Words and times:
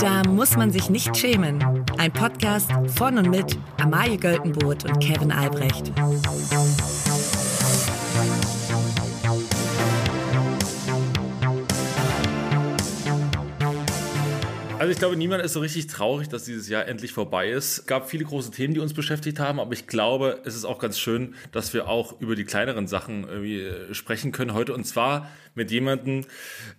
Da 0.00 0.22
muss 0.24 0.56
man 0.56 0.70
sich 0.70 0.88
nicht 0.88 1.14
schämen. 1.14 1.62
Ein 1.98 2.10
Podcast 2.10 2.70
von 2.96 3.18
und 3.18 3.28
mit 3.28 3.58
Amalie 3.78 4.16
Göltenboot 4.16 4.84
und 4.84 4.98
Kevin 4.98 5.30
Albrecht. 5.30 5.92
Also 14.80 14.92
ich 14.92 14.98
glaube, 14.98 15.14
niemand 15.14 15.44
ist 15.44 15.52
so 15.52 15.60
richtig 15.60 15.88
traurig, 15.88 16.30
dass 16.30 16.44
dieses 16.44 16.66
Jahr 16.70 16.88
endlich 16.88 17.12
vorbei 17.12 17.50
ist. 17.50 17.80
Es 17.80 17.86
gab 17.86 18.08
viele 18.08 18.24
große 18.24 18.50
Themen, 18.50 18.72
die 18.72 18.80
uns 18.80 18.94
beschäftigt 18.94 19.38
haben, 19.38 19.60
aber 19.60 19.74
ich 19.74 19.86
glaube, 19.86 20.40
es 20.46 20.56
ist 20.56 20.64
auch 20.64 20.78
ganz 20.78 20.98
schön, 20.98 21.34
dass 21.52 21.74
wir 21.74 21.86
auch 21.86 22.18
über 22.18 22.34
die 22.34 22.44
kleineren 22.44 22.86
Sachen 22.86 23.28
irgendwie 23.28 23.60
äh, 23.60 23.92
sprechen 23.92 24.32
können 24.32 24.54
heute. 24.54 24.72
Und 24.72 24.84
zwar 24.84 25.28
mit 25.54 25.70
jemandem, 25.70 26.24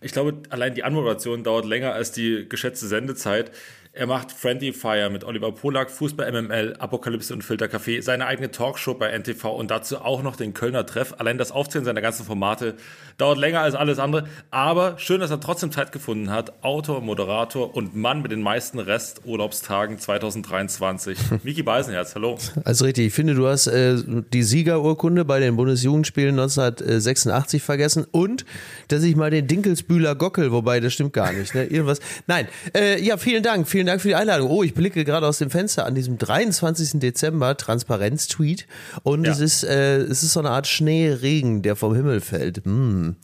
ich 0.02 0.14
glaube, 0.14 0.42
allein 0.50 0.74
die 0.74 0.84
Anmoderation 0.84 1.44
dauert 1.44 1.66
länger 1.66 1.94
als 1.94 2.12
die 2.12 2.50
geschätzte 2.50 2.88
Sendezeit. 2.88 3.52
Er 3.94 4.08
macht 4.08 4.32
Friendly 4.32 4.72
Fire 4.72 5.10
mit 5.10 5.26
Oliver 5.26 5.52
Polak, 5.52 5.92
Fußball 5.92 6.32
MML, 6.32 6.78
Apokalypse 6.80 7.34
und 7.34 7.44
Filtercafé, 7.44 8.02
seine 8.02 8.26
eigene 8.26 8.50
Talkshow 8.50 8.94
bei 8.94 9.12
NTV 9.12 9.54
und 9.54 9.70
dazu 9.70 9.98
auch 9.98 10.24
noch 10.24 10.38
den 10.38 10.54
Kölner 10.54 10.86
Treff. 10.86 11.16
Allein 11.18 11.38
das 11.38 11.52
Aufzählen 11.52 11.84
seiner 11.84 12.00
ganzen 12.00 12.26
Formate 12.26 12.76
dauert 13.18 13.38
länger 13.38 13.60
als 13.60 13.76
alles 13.76 14.00
andere. 14.00 14.30
Aber 14.50 14.98
schön, 14.98 15.20
dass 15.20 15.30
er 15.30 15.42
trotzdem 15.42 15.74
Zeit 15.74 15.92
gefunden 15.92 16.30
hat. 16.30 16.64
Autor, 16.64 17.02
Moderator 17.02 17.76
und 17.76 17.94
Mann 17.94 18.22
mit 18.22 18.32
den 18.32 18.42
meisten 18.42 18.80
Resturlaubstagen 18.80 20.00
2023. 20.00 21.18
Miki 21.44 21.62
Beisenherz, 21.62 22.16
hallo. 22.16 22.38
Also 22.64 22.86
richtig, 22.86 23.08
ich 23.08 23.14
finde, 23.14 23.36
du 23.36 23.46
hast 23.46 23.68
äh, 23.68 23.98
die 24.06 24.44
Siegerurkunde 24.44 25.26
bei 25.26 25.42
den 25.42 25.58
Bundesjugendspielen 25.58 26.40
1986 26.40 27.62
vergessen 27.62 28.08
und 28.10 28.46
dass 28.88 29.04
ich 29.04 29.18
mal 29.18 29.32
den 29.32 29.48
Dinkelsbühler 29.48 30.16
Gockel, 30.16 30.54
wobei 30.54 30.80
das 30.80 30.94
stimmt 30.94 31.12
gar 31.12 31.34
nicht, 31.34 31.54
ne? 31.54 31.66
Irgendwas. 31.66 32.00
Nein, 32.28 32.48
äh, 32.74 33.02
ja, 33.04 33.18
vielen 33.18 33.44
Dank. 33.44 33.68
Vielen 33.68 33.81
vielen 33.82 33.88
Dank 33.88 34.02
für 34.02 34.10
die 34.10 34.16
Einladung. 34.16 34.52
Oh, 34.52 34.62
ich 34.62 34.76
blicke 34.76 35.04
gerade 35.04 35.26
aus 35.26 35.40
dem 35.40 35.50
Fenster 35.50 35.88
an 35.88 35.96
diesem 35.96 36.20
23. 36.20 37.00
Dezember, 37.00 37.58
Transparenz-Tweet. 37.58 38.68
Und 39.02 39.26
ja. 39.26 39.32
es, 39.32 39.40
ist, 39.40 39.64
äh, 39.64 39.98
es 39.98 40.22
ist 40.22 40.34
so 40.34 40.40
eine 40.40 40.52
Art 40.52 40.68
Schneeregen, 40.68 41.64
der 41.64 41.76
vom 41.76 41.96
Himmel 41.96 42.22
fällt. 42.22 42.64
Mm. 42.64 43.16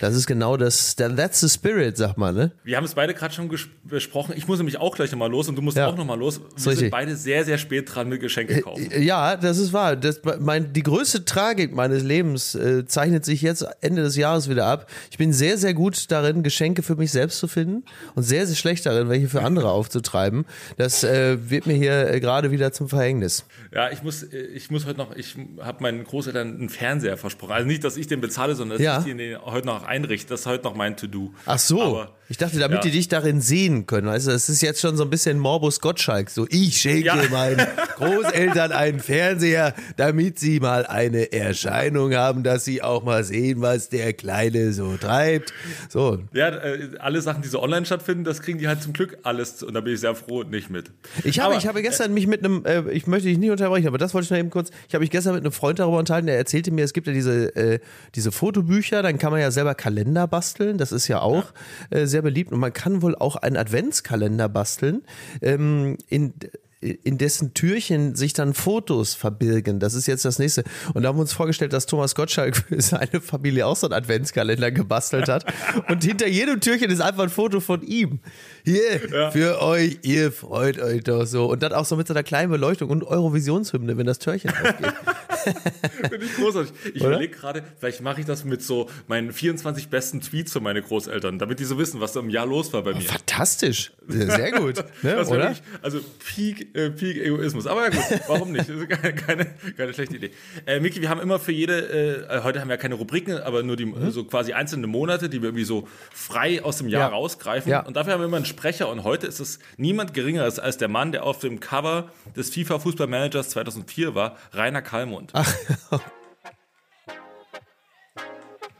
Das 0.00 0.14
ist 0.14 0.26
genau 0.26 0.56
das, 0.56 0.96
that's 0.96 1.40
the 1.40 1.48
spirit, 1.48 1.96
sag 1.96 2.16
mal, 2.16 2.32
ne? 2.32 2.52
Wir 2.64 2.76
haben 2.76 2.84
es 2.84 2.94
beide 2.94 3.14
gerade 3.14 3.34
schon 3.34 3.50
besprochen. 3.84 4.34
Ich 4.36 4.46
muss 4.46 4.58
nämlich 4.58 4.78
auch 4.78 4.94
gleich 4.94 5.10
nochmal 5.10 5.30
los 5.30 5.48
und 5.48 5.56
du 5.56 5.62
musst 5.62 5.76
ja. 5.76 5.86
auch 5.86 5.96
nochmal 5.96 6.18
los. 6.18 6.40
Wir 6.56 6.76
sind 6.76 6.90
beide 6.90 7.16
sehr, 7.16 7.44
sehr 7.44 7.58
spät 7.58 7.94
dran 7.94 8.08
mit 8.08 8.20
Geschenke 8.20 8.54
äh, 8.54 8.60
kaufen. 8.60 8.90
Ja, 8.98 9.36
das 9.36 9.58
ist 9.58 9.72
wahr. 9.72 9.96
Das, 9.96 10.20
mein, 10.38 10.72
die 10.72 10.82
größte 10.82 11.24
Tragik 11.24 11.74
meines 11.74 12.02
Lebens 12.02 12.54
äh, 12.54 12.86
zeichnet 12.86 13.24
sich 13.24 13.42
jetzt 13.42 13.66
Ende 13.80 14.02
des 14.02 14.16
Jahres 14.16 14.48
wieder 14.48 14.66
ab. 14.66 14.90
Ich 15.10 15.18
bin 15.18 15.32
sehr, 15.32 15.56
sehr 15.58 15.74
gut 15.74 16.10
darin, 16.10 16.42
Geschenke 16.42 16.82
für 16.82 16.96
mich 16.96 17.12
selbst 17.12 17.38
zu 17.38 17.48
finden 17.48 17.84
und 18.14 18.22
sehr, 18.22 18.46
sehr 18.46 18.56
schlecht 18.56 18.84
darin, 18.86 19.08
welche 19.08 19.28
für 19.28 19.42
andere 19.42 19.70
aufzutreiben. 19.76 20.44
Das 20.76 21.04
äh, 21.04 21.50
wird 21.50 21.66
mir 21.66 21.74
hier 21.74 22.10
äh, 22.10 22.20
gerade 22.20 22.50
wieder 22.50 22.72
zum 22.72 22.88
Verhängnis. 22.88 23.44
Ja, 23.72 23.90
ich 23.90 24.02
muss, 24.02 24.22
äh, 24.22 24.36
ich 24.38 24.70
muss 24.70 24.86
heute 24.86 24.98
noch, 24.98 25.16
ich 25.16 25.36
habe 25.60 25.82
meinen 25.82 26.04
Großeltern 26.04 26.56
einen 26.56 26.68
Fernseher 26.68 27.16
versprochen. 27.16 27.52
Also 27.52 27.66
nicht, 27.66 27.84
dass 27.84 27.96
ich 27.96 28.06
den 28.06 28.20
bezahle, 28.20 28.54
sondern 28.54 28.78
dass 28.78 28.84
ja. 28.84 28.98
ich 28.98 29.04
den 29.04 29.38
heute 29.44 29.66
noch 29.66 29.85
einrichte. 29.86 30.28
Das 30.28 30.40
ist 30.40 30.46
heute 30.46 30.64
noch 30.64 30.74
mein 30.74 30.96
To-Do. 30.96 31.32
Ach 31.46 31.58
so. 31.58 31.82
Aber, 31.82 32.16
ich 32.28 32.38
dachte, 32.38 32.58
damit 32.58 32.78
ja. 32.78 32.82
die 32.82 32.90
dich 32.90 33.08
darin 33.08 33.40
sehen 33.40 33.86
können. 33.86 34.08
Weißt 34.08 34.26
du, 34.26 34.32
das 34.32 34.48
ist 34.48 34.60
jetzt 34.60 34.80
schon 34.80 34.96
so 34.96 35.04
ein 35.04 35.10
bisschen 35.10 35.38
Morbus 35.38 35.80
Gottschalk. 35.80 36.28
So, 36.30 36.46
ich 36.50 36.80
schenke 36.80 37.06
ja. 37.06 37.16
meinen 37.30 37.64
Großeltern 37.96 38.72
einen 38.72 38.98
Fernseher, 38.98 39.74
damit 39.96 40.38
sie 40.40 40.58
mal 40.58 40.86
eine 40.86 41.32
Erscheinung 41.32 42.14
haben, 42.14 42.42
dass 42.42 42.64
sie 42.64 42.82
auch 42.82 43.04
mal 43.04 43.22
sehen, 43.22 43.60
was 43.60 43.90
der 43.90 44.12
Kleine 44.12 44.72
so 44.72 44.96
treibt. 44.96 45.52
So. 45.88 46.18
Ja, 46.32 46.48
äh, 46.48 46.90
alle 46.98 47.22
Sachen, 47.22 47.42
die 47.42 47.48
so 47.48 47.62
online 47.62 47.86
stattfinden, 47.86 48.24
das 48.24 48.42
kriegen 48.42 48.58
die 48.58 48.66
halt 48.66 48.82
zum 48.82 48.92
Glück 48.92 49.18
alles. 49.22 49.62
Und 49.62 49.74
da 49.74 49.80
bin 49.80 49.94
ich 49.94 50.00
sehr 50.00 50.16
froh 50.16 50.42
nicht 50.42 50.68
mit. 50.68 50.90
Ich 51.22 51.38
habe, 51.38 51.54
aber, 51.54 51.58
ich 51.58 51.68
habe 51.68 51.80
gestern 51.82 52.12
mich 52.12 52.26
mit 52.26 52.44
einem, 52.44 52.64
äh, 52.64 52.90
ich 52.90 53.06
möchte 53.06 53.28
dich 53.28 53.38
nicht 53.38 53.50
unterbrechen, 53.50 53.86
aber 53.86 53.98
das 53.98 54.14
wollte 54.14 54.24
ich 54.24 54.30
noch 54.30 54.38
eben 54.38 54.50
kurz. 54.50 54.70
Ich 54.88 54.94
habe 54.94 55.02
mich 55.02 55.10
gestern 55.10 55.34
mit 55.34 55.44
einem 55.44 55.52
Freund 55.52 55.78
darüber 55.78 55.98
unterhalten, 55.98 56.26
der 56.26 56.36
erzählte 56.36 56.72
mir, 56.72 56.84
es 56.84 56.92
gibt 56.92 57.06
ja 57.06 57.12
diese, 57.12 57.54
äh, 57.54 57.78
diese 58.16 58.32
Fotobücher, 58.32 59.02
dann 59.02 59.18
kann 59.18 59.30
man 59.30 59.40
ja 59.40 59.52
selber 59.52 59.76
Kalender 59.76 60.26
basteln. 60.26 60.76
Das 60.76 60.90
ist 60.90 61.06
ja 61.06 61.20
auch 61.20 61.52
ja. 61.92 61.98
Äh, 61.98 62.06
sehr 62.16 62.22
beliebt. 62.22 62.50
Und 62.50 62.60
man 62.60 62.72
kann 62.72 63.02
wohl 63.02 63.14
auch 63.14 63.36
einen 63.36 63.58
Adventskalender 63.58 64.48
basteln. 64.48 65.02
Ähm, 65.42 65.98
in, 66.08 66.32
in 66.80 67.16
dessen 67.16 67.54
Türchen 67.54 68.14
sich 68.14 68.34
dann 68.34 68.52
Fotos 68.52 69.14
verbirgen. 69.14 69.80
Das 69.80 69.94
ist 69.94 70.06
jetzt 70.06 70.24
das 70.24 70.38
nächste. 70.38 70.62
Und 70.92 71.02
da 71.02 71.08
haben 71.08 71.16
wir 71.16 71.22
uns 71.22 71.32
vorgestellt, 71.32 71.72
dass 71.72 71.86
Thomas 71.86 72.14
Gottschalk 72.14 72.56
für 72.68 72.80
seine 72.80 73.20
Familie 73.20 73.66
auch 73.66 73.76
so 73.76 73.86
einen 73.86 73.94
Adventskalender 73.94 74.70
gebastelt 74.70 75.28
hat. 75.28 75.46
Und 75.88 76.04
hinter 76.04 76.28
jedem 76.28 76.60
Türchen 76.60 76.90
ist 76.90 77.00
einfach 77.00 77.24
ein 77.24 77.30
Foto 77.30 77.60
von 77.60 77.82
ihm. 77.82 78.20
Hier, 78.64 79.10
ja. 79.10 79.30
für 79.30 79.62
euch, 79.62 79.98
ihr 80.02 80.30
freut 80.32 80.78
euch 80.78 81.04
doch 81.04 81.24
so. 81.24 81.46
Und 81.46 81.62
dann 81.62 81.72
auch 81.72 81.86
so 81.86 81.96
mit 81.96 82.06
so 82.08 82.14
einer 82.14 82.22
kleinen 82.22 82.50
Beleuchtung 82.50 82.90
und 82.90 83.04
Eurovisionshymne, 83.04 83.96
wenn 83.96 84.06
das 84.06 84.18
Türchen 84.18 84.50
aufgeht. 84.50 84.92
Finde 86.10 86.26
ich 86.26 86.34
großartig. 86.34 86.72
Ich 86.94 87.02
überlege 87.02 87.34
gerade, 87.34 87.62
vielleicht 87.78 88.00
mache 88.00 88.20
ich 88.20 88.26
das 88.26 88.44
mit 88.44 88.62
so 88.62 88.88
meinen 89.06 89.32
24 89.32 89.88
besten 89.88 90.20
Tweets 90.20 90.52
für 90.52 90.60
meine 90.60 90.82
Großeltern, 90.82 91.38
damit 91.38 91.60
die 91.60 91.64
so 91.64 91.78
wissen, 91.78 92.00
was 92.00 92.12
da 92.12 92.20
im 92.20 92.30
Jahr 92.30 92.46
los 92.46 92.72
war 92.72 92.82
bei 92.82 92.94
mir. 92.94 93.02
Fantastisch. 93.02 93.92
Sehr 94.08 94.52
gut. 94.52 94.84
Ne, 95.02 95.20
oder? 95.20 95.30
Wirklich, 95.30 95.62
also 95.82 96.00
Peak, 96.34 96.68
äh, 96.76 96.90
Peak 96.90 97.16
Egoismus. 97.16 97.66
Aber 97.66 97.84
ja 97.84 97.88
gut, 97.90 98.20
warum 98.28 98.52
nicht? 98.52 98.68
Das 98.68 98.76
ist 98.76 98.88
keine, 98.88 99.14
keine, 99.14 99.46
keine 99.76 99.94
schlechte 99.94 100.16
Idee. 100.16 100.30
Äh, 100.66 100.80
Miki, 100.80 101.00
wir 101.00 101.08
haben 101.08 101.20
immer 101.20 101.38
für 101.38 101.52
jede, 101.52 102.26
äh, 102.28 102.42
heute 102.42 102.60
haben 102.60 102.68
wir 102.68 102.76
keine 102.76 102.94
Rubriken, 102.94 103.38
aber 103.38 103.62
nur 103.62 103.76
die 103.76 103.86
mhm. 103.86 104.10
so 104.10 104.24
quasi 104.24 104.52
einzelne 104.52 104.86
Monate, 104.86 105.28
die 105.28 105.42
wir 105.42 105.48
irgendwie 105.48 105.64
so 105.64 105.88
frei 106.12 106.62
aus 106.62 106.78
dem 106.78 106.88
Jahr 106.88 107.10
ja. 107.10 107.16
rausgreifen. 107.16 107.70
Ja. 107.70 107.80
Und 107.80 107.96
dafür 107.96 108.12
haben 108.12 108.20
wir 108.20 108.26
immer 108.26 108.36
einen 108.36 108.46
Sprecher. 108.46 108.88
Und 108.88 109.04
heute 109.04 109.26
ist 109.26 109.40
es 109.40 109.58
niemand 109.76 110.14
geringeres 110.14 110.58
als 110.58 110.78
der 110.78 110.88
Mann, 110.88 111.12
der 111.12 111.24
auf 111.24 111.38
dem 111.38 111.60
Cover 111.60 112.10
des 112.36 112.50
FIFA 112.50 112.78
Fußballmanagers 112.78 113.50
2004 113.50 114.14
war, 114.14 114.36
Rainer 114.52 114.82
Kallmund. 114.82 115.30
Ach. 115.34 115.52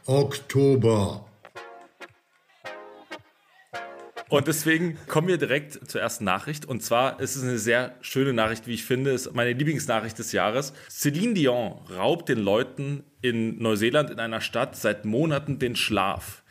Oktober. 0.05 1.26
Und 4.29 4.47
deswegen 4.47 4.97
kommen 5.07 5.27
wir 5.27 5.37
direkt 5.37 5.89
zur 5.89 6.01
ersten 6.01 6.25
Nachricht. 6.25 6.65
Und 6.65 6.83
zwar 6.83 7.19
ist 7.19 7.35
es 7.35 7.43
eine 7.43 7.57
sehr 7.57 7.95
schöne 8.01 8.33
Nachricht, 8.33 8.67
wie 8.67 8.73
ich 8.73 8.83
finde. 8.83 9.11
Ist 9.11 9.33
meine 9.33 9.53
Lieblingsnachricht 9.53 10.19
des 10.19 10.31
Jahres. 10.31 10.73
Celine 10.89 11.33
Dion 11.33 11.73
raubt 11.95 12.29
den 12.29 12.39
Leuten 12.39 13.03
in 13.21 13.61
Neuseeland 13.61 14.11
in 14.11 14.19
einer 14.19 14.41
Stadt 14.41 14.75
seit 14.75 15.03
Monaten 15.03 15.57
den 15.57 15.75
Schlaf. 15.75 16.43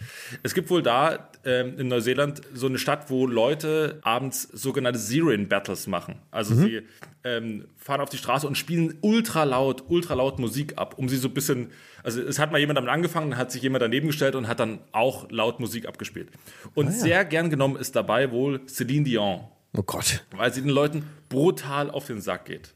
Es 0.43 0.53
gibt 0.53 0.69
wohl 0.69 0.83
da 0.83 1.31
ähm, 1.45 1.79
in 1.79 1.89
Neuseeland 1.89 2.43
so 2.53 2.67
eine 2.67 2.79
Stadt, 2.79 3.09
wo 3.09 3.27
Leute 3.27 4.01
abends 4.03 4.43
sogenannte 4.43 4.99
Siren-Battles 4.99 5.87
machen. 5.87 6.17
Also 6.33 6.55
mhm. 6.55 6.63
sie 6.63 6.83
ähm, 7.23 7.69
fahren 7.77 8.01
auf 8.01 8.09
die 8.09 8.17
Straße 8.17 8.47
und 8.47 8.59
spielen 8.59 8.99
ultra 9.01 9.45
laut, 9.45 9.85
ultra 9.89 10.15
laut 10.15 10.41
Musik 10.41 10.77
ab, 10.77 10.95
um 10.99 11.09
sie 11.09 11.17
so 11.17 11.29
ein 11.29 11.35
bisschen, 11.35 11.71
also 12.03 12.21
es 12.21 12.39
hat 12.41 12.51
mal 12.51 12.59
jemand 12.59 12.79
damit 12.79 12.91
angefangen, 12.91 13.37
hat 13.37 13.53
sich 13.53 13.63
jemand 13.63 13.83
daneben 13.83 14.09
gestellt 14.09 14.35
und 14.35 14.49
hat 14.49 14.59
dann 14.59 14.81
auch 14.91 15.31
laut 15.31 15.61
Musik 15.61 15.87
abgespielt. 15.87 16.31
Und 16.75 16.89
ah, 16.89 16.91
ja. 16.91 16.97
sehr 16.97 17.25
gern 17.25 17.49
genommen 17.49 17.77
ist 17.77 17.95
dabei 17.95 18.33
wohl 18.33 18.67
Celine 18.67 19.05
Dion. 19.05 19.45
Oh 19.77 19.83
Gott. 19.83 20.25
Weil 20.33 20.53
sie 20.53 20.63
den 20.63 20.71
Leuten 20.71 21.05
brutal 21.29 21.91
auf 21.91 22.07
den 22.07 22.21
Sack 22.21 22.47
geht. 22.47 22.75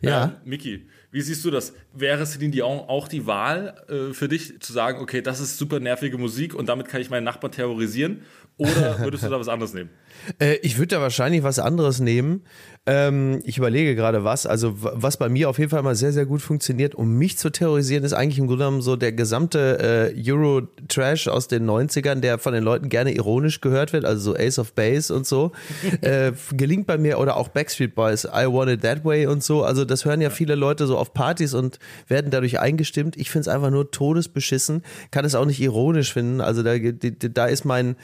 Ja. 0.00 0.24
Ähm, 0.24 0.32
Miki, 0.44 0.88
wie 1.10 1.20
siehst 1.20 1.44
du 1.44 1.50
das? 1.50 1.74
Wäre 1.92 2.24
Celine 2.26 2.52
Dion 2.52 2.80
auch 2.80 3.08
die 3.08 3.26
Wahl 3.26 3.74
äh, 3.88 4.14
für 4.14 4.28
dich, 4.28 4.60
zu 4.60 4.72
sagen, 4.72 5.00
okay, 5.00 5.22
das 5.22 5.40
ist 5.40 5.58
super 5.58 5.80
nervige 5.80 6.18
Musik 6.18 6.54
und 6.54 6.68
damit 6.68 6.88
kann 6.88 7.00
ich 7.00 7.10
meinen 7.10 7.24
Nachbarn 7.24 7.52
terrorisieren? 7.52 8.22
Oder 8.58 8.98
würdest 9.00 9.24
du 9.24 9.28
da 9.28 9.38
was 9.38 9.48
anderes 9.48 9.74
nehmen? 9.74 9.90
Äh, 10.38 10.58
ich 10.62 10.78
würde 10.78 10.88
da 10.88 11.00
wahrscheinlich 11.00 11.42
was 11.42 11.58
anderes 11.58 11.98
nehmen. 11.98 12.42
Ähm, 12.84 13.38
ich 13.44 13.58
überlege 13.58 13.94
gerade 13.94 14.24
was. 14.24 14.44
Also, 14.44 14.74
was 14.74 15.16
bei 15.16 15.28
mir 15.28 15.48
auf 15.48 15.60
jeden 15.60 15.70
Fall 15.70 15.84
mal 15.84 15.94
sehr, 15.94 16.12
sehr 16.12 16.26
gut 16.26 16.42
funktioniert, 16.42 16.96
um 16.96 17.16
mich 17.16 17.38
zu 17.38 17.50
terrorisieren, 17.50 18.02
ist 18.02 18.12
eigentlich 18.12 18.40
im 18.40 18.48
Grunde 18.48 18.64
genommen 18.64 18.82
so 18.82 18.96
der 18.96 19.12
gesamte 19.12 20.12
äh, 20.16 20.30
Euro-Trash 20.32 21.28
aus 21.28 21.46
den 21.46 21.64
90ern, 21.64 22.16
der 22.16 22.38
von 22.38 22.52
den 22.52 22.64
Leuten 22.64 22.88
gerne 22.88 23.14
ironisch 23.14 23.60
gehört 23.60 23.92
wird, 23.92 24.04
also 24.04 24.32
so 24.32 24.36
Ace 24.36 24.58
of 24.58 24.72
Base 24.72 25.14
und 25.14 25.28
so. 25.28 25.52
äh, 26.00 26.32
gelingt 26.56 26.88
bei 26.88 26.98
mir, 26.98 27.20
oder 27.20 27.36
auch 27.36 27.46
Backstreet 27.48 27.94
Boys, 27.94 28.24
I 28.24 28.46
Want 28.46 28.68
It 28.68 28.80
That 28.82 29.04
Way 29.04 29.26
und 29.26 29.44
so. 29.44 29.62
Also, 29.62 29.84
das 29.84 30.04
hören 30.04 30.20
ja 30.20 30.30
viele 30.30 30.56
Leute 30.56 30.88
so 30.88 30.98
auf 30.98 31.14
Partys 31.14 31.54
und 31.54 31.78
werden 32.08 32.32
dadurch 32.32 32.58
eingestimmt. 32.58 33.16
Ich 33.16 33.30
finde 33.30 33.42
es 33.42 33.48
einfach 33.48 33.70
nur 33.70 33.92
todesbeschissen, 33.92 34.82
kann 35.12 35.24
es 35.24 35.36
auch 35.36 35.46
nicht 35.46 35.60
ironisch 35.60 36.12
finden. 36.12 36.40
Also, 36.40 36.64
da, 36.64 36.72
da 36.76 37.46
ist 37.46 37.64
mein, 37.64 37.94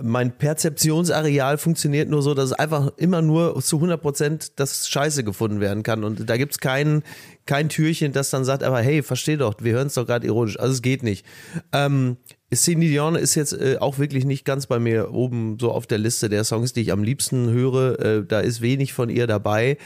mein 0.00 0.30
Perzeptionsareal 0.30 1.58
funktioniert 1.58 2.08
nur 2.08 2.22
so, 2.22 2.34
dass 2.34 2.44
es 2.44 2.52
einfach 2.52 2.92
immer 2.98 3.20
nur 3.20 3.60
zu 3.60 3.78
100 3.78 4.11
Prozent 4.12 4.60
das 4.60 4.88
Scheiße 4.90 5.24
gefunden 5.24 5.60
werden 5.60 5.82
kann. 5.82 6.04
Und 6.04 6.28
da 6.28 6.36
gibt 6.36 6.52
es 6.52 6.58
kein, 6.58 7.02
kein 7.46 7.70
Türchen, 7.70 8.12
das 8.12 8.28
dann 8.28 8.44
sagt, 8.44 8.62
aber 8.62 8.80
hey, 8.80 9.02
versteh 9.02 9.38
doch, 9.38 9.54
wir 9.60 9.72
hören 9.72 9.86
es 9.86 9.94
doch 9.94 10.06
gerade 10.06 10.26
ironisch. 10.26 10.60
Also 10.60 10.74
es 10.74 10.82
geht 10.82 11.02
nicht. 11.02 11.24
Ähm, 11.72 12.18
Celine 12.54 12.84
Dion 12.84 13.14
ist 13.14 13.34
jetzt 13.34 13.54
äh, 13.54 13.78
auch 13.80 13.98
wirklich 13.98 14.26
nicht 14.26 14.44
ganz 14.44 14.66
bei 14.66 14.78
mir 14.78 15.14
oben 15.14 15.56
so 15.58 15.72
auf 15.72 15.86
der 15.86 15.96
Liste 15.96 16.28
der 16.28 16.44
Songs, 16.44 16.74
die 16.74 16.82
ich 16.82 16.92
am 16.92 17.02
liebsten 17.02 17.48
höre. 17.48 17.98
Äh, 17.98 18.24
da 18.26 18.40
ist 18.40 18.60
wenig 18.60 18.92
von 18.92 19.08
ihr 19.08 19.26
dabei. 19.26 19.78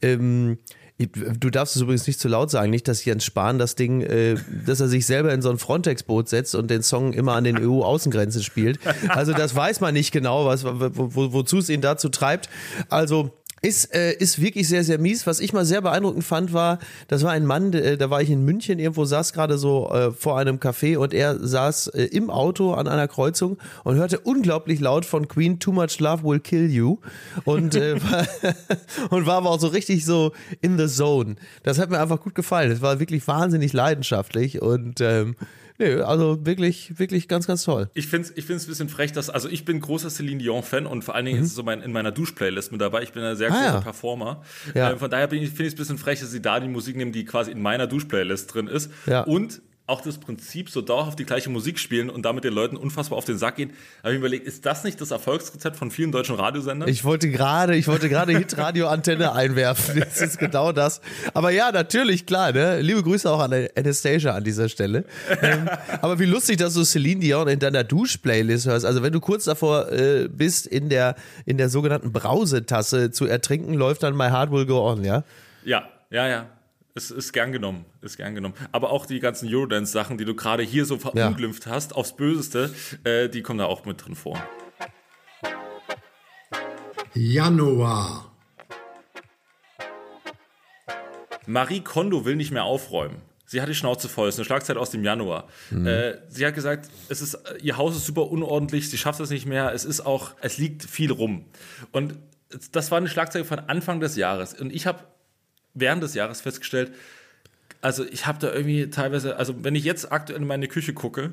Ähm, 0.00 0.58
Du 0.98 1.50
darfst 1.50 1.74
es 1.74 1.82
übrigens 1.82 2.06
nicht 2.06 2.20
zu 2.20 2.28
laut 2.28 2.50
sagen, 2.50 2.70
nicht, 2.70 2.86
dass 2.86 3.04
Jens 3.04 3.24
Spahn 3.24 3.58
das 3.58 3.74
Ding, 3.74 4.02
äh, 4.02 4.36
dass 4.66 4.80
er 4.80 4.88
sich 4.88 5.06
selber 5.06 5.32
in 5.32 5.42
so 5.42 5.50
ein 5.50 5.58
Frontex-Boot 5.58 6.28
setzt 6.28 6.54
und 6.54 6.70
den 6.70 6.82
Song 6.82 7.12
immer 7.12 7.32
an 7.32 7.44
den 7.44 7.58
EU-Außengrenzen 7.58 8.42
spielt. 8.42 8.78
Also 9.08 9.32
das 9.32 9.54
weiß 9.54 9.80
man 9.80 9.94
nicht 9.94 10.12
genau, 10.12 10.46
was, 10.46 10.64
wo, 10.64 11.32
wozu 11.32 11.58
es 11.58 11.70
ihn 11.70 11.80
dazu 11.80 12.08
treibt. 12.08 12.48
Also 12.88 13.32
ist, 13.62 13.94
äh, 13.94 14.12
ist 14.12 14.42
wirklich 14.42 14.66
sehr, 14.66 14.82
sehr 14.82 14.98
mies. 14.98 15.26
Was 15.26 15.38
ich 15.38 15.52
mal 15.52 15.64
sehr 15.64 15.80
beeindruckend 15.80 16.24
fand, 16.24 16.52
war, 16.52 16.80
das 17.06 17.22
war 17.22 17.30
ein 17.30 17.46
Mann, 17.46 17.72
äh, 17.72 17.96
da 17.96 18.10
war 18.10 18.20
ich 18.20 18.28
in 18.28 18.44
München, 18.44 18.80
irgendwo 18.80 19.04
saß 19.04 19.32
gerade 19.32 19.56
so 19.56 19.88
äh, 19.90 20.10
vor 20.10 20.36
einem 20.36 20.56
Café 20.56 20.98
und 20.98 21.14
er 21.14 21.38
saß 21.38 21.86
äh, 21.88 22.04
im 22.06 22.28
Auto 22.28 22.74
an 22.74 22.88
einer 22.88 23.06
Kreuzung 23.06 23.58
und 23.84 23.94
hörte 23.94 24.18
unglaublich 24.18 24.80
laut 24.80 25.04
von 25.04 25.28
Queen 25.28 25.60
Too 25.60 25.70
Much 25.70 26.00
Love 26.00 26.24
Will 26.24 26.40
Kill 26.40 26.70
You 26.70 26.98
und, 27.44 27.76
äh, 27.76 28.02
war, 28.10 28.26
und 29.10 29.26
war 29.26 29.36
aber 29.36 29.50
auch 29.50 29.60
so 29.60 29.68
richtig 29.68 30.04
so 30.04 30.32
in 30.60 30.76
the 30.76 30.88
zone. 30.88 31.36
Das 31.62 31.78
hat 31.78 31.88
mir 31.88 32.00
einfach 32.00 32.20
gut 32.20 32.34
gefallen. 32.34 32.72
Es 32.72 32.82
war 32.82 32.98
wirklich 32.98 33.26
wahnsinnig 33.28 33.72
leidenschaftlich 33.72 34.60
und 34.60 35.00
ähm, 35.00 35.36
Nee, 35.82 36.00
also 36.00 36.44
wirklich, 36.46 36.98
wirklich 36.98 37.28
ganz, 37.28 37.46
ganz 37.46 37.64
toll. 37.64 37.90
Ich 37.94 38.06
finde 38.06 38.28
es 38.28 38.36
ich 38.36 38.44
find's 38.44 38.64
ein 38.64 38.68
bisschen 38.68 38.88
frech, 38.88 39.12
dass, 39.12 39.30
also 39.30 39.48
ich 39.48 39.64
bin 39.64 39.80
großer 39.80 40.10
Celine 40.10 40.38
Dion-Fan 40.38 40.86
und 40.86 41.02
vor 41.02 41.14
allen 41.14 41.24
Dingen 41.24 41.38
mhm. 41.38 41.44
ist 41.44 41.50
es 41.50 41.56
so 41.56 41.62
mein, 41.62 41.82
in 41.82 41.92
meiner 41.92 42.12
Dusch-Playlist 42.12 42.72
mit 42.72 42.80
dabei. 42.80 43.02
Ich 43.02 43.12
bin 43.12 43.22
ein 43.22 43.36
sehr 43.36 43.50
ah, 43.50 43.54
großer 43.54 43.74
ja. 43.74 43.80
Performer. 43.80 44.42
Ja. 44.74 44.92
Äh, 44.92 44.96
von 44.96 45.10
daher 45.10 45.28
finde 45.28 45.44
ich 45.44 45.52
es 45.52 45.60
ein 45.60 45.76
bisschen 45.76 45.98
frech, 45.98 46.20
dass 46.20 46.30
sie 46.30 46.42
da 46.42 46.60
die 46.60 46.68
Musik 46.68 46.96
nehmen, 46.96 47.12
die 47.12 47.24
quasi 47.24 47.50
in 47.50 47.60
meiner 47.60 47.86
Dusch-Playlist 47.86 48.54
drin 48.54 48.68
ist. 48.68 48.90
Ja. 49.06 49.22
Und 49.22 49.60
auch 49.92 50.00
das 50.00 50.18
Prinzip 50.18 50.70
so 50.70 50.80
dauerhaft 50.80 51.18
die 51.18 51.24
gleiche 51.24 51.50
Musik 51.50 51.78
spielen 51.78 52.08
und 52.08 52.22
damit 52.22 52.44
den 52.44 52.54
Leuten 52.54 52.76
unfassbar 52.76 53.18
auf 53.18 53.26
den 53.26 53.36
Sack 53.36 53.56
gehen. 53.56 53.72
habe 54.02 54.14
ich 54.14 54.20
mir 54.20 54.26
überlegt, 54.26 54.46
ist 54.46 54.64
das 54.64 54.84
nicht 54.84 55.00
das 55.00 55.10
Erfolgsrezept 55.10 55.76
von 55.76 55.90
vielen 55.90 56.12
deutschen 56.12 56.34
Radiosendern? 56.34 56.88
Ich 56.88 57.04
wollte 57.04 57.30
gerade, 57.30 57.76
ich 57.76 57.86
wollte 57.88 58.08
gerade 58.08 58.32
Hitradio-Antenne 58.32 59.32
einwerfen. 59.34 60.00
Das 60.00 60.20
ist 60.20 60.38
genau 60.38 60.72
das. 60.72 61.02
Aber 61.34 61.50
ja, 61.50 61.70
natürlich, 61.70 62.24
klar, 62.24 62.52
ne? 62.52 62.80
Liebe 62.80 63.02
Grüße 63.02 63.30
auch 63.30 63.40
an 63.40 63.68
Anastasia 63.76 64.32
an 64.32 64.44
dieser 64.44 64.70
Stelle. 64.70 65.04
Ähm, 65.42 65.68
aber 66.00 66.18
wie 66.18 66.24
lustig, 66.24 66.56
dass 66.56 66.72
du 66.72 66.84
Celine 66.84 67.20
Dion 67.20 67.48
in 67.48 67.58
deiner 67.58 67.84
Dusch-Playlist 67.84 68.66
hörst. 68.66 68.86
Also 68.86 69.02
wenn 69.02 69.12
du 69.12 69.20
kurz 69.20 69.44
davor 69.44 69.92
äh, 69.92 70.28
bist, 70.28 70.66
in 70.66 70.88
der, 70.88 71.16
in 71.44 71.58
der 71.58 71.68
sogenannten 71.68 72.12
Brausetasse 72.12 73.10
zu 73.10 73.26
ertrinken, 73.26 73.74
läuft 73.74 74.02
dann 74.02 74.16
My 74.16 74.30
Heart 74.30 74.50
Will 74.50 74.64
Go 74.64 74.88
On, 74.88 75.04
ja? 75.04 75.24
Ja, 75.64 75.88
ja, 76.10 76.26
ja. 76.28 76.46
Es 76.94 77.10
ist 77.10 77.32
gern 77.32 77.52
genommen, 77.52 77.86
ist 78.02 78.18
gern 78.18 78.34
genommen. 78.34 78.54
Aber 78.70 78.90
auch 78.90 79.06
die 79.06 79.18
ganzen 79.18 79.48
Eurodance-Sachen, 79.48 80.18
die 80.18 80.26
du 80.26 80.34
gerade 80.34 80.62
hier 80.62 80.84
so 80.84 80.98
verunglimpft 80.98 81.64
ja. 81.64 81.72
hast, 81.72 81.94
aufs 81.94 82.14
Böseste, 82.14 82.74
äh, 83.04 83.30
die 83.30 83.40
kommen 83.40 83.58
da 83.58 83.64
auch 83.64 83.86
mit 83.86 84.04
drin 84.04 84.14
vor. 84.14 84.38
Januar. 87.14 88.30
Marie 91.46 91.80
Kondo 91.80 92.26
will 92.26 92.36
nicht 92.36 92.50
mehr 92.50 92.64
aufräumen. 92.64 93.16
Sie 93.46 93.60
hat 93.60 93.68
die 93.68 93.74
Schnauze 93.74 94.08
voll. 94.08 94.28
Es 94.28 94.34
ist 94.34 94.40
eine 94.40 94.44
Schlagzeit 94.44 94.76
aus 94.76 94.90
dem 94.90 95.02
Januar. 95.02 95.48
Mhm. 95.70 95.86
Äh, 95.86 96.18
sie 96.28 96.46
hat 96.46 96.54
gesagt, 96.54 96.90
es 97.08 97.22
ist, 97.22 97.38
ihr 97.62 97.78
Haus 97.78 97.96
ist 97.96 98.06
super 98.06 98.30
unordentlich, 98.30 98.90
sie 98.90 98.98
schafft 98.98 99.20
es 99.20 99.30
nicht 99.30 99.46
mehr. 99.46 99.72
Es 99.72 99.84
ist 99.84 100.00
auch, 100.02 100.34
es 100.42 100.58
liegt 100.58 100.84
viel 100.84 101.10
rum. 101.10 101.46
Und 101.90 102.18
das 102.70 102.90
war 102.90 102.98
eine 102.98 103.08
Schlagzeile 103.08 103.46
von 103.46 103.58
Anfang 103.60 104.00
des 104.00 104.16
Jahres. 104.16 104.54
Und 104.54 104.72
ich 104.72 104.86
habe 104.86 105.04
während 105.74 106.02
des 106.02 106.14
Jahres 106.14 106.40
festgestellt, 106.40 106.92
also 107.80 108.04
ich 108.04 108.26
habe 108.26 108.38
da 108.38 108.52
irgendwie 108.52 108.88
teilweise, 108.90 109.36
also 109.36 109.64
wenn 109.64 109.74
ich 109.74 109.84
jetzt 109.84 110.12
aktuell 110.12 110.40
in 110.40 110.46
meine 110.46 110.68
Küche 110.68 110.94
gucke, 110.94 111.32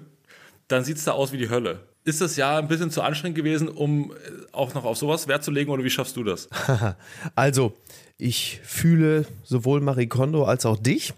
dann 0.68 0.83
sieht 0.83 0.97
es 0.97 1.03
da 1.03 1.12
aus 1.12 1.31
wie 1.31 1.38
die 1.38 1.50
Hölle. 1.50 1.80
Ist 2.06 2.21
das 2.21 2.38
Jahr 2.38 2.59
ein 2.59 2.68
bisschen 2.68 2.91
zu 2.91 3.01
anstrengend 3.01 3.36
gewesen, 3.36 3.68
um 3.68 4.12
äh, 4.12 4.15
auch 4.51 4.74
noch 4.74 4.86
auf 4.86 4.97
sowas 4.97 5.27
Wert 5.27 5.44
zu 5.44 5.51
legen 5.51 5.69
oder 5.69 5.83
wie 5.83 5.89
schaffst 5.89 6.15
du 6.15 6.24
das? 6.24 6.50
also, 7.36 7.74
ich 8.18 8.62
fühle 8.63 9.25
sowohl 9.44 9.81
Marie 9.81 10.07
Kondo 10.07 10.45
als 10.45 10.65
auch 10.65 10.77
dich. 10.77 11.13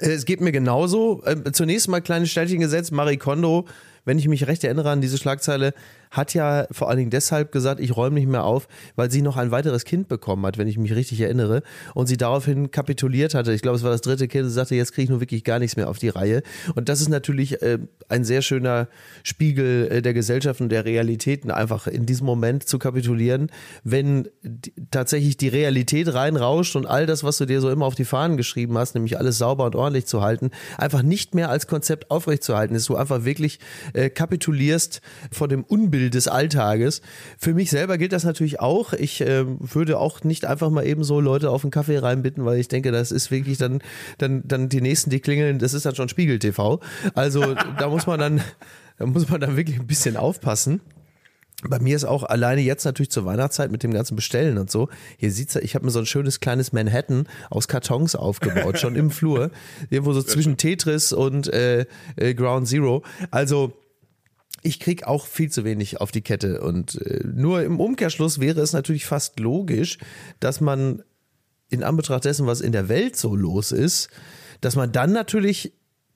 Es 0.00 0.24
geht 0.24 0.40
mir 0.40 0.52
genauso. 0.52 1.22
Ähm, 1.26 1.44
zunächst 1.52 1.88
mal 1.88 2.00
kleines 2.00 2.30
Stellchen 2.30 2.60
gesetzt. 2.60 2.92
Marie 2.92 3.16
Kondo, 3.16 3.66
wenn 4.04 4.18
ich 4.18 4.28
mich 4.28 4.46
recht 4.46 4.64
erinnere 4.64 4.90
an 4.90 5.00
diese 5.00 5.18
Schlagzeile, 5.18 5.74
hat 6.14 6.32
ja 6.32 6.66
vor 6.70 6.88
allen 6.88 6.98
Dingen 6.98 7.10
deshalb 7.10 7.52
gesagt, 7.52 7.80
ich 7.80 7.96
räume 7.96 8.14
nicht 8.14 8.28
mehr 8.28 8.44
auf, 8.44 8.68
weil 8.96 9.10
sie 9.10 9.20
noch 9.20 9.36
ein 9.36 9.50
weiteres 9.50 9.84
Kind 9.84 10.08
bekommen 10.08 10.46
hat, 10.46 10.58
wenn 10.58 10.68
ich 10.68 10.78
mich 10.78 10.94
richtig 10.94 11.20
erinnere. 11.20 11.62
Und 11.94 12.06
sie 12.06 12.16
daraufhin 12.16 12.70
kapituliert 12.70 13.34
hatte. 13.34 13.52
Ich 13.52 13.62
glaube, 13.62 13.76
es 13.76 13.82
war 13.82 13.90
das 13.90 14.00
dritte 14.00 14.28
Kind. 14.28 14.46
Sie 14.46 14.54
sagte, 14.54 14.76
jetzt 14.76 14.92
kriege 14.92 15.04
ich 15.04 15.10
nur 15.10 15.20
wirklich 15.20 15.44
gar 15.44 15.58
nichts 15.58 15.76
mehr 15.76 15.88
auf 15.88 15.98
die 15.98 16.08
Reihe. 16.08 16.42
Und 16.74 16.88
das 16.88 17.00
ist 17.00 17.08
natürlich 17.08 17.60
äh, 17.62 17.78
ein 18.08 18.24
sehr 18.24 18.42
schöner 18.42 18.88
Spiegel 19.24 19.88
äh, 19.90 20.02
der 20.02 20.14
Gesellschaft 20.14 20.60
und 20.60 20.68
der 20.68 20.84
Realitäten, 20.84 21.50
einfach 21.50 21.86
in 21.88 22.06
diesem 22.06 22.26
Moment 22.26 22.68
zu 22.68 22.78
kapitulieren, 22.78 23.50
wenn 23.82 24.28
tatsächlich 24.90 25.36
die 25.36 25.48
Realität 25.48 26.14
reinrauscht 26.14 26.76
und 26.76 26.86
all 26.86 27.06
das, 27.06 27.24
was 27.24 27.38
du 27.38 27.46
dir 27.46 27.60
so 27.60 27.70
immer 27.70 27.86
auf 27.86 27.96
die 27.96 28.04
Fahnen 28.04 28.36
geschrieben 28.36 28.78
hast, 28.78 28.94
nämlich 28.94 29.18
alles 29.18 29.38
sauber 29.38 29.64
und 29.64 29.74
ordentlich 29.74 30.06
zu 30.06 30.22
halten, 30.22 30.50
einfach 30.78 31.02
nicht 31.02 31.34
mehr 31.34 31.50
als 31.50 31.66
Konzept 31.66 32.10
aufrechtzuerhalten 32.10 32.76
ist, 32.76 32.88
du 32.88 32.96
einfach 32.96 33.24
wirklich 33.24 33.58
äh, 33.94 34.10
kapitulierst 34.10 35.00
vor 35.32 35.48
dem 35.48 35.64
Unbild 35.64 36.03
Spiel 36.04 36.10
des 36.10 36.28
Alltages. 36.28 37.00
Für 37.38 37.54
mich 37.54 37.70
selber 37.70 37.96
gilt 37.96 38.12
das 38.12 38.24
natürlich 38.24 38.60
auch. 38.60 38.92
Ich 38.92 39.22
äh, 39.22 39.44
würde 39.46 39.98
auch 39.98 40.22
nicht 40.22 40.44
einfach 40.44 40.68
mal 40.68 40.86
eben 40.86 41.02
so 41.02 41.18
Leute 41.20 41.50
auf 41.50 41.64
einen 41.64 41.70
Kaffee 41.70 41.98
reinbitten, 41.98 42.44
weil 42.44 42.58
ich 42.58 42.68
denke, 42.68 42.92
das 42.92 43.10
ist 43.10 43.30
wirklich 43.30 43.56
dann, 43.56 43.80
dann, 44.18 44.42
dann 44.46 44.68
die 44.68 44.82
nächsten, 44.82 45.08
die 45.08 45.20
klingeln, 45.20 45.58
das 45.58 45.72
ist 45.72 45.86
dann 45.86 45.94
schon 45.94 46.10
Spiegel 46.10 46.38
TV. 46.38 46.80
Also 47.14 47.54
da 47.78 47.88
muss 47.88 48.06
man 48.06 48.20
dann, 48.20 48.42
da 48.98 49.06
muss 49.06 49.28
man 49.30 49.40
dann 49.40 49.56
wirklich 49.56 49.80
ein 49.80 49.86
bisschen 49.86 50.18
aufpassen. 50.18 50.80
Bei 51.66 51.78
mir 51.78 51.96
ist 51.96 52.04
auch 52.04 52.24
alleine 52.24 52.60
jetzt 52.60 52.84
natürlich 52.84 53.10
zur 53.10 53.24
Weihnachtszeit 53.24 53.70
mit 53.72 53.82
dem 53.82 53.94
ganzen 53.94 54.16
Bestellen 54.16 54.58
und 54.58 54.70
so. 54.70 54.90
Hier 55.16 55.30
sieht's, 55.30 55.56
ich 55.56 55.74
habe 55.74 55.86
mir 55.86 55.90
so 55.90 56.00
ein 56.00 56.06
schönes 56.06 56.40
kleines 56.40 56.74
Manhattan 56.74 57.26
aus 57.48 57.68
Kartons 57.68 58.14
aufgebaut, 58.14 58.78
schon 58.78 58.96
im 58.96 59.10
Flur, 59.10 59.50
irgendwo 59.88 60.12
so 60.12 60.22
zwischen 60.22 60.58
Tetris 60.58 61.14
und 61.14 61.50
äh, 61.50 61.86
äh, 62.16 62.34
Ground 62.34 62.68
Zero. 62.68 63.02
Also 63.30 63.72
ich 64.62 64.80
krieg 64.80 65.04
auch 65.04 65.26
viel 65.26 65.50
zu 65.50 65.64
wenig 65.64 66.00
auf 66.00 66.10
die 66.10 66.22
Kette. 66.22 66.60
Und 66.60 67.00
äh, 67.02 67.20
nur 67.24 67.62
im 67.62 67.80
Umkehrschluss 67.80 68.40
wäre 68.40 68.60
es 68.60 68.72
natürlich 68.72 69.06
fast 69.06 69.38
logisch, 69.40 69.98
dass 70.40 70.60
man 70.60 71.02
in 71.68 71.82
Anbetracht 71.82 72.24
dessen, 72.24 72.46
was 72.46 72.60
in 72.60 72.72
der 72.72 72.88
Welt 72.88 73.16
so 73.16 73.34
los 73.34 73.72
ist, 73.72 74.08
dass 74.60 74.76
man 74.76 74.92
dann 74.92 75.12
natürlich 75.12 75.72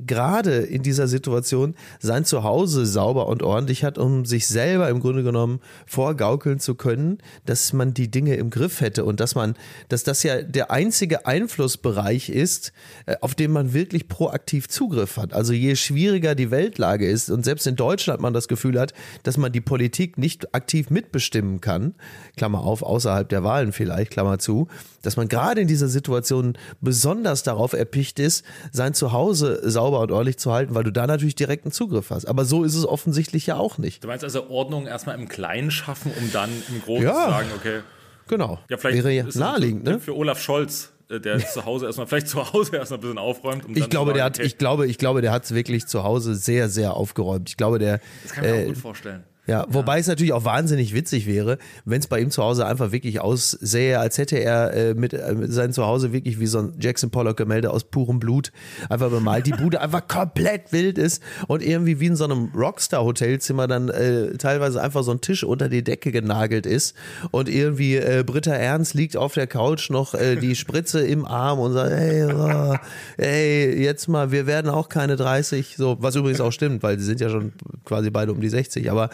gerade 0.06 0.58
in 0.58 0.84
dieser 0.84 1.08
Situation 1.08 1.74
sein 1.98 2.24
Zuhause 2.24 2.86
sauber 2.86 3.26
und 3.26 3.42
ordentlich 3.42 3.82
hat, 3.82 3.98
um 3.98 4.24
sich 4.24 4.46
selber 4.46 4.88
im 4.90 5.00
Grunde 5.00 5.24
genommen 5.24 5.58
vorgaukeln 5.86 6.60
zu 6.60 6.76
können, 6.76 7.18
dass 7.46 7.72
man 7.72 7.94
die 7.94 8.08
Dinge 8.08 8.36
im 8.36 8.50
Griff 8.50 8.80
hätte 8.80 9.04
und 9.04 9.18
dass 9.18 9.34
man, 9.34 9.56
dass 9.88 10.04
das 10.04 10.22
ja 10.22 10.42
der 10.42 10.70
einzige 10.70 11.26
Einflussbereich 11.26 12.28
ist, 12.28 12.72
äh, 13.06 13.16
auf 13.22 13.34
den 13.34 13.50
man 13.50 13.72
wirklich 13.74 14.06
proaktiv 14.06 14.68
Zugriff 14.68 15.16
hat. 15.16 15.32
Also 15.32 15.52
je 15.52 15.74
schwieriger 15.74 16.36
die 16.36 16.52
Weltlage 16.52 17.08
ist 17.08 17.28
und 17.28 17.44
selbst 17.44 17.66
in 17.66 17.74
Deutschland 17.74 18.20
man 18.20 18.32
das 18.32 18.46
Gefühl 18.46 18.78
hat, 18.78 18.94
dass 19.24 19.36
man 19.36 19.50
die 19.50 19.60
Politik 19.60 20.16
nicht 20.16 20.54
aktiv 20.54 20.90
mitbestimmen 20.90 21.60
kann, 21.60 21.96
Klammer 22.36 22.60
auf, 22.60 22.82
außerhalb 22.82 23.28
der 23.28 23.42
Wahlen 23.42 23.72
vielleicht, 23.72 24.12
Klammer 24.12 24.38
zu, 24.38 24.68
dass 25.02 25.16
man 25.16 25.26
gerade 25.26 25.60
in 25.60 25.66
dieser 25.66 25.88
Situation 25.88 26.56
besonders 26.80 27.42
darauf 27.42 27.72
erpicht 27.72 28.20
ist, 28.20 28.44
sein 28.70 28.94
Zuhause 28.94 29.60
sauber 29.68 29.87
und 29.96 30.12
ordentlich 30.12 30.38
zu 30.38 30.52
halten, 30.52 30.74
weil 30.74 30.84
du 30.84 30.92
da 30.92 31.06
natürlich 31.06 31.34
direkten 31.34 31.72
Zugriff 31.72 32.10
hast. 32.10 32.26
Aber 32.26 32.44
so 32.44 32.64
ist 32.64 32.74
es 32.74 32.86
offensichtlich 32.86 33.46
ja 33.46 33.56
auch 33.56 33.78
nicht. 33.78 34.04
Du 34.04 34.08
meinst 34.08 34.24
also 34.24 34.48
Ordnung 34.50 34.86
erstmal 34.86 35.18
im 35.18 35.28
Kleinen 35.28 35.70
schaffen, 35.70 36.12
um 36.20 36.30
dann 36.32 36.50
im 36.68 36.82
Großen 36.82 37.04
ja, 37.04 37.12
zu 37.12 37.30
sagen, 37.30 37.48
okay. 37.56 37.80
Genau. 38.28 38.58
Ja, 38.68 38.76
vielleicht 38.76 38.98
Wäre 38.98 39.12
ja 39.12 39.24
naheliegend, 39.34 39.84
ne? 39.84 40.00
Für 40.00 40.14
Olaf 40.14 40.40
Scholz 40.40 40.92
äh, 41.10 41.20
der 41.20 41.38
zu 41.46 41.64
Hause 41.64 41.86
erstmal, 41.86 42.06
vielleicht 42.06 42.28
zu 42.28 42.52
Hause 42.52 42.76
erstmal 42.76 42.98
ein 42.98 43.02
bisschen 43.02 43.18
aufräumt. 43.18 43.64
Um 43.64 43.76
ich 43.76 43.88
glaube, 43.88 44.10
sagen, 44.10 44.16
der 44.16 44.24
hat, 44.24 44.38
okay. 44.38 44.46
ich 44.46 44.58
glaube, 44.58 44.86
ich 44.86 44.98
glaube, 44.98 45.22
der 45.22 45.32
hat 45.32 45.44
es 45.44 45.54
wirklich 45.54 45.86
zu 45.86 46.04
Hause 46.04 46.34
sehr, 46.34 46.68
sehr 46.68 46.94
aufgeräumt. 46.94 47.48
Ich 47.48 47.56
glaube, 47.56 47.78
der. 47.78 48.00
Das 48.22 48.32
kann 48.32 48.44
ich 48.44 48.50
mir 48.50 48.56
äh, 48.56 48.62
auch 48.62 48.68
gut 48.68 48.78
vorstellen. 48.78 49.24
Ja, 49.48 49.64
wobei 49.70 49.98
es 49.98 50.06
natürlich 50.06 50.34
auch 50.34 50.44
wahnsinnig 50.44 50.92
witzig 50.92 51.26
wäre, 51.26 51.56
wenn 51.86 52.00
es 52.00 52.06
bei 52.06 52.20
ihm 52.20 52.30
zu 52.30 52.42
Hause 52.42 52.66
einfach 52.66 52.92
wirklich 52.92 53.22
aussähe, 53.22 53.98
als 53.98 54.18
hätte 54.18 54.36
er 54.36 54.74
äh, 54.74 54.92
mit, 54.92 55.14
äh, 55.14 55.34
seinem 55.46 55.72
Zuhause 55.72 56.12
wirklich 56.12 56.38
wie 56.38 56.46
so 56.46 56.58
ein 56.58 56.74
Jackson 56.78 57.08
Pollock-Gemälde 57.08 57.70
aus 57.70 57.84
purem 57.84 58.20
Blut 58.20 58.52
einfach 58.90 59.08
bemalt. 59.08 59.46
Die 59.46 59.52
Bude 59.52 59.80
einfach 59.80 60.06
komplett 60.06 60.70
wild 60.70 60.98
ist 60.98 61.22
und 61.46 61.62
irgendwie 61.62 61.98
wie 61.98 62.08
in 62.08 62.16
so 62.16 62.24
einem 62.24 62.50
Rockstar-Hotelzimmer 62.54 63.66
dann 63.66 63.88
äh, 63.88 64.36
teilweise 64.36 64.82
einfach 64.82 65.02
so 65.02 65.12
ein 65.12 65.22
Tisch 65.22 65.44
unter 65.44 65.70
die 65.70 65.82
Decke 65.82 66.12
genagelt 66.12 66.66
ist 66.66 66.94
und 67.30 67.48
irgendwie 67.48 67.96
äh, 67.96 68.24
Britta 68.26 68.52
Ernst 68.52 68.92
liegt 68.92 69.16
auf 69.16 69.32
der 69.32 69.46
Couch 69.46 69.88
noch 69.88 70.12
äh, 70.12 70.36
die 70.36 70.56
Spritze 70.56 71.00
im 71.00 71.24
Arm 71.24 71.58
und 71.58 71.72
sagt, 71.72 71.92
hey, 71.92 72.26
oh, 72.26 72.76
ey, 73.16 73.82
jetzt 73.82 74.08
mal, 74.08 74.30
wir 74.30 74.46
werden 74.46 74.70
auch 74.70 74.90
keine 74.90 75.16
30, 75.16 75.76
so, 75.78 75.96
was 76.00 76.16
übrigens 76.16 76.42
auch 76.42 76.52
stimmt, 76.52 76.82
weil 76.82 76.98
sie 76.98 77.06
sind 77.06 77.22
ja 77.22 77.30
schon 77.30 77.52
quasi 77.86 78.10
beide 78.10 78.30
um 78.32 78.42
die 78.42 78.50
60, 78.50 78.90
aber 78.90 79.08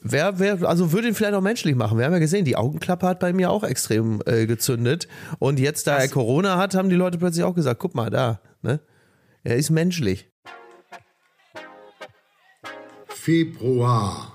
Wer, 0.00 0.38
wer, 0.38 0.62
also 0.62 0.92
würde 0.92 1.08
ihn 1.08 1.14
vielleicht 1.14 1.34
auch 1.34 1.42
menschlich 1.42 1.74
machen. 1.74 1.98
Wir 1.98 2.06
haben 2.06 2.12
ja 2.12 2.18
gesehen, 2.18 2.46
die 2.46 2.56
Augenklappe 2.56 3.06
hat 3.06 3.20
bei 3.20 3.32
mir 3.34 3.50
auch 3.50 3.62
extrem 3.62 4.22
äh, 4.24 4.46
gezündet. 4.46 5.06
Und 5.38 5.60
jetzt, 5.60 5.86
da 5.86 5.96
Was? 5.96 6.04
er 6.04 6.08
Corona 6.08 6.56
hat, 6.56 6.74
haben 6.74 6.88
die 6.88 6.96
Leute 6.96 7.18
plötzlich 7.18 7.44
auch 7.44 7.54
gesagt, 7.54 7.78
guck 7.78 7.94
mal 7.94 8.08
da, 8.08 8.40
ne? 8.62 8.80
Er 9.44 9.56
ist 9.56 9.70
menschlich. 9.70 10.30
Februar. 13.08 14.32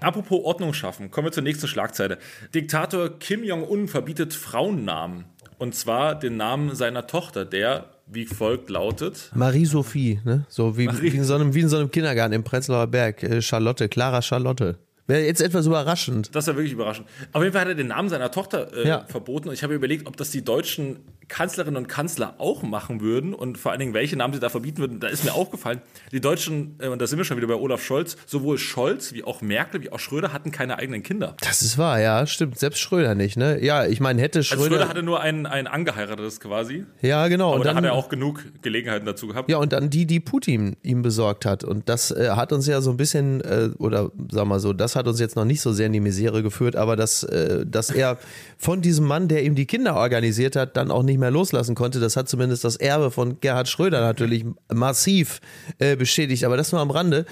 Apropos 0.00 0.44
Ordnung 0.44 0.74
schaffen, 0.74 1.10
kommen 1.10 1.28
wir 1.28 1.32
zur 1.32 1.42
nächsten 1.42 1.68
Schlagzeile. 1.68 2.18
Diktator 2.54 3.18
Kim 3.18 3.42
Jong-un 3.44 3.88
verbietet 3.88 4.34
Frauennamen. 4.34 5.24
Und 5.58 5.74
zwar 5.74 6.14
den 6.18 6.36
Namen 6.36 6.74
seiner 6.74 7.06
Tochter, 7.06 7.44
der 7.44 7.95
wie 8.06 8.26
folgt 8.26 8.70
lautet. 8.70 9.30
Marie-Sophie, 9.34 10.20
ne? 10.24 10.46
So 10.48 10.76
wie, 10.78 10.86
Marie- 10.86 11.12
wie, 11.12 11.16
in 11.16 11.24
so 11.24 11.34
einem, 11.34 11.54
wie 11.54 11.60
in 11.60 11.68
so 11.68 11.76
einem 11.76 11.90
Kindergarten 11.90 12.32
im 12.34 12.44
Prenzlauer 12.44 12.86
Berg. 12.86 13.22
Äh, 13.22 13.42
Charlotte, 13.42 13.88
Clara 13.88 14.22
Charlotte. 14.22 14.78
Wäre 15.08 15.24
jetzt 15.24 15.40
etwas 15.40 15.66
überraschend. 15.66 16.34
Das 16.34 16.48
war 16.48 16.56
wirklich 16.56 16.72
überraschend. 16.72 17.06
Auf 17.32 17.40
jeden 17.42 17.52
Fall 17.52 17.62
hat 17.62 17.68
er 17.68 17.74
den 17.76 17.86
Namen 17.88 18.08
seiner 18.08 18.30
Tochter 18.32 18.72
äh, 18.76 18.88
Ja. 18.88 19.04
verboten. 19.06 19.48
Und 19.48 19.54
ich 19.54 19.62
habe 19.62 19.74
überlegt, 19.74 20.06
ob 20.08 20.16
das 20.16 20.30
die 20.32 20.42
deutschen 20.44 20.98
Kanzlerinnen 21.28 21.76
und 21.76 21.88
Kanzler 21.88 22.34
auch 22.38 22.62
machen 22.62 23.00
würden 23.00 23.34
und 23.34 23.58
vor 23.58 23.72
allen 23.72 23.80
Dingen, 23.80 23.94
welche 23.94 24.16
Namen 24.16 24.34
sie 24.34 24.40
da 24.40 24.48
verbieten 24.48 24.78
würden. 24.78 25.00
Da 25.00 25.08
ist 25.08 25.24
mir 25.24 25.34
aufgefallen, 25.34 25.80
die 26.12 26.20
Deutschen, 26.20 26.76
äh, 26.78 26.88
und 26.88 27.00
da 27.00 27.06
sind 27.06 27.18
wir 27.18 27.24
schon 27.24 27.36
wieder 27.36 27.48
bei 27.48 27.54
Olaf 27.54 27.82
Scholz, 27.82 28.16
sowohl 28.26 28.58
Scholz 28.58 29.12
wie 29.12 29.24
auch 29.24 29.42
Merkel 29.42 29.82
wie 29.82 29.90
auch 29.90 29.98
Schröder 29.98 30.32
hatten 30.32 30.50
keine 30.52 30.78
eigenen 30.78 31.02
Kinder. 31.02 31.36
Das 31.40 31.62
ist 31.62 31.78
wahr, 31.78 32.00
ja, 32.00 32.26
stimmt. 32.26 32.58
Selbst 32.58 32.78
Schröder 32.78 33.14
nicht, 33.14 33.36
ne? 33.36 33.62
Ja, 33.64 33.86
ich 33.86 34.00
meine, 34.00 34.22
hätte 34.22 34.38
Also 34.38 34.54
Schröder. 34.54 34.66
Schröder 34.76 34.88
hatte 34.88 35.02
nur 35.02 35.20
ein, 35.20 35.46
ein 35.46 35.66
angeheiratetes 35.66 36.40
quasi. 36.40 36.84
ja, 37.02 37.26
genau. 37.28 37.48
Aber 37.48 37.56
und 37.56 37.64
da 37.64 37.70
dann, 37.70 37.78
hat 37.78 37.84
er 37.84 37.92
auch 37.94 38.08
genug 38.08 38.44
Gelegenheiten 38.62 39.06
dazu 39.06 39.26
gehabt. 39.26 39.50
Ja, 39.50 39.58
und 39.58 39.72
dann 39.72 39.90
die, 39.90 40.06
die 40.06 40.20
Putin 40.20 40.76
ihm 40.82 41.02
besorgt 41.02 41.44
hat. 41.44 41.64
Und 41.64 41.88
das 41.88 42.10
äh, 42.12 42.30
hat 42.30 42.52
uns 42.52 42.66
ja 42.66 42.80
so 42.80 42.90
ein 42.90 42.96
bisschen, 42.96 43.40
äh, 43.40 43.70
oder 43.78 44.10
sag 44.30 44.46
mal 44.46 44.60
so, 44.60 44.72
das 44.72 44.94
hat 44.96 45.08
uns 45.08 45.18
jetzt 45.18 45.34
noch 45.36 45.44
nicht 45.44 45.60
so 45.60 45.72
sehr 45.72 45.86
in 45.86 45.92
die 45.92 46.00
Misere 46.00 46.42
geführt, 46.42 46.76
aber 46.76 46.94
dass, 46.96 47.24
äh, 47.24 47.66
dass 47.66 47.90
er 47.90 48.18
von 48.58 48.80
diesem 48.80 49.06
Mann, 49.06 49.28
der 49.28 49.42
ihm 49.44 49.54
die 49.54 49.66
Kinder 49.66 49.96
organisiert 49.96 50.56
hat, 50.56 50.76
dann 50.76 50.90
auch 50.90 51.02
nicht 51.02 51.15
mehr 51.18 51.30
loslassen 51.30 51.74
konnte, 51.74 52.00
das 52.00 52.16
hat 52.16 52.28
zumindest 52.28 52.64
das 52.64 52.76
Erbe 52.76 53.10
von 53.10 53.40
Gerhard 53.40 53.68
Schröder 53.68 54.00
natürlich 54.00 54.44
massiv 54.72 55.40
äh, 55.78 55.96
beschädigt. 55.96 56.44
Aber 56.44 56.56
das 56.56 56.72
nur 56.72 56.80
am 56.80 56.90
Rande. 56.90 57.26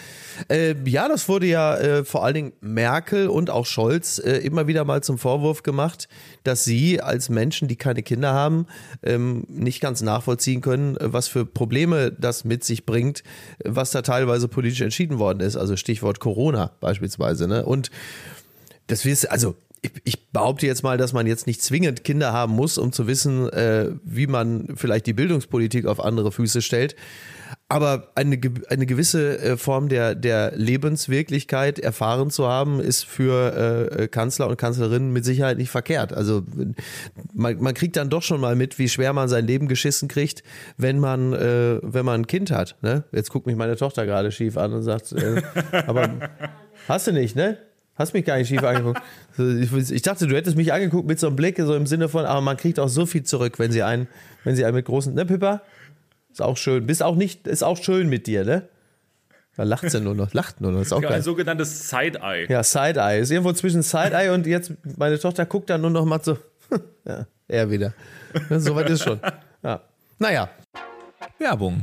Äh, 0.49 0.75
ja, 0.85 1.09
das 1.09 1.29
wurde 1.29 1.47
ja 1.47 1.77
äh, 1.77 2.05
vor 2.05 2.25
allen 2.25 2.35
Dingen 2.35 2.53
Merkel 2.61 3.29
und 3.29 3.51
auch 3.51 3.67
Scholz 3.67 4.19
äh, 4.19 4.39
immer 4.39 4.67
wieder 4.67 4.85
mal 4.85 5.03
zum 5.03 5.19
Vorwurf 5.19 5.63
gemacht, 5.63 6.09
dass 6.43 6.65
sie 6.65 7.01
als 7.01 7.29
Menschen, 7.29 7.69
die 7.69 7.77
keine 7.77 8.03
Kinder 8.03 8.33
haben, 8.33 8.67
ähm, 9.03 9.45
nicht 9.49 9.81
ganz 9.81 10.03
nachvollziehen 10.03 10.61
können, 10.61 10.97
äh, 10.97 11.13
was 11.13 11.29
für 11.29 11.47
Probleme 11.47 12.13
das 12.13 12.45
mit 12.45 12.65
sich 12.65 12.87
bringt, 12.87 13.23
was 13.65 13.91
da 13.91 14.03
teilweise 14.03 14.49
politisch 14.49 14.81
entschieden 14.81 15.19
worden 15.19 15.41
ist. 15.41 15.57
Also 15.57 15.77
Stichwort 15.77 16.21
Corona 16.21 16.73
beispielsweise. 16.81 17.49
Ne? 17.49 17.65
Und 17.65 17.91
das 18.87 19.05
wirst 19.05 19.31
also 19.31 19.57
ich, 19.85 19.93
ich 20.05 20.31
behaupte 20.31 20.67
jetzt 20.67 20.83
mal, 20.83 20.97
dass 20.97 21.13
man 21.13 21.27
jetzt 21.27 21.47
nicht 21.47 21.63
zwingend 21.63 22.05
Kinder 22.05 22.33
haben 22.33 22.55
muss, 22.55 22.79
um 22.79 22.91
zu 22.93 23.07
wissen, 23.07 23.49
äh, 23.51 23.91
wie 24.03 24.27
man 24.27 24.69
vielleicht 24.77 25.07
die 25.07 25.13
Bildungspolitik 25.13 25.87
auf 25.87 26.01
andere 26.01 26.33
Füße 26.33 26.63
stellt. 26.63 26.97
Aber 27.69 28.09
eine, 28.15 28.41
eine 28.69 28.87
gewisse 28.87 29.39
äh, 29.39 29.57
Form 29.57 29.89
der, 29.89 30.15
der 30.15 30.53
Lebenswirklichkeit 30.57 31.79
erfahren 31.79 32.31
zu 32.31 32.49
haben, 32.49 32.81
ist 32.81 33.05
für 33.05 33.91
äh, 33.91 34.09
Kanzler 34.09 34.49
und 34.49 34.57
Kanzlerinnen 34.57 35.13
mit 35.13 35.25
Sicherheit 35.25 35.59
nicht 35.59 35.71
verkehrt. 35.71 36.15
Also 36.15 36.43
man, 37.33 37.61
man 37.61 37.75
kriegt 37.75 37.97
dann 37.97 38.09
doch 38.09 38.23
schon 38.23 38.41
mal 38.41 38.57
mit, 38.57 38.79
wie 38.79 38.89
schwer 38.89 39.13
man 39.13 39.29
sein 39.29 39.47
Leben 39.47 39.69
geschissen 39.69 40.09
kriegt, 40.09 40.43
wenn 40.79 40.99
man, 40.99 41.35
äh, 41.35 41.79
wenn 41.83 42.07
man 42.07 42.23
ein 42.23 42.27
Kind 42.27 42.51
hat. 42.51 42.77
Ne? 42.81 43.05
Jetzt 43.13 43.31
guckt 43.31 43.47
mich 43.47 43.57
meine 43.57 43.77
Tochter 43.77 44.07
gerade 44.07 44.33
schief 44.33 44.57
an 44.57 44.73
und 44.73 44.83
sagt, 44.83 45.13
äh, 45.13 45.43
aber 45.87 46.09
hast 46.89 47.07
du 47.07 47.13
nicht, 47.13 47.37
ne? 47.37 47.59
Hast 47.97 48.13
mich 48.13 48.25
gar 48.25 48.37
nicht 48.39 48.49
schief 48.49 48.63
angeguckt. 48.63 49.01
Ich, 49.37 50.03
dachte, 50.03 50.27
du 50.29 50.37
hättest 50.37 50.57
mich 50.57 50.73
angeguckt 50.73 51.09
mit 51.09 51.19
so 51.19 51.27
einem 51.27 51.35
Blick, 51.37 51.59
so 51.59 51.75
im 51.75 51.87
Sinne 51.87 52.09
von, 52.09 52.25
aber 52.25 52.41
man 52.41 52.57
kriegt 52.57 52.79
auch 52.79 52.89
so 52.89 53.05
viel 53.05 53.25
zurück, 53.25 53.59
wenn 53.59 53.73
sie 53.73 53.83
einen, 53.83 54.07
wenn 54.45 54.55
sie 54.55 54.65
einen 54.65 54.77
mit 54.77 54.85
großen, 54.87 55.13
ne, 55.13 55.27
Pippa? 55.27 55.63
Ist 56.31 56.41
auch 56.43 56.57
schön. 56.57 56.87
Bist 56.87 57.03
auch 57.03 57.17
nicht, 57.17 57.47
ist 57.49 57.65
auch 57.65 57.77
schön 57.77 58.09
mit 58.09 58.27
dir, 58.29 58.45
ne? 58.45 58.69
Da 59.57 59.63
lacht 59.63 59.89
sie 59.91 60.01
nur 60.01 60.15
noch, 60.15 60.33
lacht 60.33 60.61
nur 60.61 60.73
noch, 60.73 60.81
ist 60.81 60.93
auch 60.93 61.03
Ja, 61.03 61.09
geil. 61.11 61.19
ein 61.19 61.23
sogenanntes 61.23 61.89
Side-Eye. 61.89 62.47
Ja, 62.49 62.63
Side-Eye. 62.63 63.21
Ist 63.21 63.31
irgendwo 63.31 63.53
zwischen 63.53 63.83
Side-Eye 63.83 64.31
und 64.31 64.47
jetzt, 64.47 64.73
meine 64.97 65.19
Tochter 65.19 65.47
guckt 65.47 65.71
dann 65.71 65.81
nur 65.81 65.91
noch 65.91 66.05
mal 66.05 66.21
so, 66.23 66.39
ja, 67.05 67.27
er 67.49 67.71
wieder. 67.71 67.93
Soweit 68.51 68.91
ist 68.91 69.03
schon. 69.05 69.21
Ja. 69.63 69.81
Naja, 70.19 70.49
Werbung. 71.39 71.83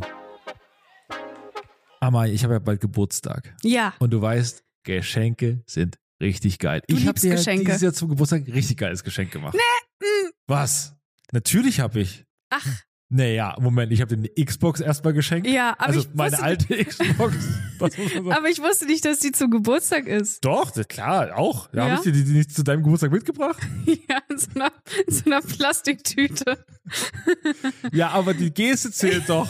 Amai, 2.00 2.32
ich 2.32 2.44
habe 2.44 2.53
ja 2.53 2.60
bald 2.60 2.82
Geburtstag. 2.82 3.53
Ja. 3.63 3.94
Und 4.00 4.12
du 4.12 4.22
weißt, 4.22 4.63
Geschenke 4.84 5.62
sind 5.65 5.98
richtig 6.21 6.59
geil. 6.59 6.81
Du 6.87 6.95
ich 6.95 7.07
habe 7.07 7.19
dir 7.19 7.31
Geschenke. 7.31 7.65
dieses 7.65 7.81
Jahr 7.81 7.93
zum 7.93 8.09
Geburtstag 8.09 8.47
ein 8.47 8.51
richtig 8.53 8.77
geiles 8.77 9.03
Geschenk 9.03 9.31
gemacht. 9.31 9.53
Nee, 9.55 10.05
mm. 10.07 10.31
Was? 10.47 10.95
Natürlich 11.33 11.79
habe 11.79 11.99
ich. 11.99 12.25
Ach, 12.49 12.65
Naja, 13.13 13.57
Moment, 13.59 13.91
ich 13.91 13.99
habe 14.01 14.15
dir 14.15 14.29
eine 14.35 14.45
Xbox 14.45 14.79
erstmal 14.79 15.11
geschenkt. 15.13 15.47
Ja, 15.47 15.71
aber 15.77 15.87
Also 15.87 15.99
ich 16.01 16.13
meine 16.13 16.41
alte 16.41 16.83
Xbox. 16.85 17.35
Man 17.79 17.91
sagen. 17.91 18.31
aber 18.31 18.47
ich 18.49 18.59
wusste 18.59 18.85
nicht, 18.85 19.03
dass 19.05 19.19
die 19.19 19.31
zum 19.33 19.49
Geburtstag 19.51 20.07
ist. 20.07 20.45
Doch, 20.45 20.71
klar, 20.87 21.35
auch. 21.37 21.67
Da 21.71 21.77
Ja? 21.77 21.83
habe 21.85 21.95
ich 21.95 22.01
dir 22.01 22.11
die, 22.11 22.23
die 22.23 22.31
nicht 22.33 22.53
zu 22.53 22.63
deinem 22.63 22.83
Geburtstag 22.83 23.11
mitgebracht. 23.11 23.57
Ja, 24.09 24.19
in 24.29 24.37
so 24.37 24.47
einer, 24.55 24.71
in 25.07 25.13
so 25.13 25.25
einer 25.25 25.41
Plastiktüte. 25.41 26.63
Ja, 27.91 28.09
aber 28.11 28.33
die 28.33 28.53
Geste 28.53 28.91
zählt 28.91 29.23
doch. 29.29 29.49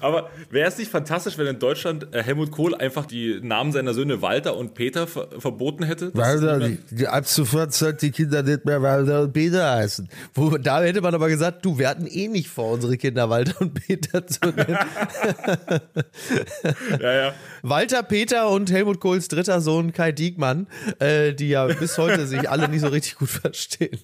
Aber 0.00 0.30
wäre 0.50 0.68
es 0.68 0.78
nicht 0.78 0.90
fantastisch, 0.90 1.38
wenn 1.38 1.46
in 1.46 1.58
Deutschland 1.58 2.14
äh, 2.14 2.22
Helmut 2.22 2.50
Kohl 2.50 2.74
einfach 2.74 3.06
die 3.06 3.40
Namen 3.42 3.72
seiner 3.72 3.94
Söhne 3.94 4.22
Walter 4.22 4.56
und 4.56 4.74
Peter 4.74 5.06
ver 5.06 5.28
verboten 5.38 5.84
hätte? 5.84 6.10
Walter, 6.14 6.70
die, 6.90 7.06
ab 7.06 7.26
sofort 7.26 7.72
sollten 7.72 8.00
die 8.00 8.10
Kinder 8.10 8.42
nicht 8.42 8.64
mehr 8.64 8.82
Walter 8.82 9.22
und 9.22 9.32
Peter 9.32 9.76
heißen. 9.76 10.08
Wo, 10.34 10.58
da 10.58 10.82
hätte 10.82 11.00
man 11.00 11.14
aber 11.14 11.28
gesagt, 11.28 11.64
du, 11.64 11.78
wir 11.78 11.88
hatten 11.88 12.06
eh 12.06 12.28
nicht 12.28 12.48
vor, 12.48 12.72
unsere 12.72 12.96
Kinder 12.96 13.30
Walter 13.30 13.60
und 13.60 13.74
Peter 13.74 14.26
zu 14.26 14.46
nennen. 14.46 14.68
ja, 17.00 17.12
ja. 17.12 17.34
Walter, 17.62 18.02
Peter 18.02 18.50
und 18.50 18.70
Helmut 18.70 19.00
Kohls 19.00 19.28
dritter 19.28 19.60
Sohn 19.60 19.92
Kai 19.92 20.12
Diekmann, 20.12 20.66
äh, 20.98 21.34
die 21.34 21.50
ja 21.50 21.66
bis 21.66 21.98
heute 21.98 22.26
sich 22.26 22.48
alle 22.48 22.68
nicht 22.68 22.80
so 22.80 22.88
richtig 22.88 23.16
gut 23.16 23.28
verstehen. 23.28 23.98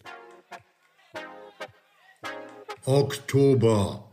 Oktober, 2.87 4.04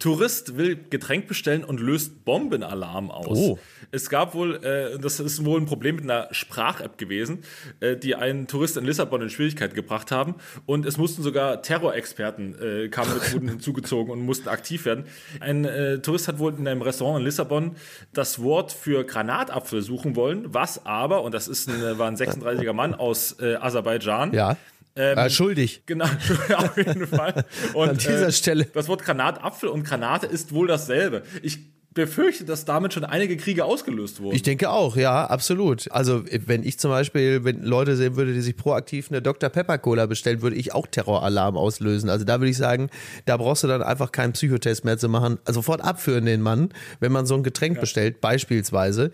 Tourist 0.00 0.56
will 0.56 0.76
Getränk 0.88 1.28
bestellen 1.28 1.62
und 1.62 1.78
löst 1.78 2.24
Bombenalarm 2.24 3.10
aus. 3.10 3.38
Oh. 3.38 3.58
Es 3.92 4.08
gab 4.08 4.34
wohl, 4.34 4.56
äh, 4.64 4.98
das 4.98 5.20
ist 5.20 5.44
wohl 5.44 5.60
ein 5.60 5.66
Problem 5.66 5.96
mit 5.96 6.04
einer 6.04 6.28
Sprach-App 6.32 6.98
gewesen, 6.98 7.44
äh, 7.80 7.96
die 7.96 8.16
einen 8.16 8.46
Tourist 8.46 8.76
in 8.76 8.84
Lissabon 8.84 9.20
in 9.20 9.30
Schwierigkeiten 9.30 9.74
gebracht 9.74 10.10
haben. 10.10 10.36
Und 10.66 10.86
es 10.86 10.96
mussten 10.96 11.22
sogar 11.22 11.62
Terrorexperten, 11.62 12.56
äh, 12.60 12.88
kamen 12.88 13.12
mit, 13.14 13.32
wurden 13.32 13.48
hinzugezogen 13.50 14.10
und 14.10 14.24
mussten 14.24 14.48
aktiv 14.48 14.86
werden. 14.86 15.04
Ein 15.38 15.66
äh, 15.66 15.98
Tourist 16.00 16.28
hat 16.28 16.38
wohl 16.38 16.54
in 16.54 16.66
einem 16.66 16.82
Restaurant 16.82 17.20
in 17.20 17.24
Lissabon 17.26 17.76
das 18.14 18.42
Wort 18.42 18.72
für 18.72 19.04
Granatapfel 19.04 19.82
suchen 19.82 20.16
wollen, 20.16 20.46
was 20.54 20.86
aber, 20.86 21.22
und 21.22 21.34
das 21.34 21.46
ist 21.46 21.68
ein, 21.68 21.98
war 21.98 22.08
ein 22.08 22.16
36er 22.16 22.72
Mann 22.72 22.94
aus 22.94 23.36
äh, 23.38 23.56
Aserbaidschan, 23.56 24.32
Ja. 24.32 24.56
Ähm, 24.96 25.18
äh, 25.18 25.30
schuldig. 25.30 25.84
Genau, 25.86 26.04
auf 26.56 26.76
jeden 26.76 27.06
Fall. 27.06 27.44
Und, 27.74 27.88
An 27.90 27.98
dieser 27.98 28.28
äh, 28.28 28.32
Stelle. 28.32 28.64
Das 28.66 28.88
Wort 28.88 29.04
Granatapfel 29.04 29.68
und 29.68 29.84
Granate 29.84 30.26
ist 30.26 30.52
wohl 30.52 30.66
dasselbe. 30.66 31.22
Ich 31.42 31.58
befürchte, 31.92 32.44
dass 32.44 32.64
damit 32.64 32.94
schon 32.94 33.04
einige 33.04 33.36
Kriege 33.36 33.64
ausgelöst 33.64 34.20
wurden. 34.20 34.34
Ich 34.34 34.42
denke 34.42 34.70
auch, 34.70 34.96
ja, 34.96 35.26
absolut. 35.26 35.90
Also 35.90 36.24
wenn 36.46 36.62
ich 36.62 36.78
zum 36.78 36.90
Beispiel, 36.90 37.44
wenn 37.44 37.62
Leute 37.62 37.96
sehen 37.96 38.16
würde, 38.16 38.32
die 38.32 38.40
sich 38.40 38.56
proaktiv 38.56 39.10
eine 39.10 39.22
Dr. 39.22 39.50
Pepper 39.50 39.78
Cola 39.78 40.06
bestellen, 40.06 40.42
würde 40.42 40.56
ich 40.56 40.72
auch 40.72 40.86
Terroralarm 40.86 41.56
auslösen. 41.56 42.08
Also 42.08 42.24
da 42.24 42.40
würde 42.40 42.50
ich 42.50 42.56
sagen, 42.56 42.90
da 43.26 43.36
brauchst 43.36 43.64
du 43.64 43.68
dann 43.68 43.82
einfach 43.82 44.12
keinen 44.12 44.32
Psychotest 44.32 44.84
mehr 44.84 44.98
zu 44.98 45.08
machen. 45.08 45.38
Also 45.44 45.60
sofort 45.60 45.82
abführen 45.82 46.24
den 46.24 46.40
Mann, 46.40 46.70
wenn 47.00 47.12
man 47.12 47.26
so 47.26 47.34
ein 47.34 47.42
Getränk 47.42 47.76
ja. 47.76 47.80
bestellt, 47.80 48.20
beispielsweise. 48.20 49.10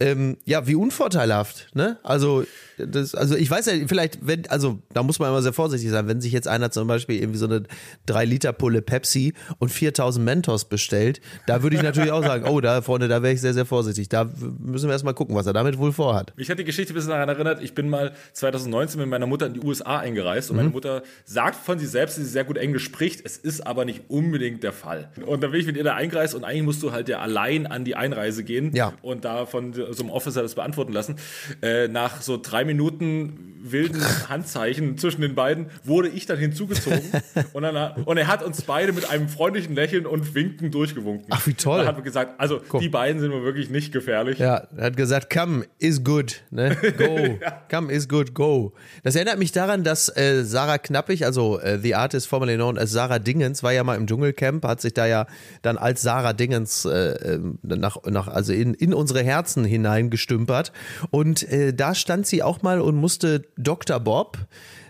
Ähm, 0.00 0.38
ja, 0.44 0.66
wie 0.66 0.74
unvorteilhaft, 0.74 1.68
ne? 1.74 1.98
Also 2.02 2.44
das, 2.78 3.14
also 3.14 3.36
ich 3.36 3.50
weiß 3.50 3.66
ja, 3.66 3.72
vielleicht, 3.86 4.26
wenn, 4.26 4.48
also 4.48 4.80
da 4.92 5.02
muss 5.02 5.18
man 5.18 5.28
immer 5.28 5.42
sehr 5.42 5.52
vorsichtig 5.52 5.90
sein, 5.90 6.08
wenn 6.08 6.20
sich 6.20 6.32
jetzt 6.32 6.48
einer 6.48 6.70
zum 6.70 6.88
Beispiel 6.88 7.20
irgendwie 7.20 7.38
so 7.38 7.46
eine 7.46 7.62
3-Liter-Pulle 8.08 8.82
Pepsi 8.82 9.34
und 9.58 9.68
4000 9.68 10.24
Mentos 10.24 10.64
bestellt, 10.64 11.20
da 11.46 11.62
würde 11.62 11.76
ich 11.76 11.82
natürlich 11.82 12.10
auch 12.14 12.24
sagen, 12.24 12.46
oh, 12.48 12.60
da 12.60 12.82
Freunde, 12.82 13.08
da 13.08 13.22
wäre 13.22 13.32
ich 13.32 13.40
sehr, 13.40 13.54
sehr 13.54 13.66
vorsichtig. 13.66 14.08
Da 14.08 14.28
müssen 14.58 14.88
wir 14.88 14.92
erstmal 14.92 15.14
gucken, 15.14 15.34
was 15.34 15.46
er 15.46 15.52
damit 15.52 15.78
wohl 15.78 15.92
vorhat. 15.92 16.32
Mich 16.36 16.50
hat 16.50 16.58
die 16.58 16.64
Geschichte 16.64 16.92
ein 16.92 16.96
bisschen 16.96 17.10
daran 17.10 17.28
erinnert, 17.28 17.62
ich 17.62 17.74
bin 17.74 17.88
mal 17.88 18.12
2019 18.32 19.00
mit 19.00 19.08
meiner 19.08 19.26
Mutter 19.26 19.46
in 19.46 19.54
die 19.54 19.60
USA 19.60 19.98
eingereist 19.98 20.50
und 20.50 20.56
mhm. 20.56 20.62
meine 20.62 20.72
Mutter 20.72 21.02
sagt 21.24 21.56
von 21.56 21.78
sich 21.78 21.88
selbst, 21.88 22.16
dass 22.16 22.24
sie 22.24 22.30
sehr 22.30 22.44
gut 22.44 22.56
Englisch 22.56 22.84
spricht, 22.84 23.24
es 23.24 23.36
ist 23.36 23.66
aber 23.66 23.84
nicht 23.84 24.02
unbedingt 24.08 24.62
der 24.62 24.72
Fall. 24.72 25.10
Und 25.24 25.42
dann 25.42 25.50
bin 25.50 25.60
ich 25.60 25.66
mit 25.66 25.76
ihr 25.76 25.84
da 25.84 25.94
eingereist 25.94 26.34
und 26.34 26.44
eigentlich 26.44 26.62
musst 26.62 26.82
du 26.82 26.92
halt 26.92 27.08
ja 27.08 27.18
allein 27.18 27.66
an 27.66 27.84
die 27.84 27.96
Einreise 27.96 28.44
gehen 28.44 28.74
ja. 28.74 28.92
und 29.02 29.24
da 29.24 29.46
von 29.46 29.72
so 29.72 29.84
einem 29.84 30.10
Officer 30.10 30.42
das 30.42 30.54
beantworten 30.54 30.92
lassen. 30.92 31.16
Äh, 31.62 31.88
nach 31.88 32.22
so 32.22 32.38
drei 32.40 32.64
Minuten 32.64 33.54
wilden 33.64 34.02
Handzeichen 34.28 34.98
zwischen 34.98 35.22
den 35.22 35.34
beiden 35.34 35.66
wurde 35.84 36.08
ich 36.08 36.26
dann 36.26 36.38
hinzugezogen 36.38 37.00
und, 37.52 37.62
dann, 37.62 38.04
und 38.04 38.16
er 38.16 38.26
hat 38.26 38.42
uns 38.42 38.62
beide 38.62 38.92
mit 38.92 39.08
einem 39.08 39.28
freundlichen 39.28 39.74
Lächeln 39.74 40.06
und 40.06 40.34
Winken 40.34 40.70
durchgewunken. 40.70 41.26
Ach, 41.30 41.46
wie 41.46 41.54
toll. 41.54 41.80
Gesagt, 42.04 42.38
also 42.38 42.60
Komm. 42.68 42.80
die 42.80 42.88
beiden 42.88 43.20
sind 43.20 43.30
mir 43.30 43.42
wirklich 43.42 43.70
nicht 43.70 43.92
gefährlich. 43.92 44.38
Ja, 44.38 44.68
er 44.76 44.86
hat 44.86 44.96
gesagt, 44.96 45.32
come 45.32 45.66
is 45.78 46.04
good, 46.04 46.42
ne? 46.50 46.76
Go. 46.96 47.38
ja. 47.40 47.62
Come 47.70 47.92
is 47.92 48.08
good, 48.08 48.34
go. 48.34 48.72
Das 49.02 49.16
erinnert 49.16 49.38
mich 49.38 49.52
daran, 49.52 49.82
dass 49.82 50.14
äh, 50.16 50.44
Sarah 50.44 50.78
Knappig, 50.78 51.24
also 51.24 51.58
äh, 51.58 51.78
The 51.78 51.94
Artist 51.94 52.28
formerly 52.28 52.56
known 52.56 52.78
as 52.78 52.90
Sarah 52.90 53.18
Dingens, 53.18 53.62
war 53.62 53.72
ja 53.72 53.82
mal 53.82 53.96
im 53.96 54.06
Dschungelcamp, 54.06 54.64
hat 54.64 54.80
sich 54.80 54.94
da 54.94 55.06
ja 55.06 55.26
dann 55.62 55.78
als 55.78 56.02
Sarah 56.02 56.32
Dingens 56.32 56.84
äh, 56.84 57.34
ähm, 57.34 57.58
nach, 57.62 57.96
nach, 58.04 58.28
also 58.28 58.52
in, 58.52 58.74
in 58.74 58.94
unsere 58.94 59.22
Herzen 59.22 59.64
hineingestümpert. 59.64 60.72
Und 61.10 61.42
äh, 61.50 61.72
da 61.72 61.94
stand 61.94 62.26
sie 62.26 62.42
auch 62.42 62.62
mal 62.62 62.80
und 62.80 62.96
musste 62.96 63.44
Dr. 63.56 63.98
Bob, 64.00 64.38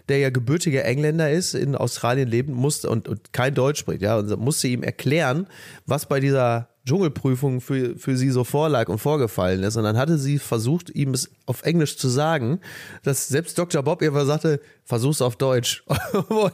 der 0.09 0.19
ja 0.19 0.31
gebürtiger 0.31 0.85
Engländer 0.85 1.31
ist, 1.31 1.55
in 1.55 1.77
Australien 1.77 2.29
leben 2.29 2.53
musste 2.53 2.91
und, 2.91 3.09
und 3.09 3.33
kein 3.33 3.55
Deutsch 3.55 3.81
spricht, 3.81 4.03
ja, 4.03 4.19
und 4.19 4.39
musste 4.39 4.69
ihm 4.69 4.83
erklären, 4.83 5.47
was 5.87 6.07
bei 6.07 6.21
dieser 6.21 6.69
Dschungelprüfung 6.87 7.61
für, 7.63 7.97
für 7.97 8.17
sie 8.17 8.31
so 8.31 8.45
vorlag 8.45 8.89
und 8.89 8.99
vorgefallen 8.99 9.63
ist. 9.63 9.77
Und 9.77 9.85
dann 9.85 9.97
hatte 9.97 10.19
sie 10.19 10.39
versucht, 10.39 10.91
ihm 10.91 11.15
es 11.15 11.31
auf 11.47 11.63
Englisch 11.63 11.97
zu 11.97 12.09
sagen, 12.09 12.61
dass 13.03 13.29
selbst 13.29 13.59
Dr. 13.59 13.83
Bob 13.83 14.03
ihr 14.03 14.13
sagte, 14.27 14.61
versuch's 14.85 15.23
auf 15.23 15.37
Deutsch. 15.37 15.83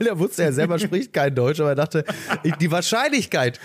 er 0.06 0.18
wusste, 0.18 0.44
er 0.44 0.52
selber 0.52 0.78
spricht 0.78 1.12
kein 1.12 1.34
Deutsch, 1.34 1.58
aber 1.58 1.70
er 1.70 1.74
dachte, 1.74 2.04
die 2.60 2.70
Wahrscheinlichkeit, 2.70 3.58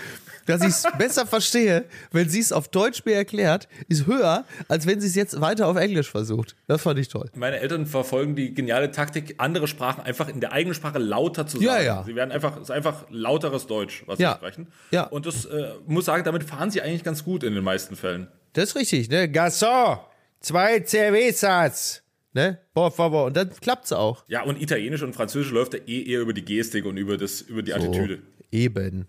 dass 0.46 0.62
ich 0.62 0.68
es 0.68 0.84
besser 0.98 1.26
verstehe, 1.26 1.84
wenn 2.12 2.28
sie 2.28 2.40
es 2.40 2.52
auf 2.52 2.68
Deutsch 2.68 3.04
mir 3.04 3.14
erklärt, 3.14 3.68
ist 3.88 4.06
höher, 4.06 4.44
als 4.68 4.86
wenn 4.86 5.00
sie 5.00 5.08
es 5.08 5.14
jetzt 5.14 5.40
weiter 5.40 5.66
auf 5.66 5.76
Englisch 5.76 6.10
versucht. 6.10 6.56
Das 6.66 6.82
fand 6.82 6.98
ich 6.98 7.08
toll. 7.08 7.30
Meine 7.34 7.58
Eltern 7.60 7.86
verfolgen 7.86 8.36
die 8.36 8.54
geniale 8.54 8.90
Taktik, 8.90 9.34
andere 9.38 9.68
Sprachen 9.68 10.02
einfach 10.02 10.28
in 10.28 10.40
der 10.40 10.52
eigenen 10.52 10.74
Sprache 10.74 10.98
lauter 10.98 11.46
zu 11.46 11.58
sagen. 11.58 11.66
Ja, 11.66 11.80
ja. 11.82 12.02
Sie 12.04 12.14
werden 12.14 12.32
einfach, 12.32 12.56
es 12.56 12.64
ist 12.64 12.70
einfach 12.70 13.06
lauteres 13.10 13.66
Deutsch, 13.66 14.04
was 14.06 14.18
ja. 14.18 14.32
sie 14.32 14.36
sprechen. 14.38 14.68
Ja. 14.90 15.04
Und 15.04 15.26
das 15.26 15.44
äh, 15.44 15.74
muss 15.86 16.06
sagen, 16.06 16.24
damit 16.24 16.44
fahren 16.44 16.70
sie 16.70 16.80
eigentlich 16.80 17.04
ganz 17.04 17.24
gut 17.24 17.42
in 17.42 17.54
den 17.54 17.64
meisten 17.64 17.96
Fällen. 17.96 18.28
Das 18.52 18.70
ist 18.70 18.76
richtig, 18.76 19.10
ne? 19.10 19.26
Garçon, 19.26 19.98
zwei 20.40 20.80
Cervezas. 20.80 22.02
Ne? 22.32 22.58
Por 22.74 22.92
favor. 22.92 23.24
Und 23.24 23.36
dann 23.36 23.50
klappt 23.50 23.86
es 23.86 23.92
auch. 23.92 24.22
Ja, 24.28 24.42
und 24.42 24.60
Italienisch 24.60 25.02
und 25.02 25.14
Französisch 25.14 25.50
läuft 25.52 25.72
ja 25.72 25.80
eh 25.86 26.02
eher 26.02 26.20
über 26.20 26.34
die 26.34 26.44
Gestik 26.44 26.84
und 26.84 26.98
über, 26.98 27.16
das, 27.16 27.40
über 27.40 27.62
die 27.62 27.70
so, 27.70 27.78
Attitüde. 27.78 28.18
Eben. 28.52 29.06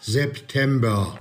September. 0.00 1.18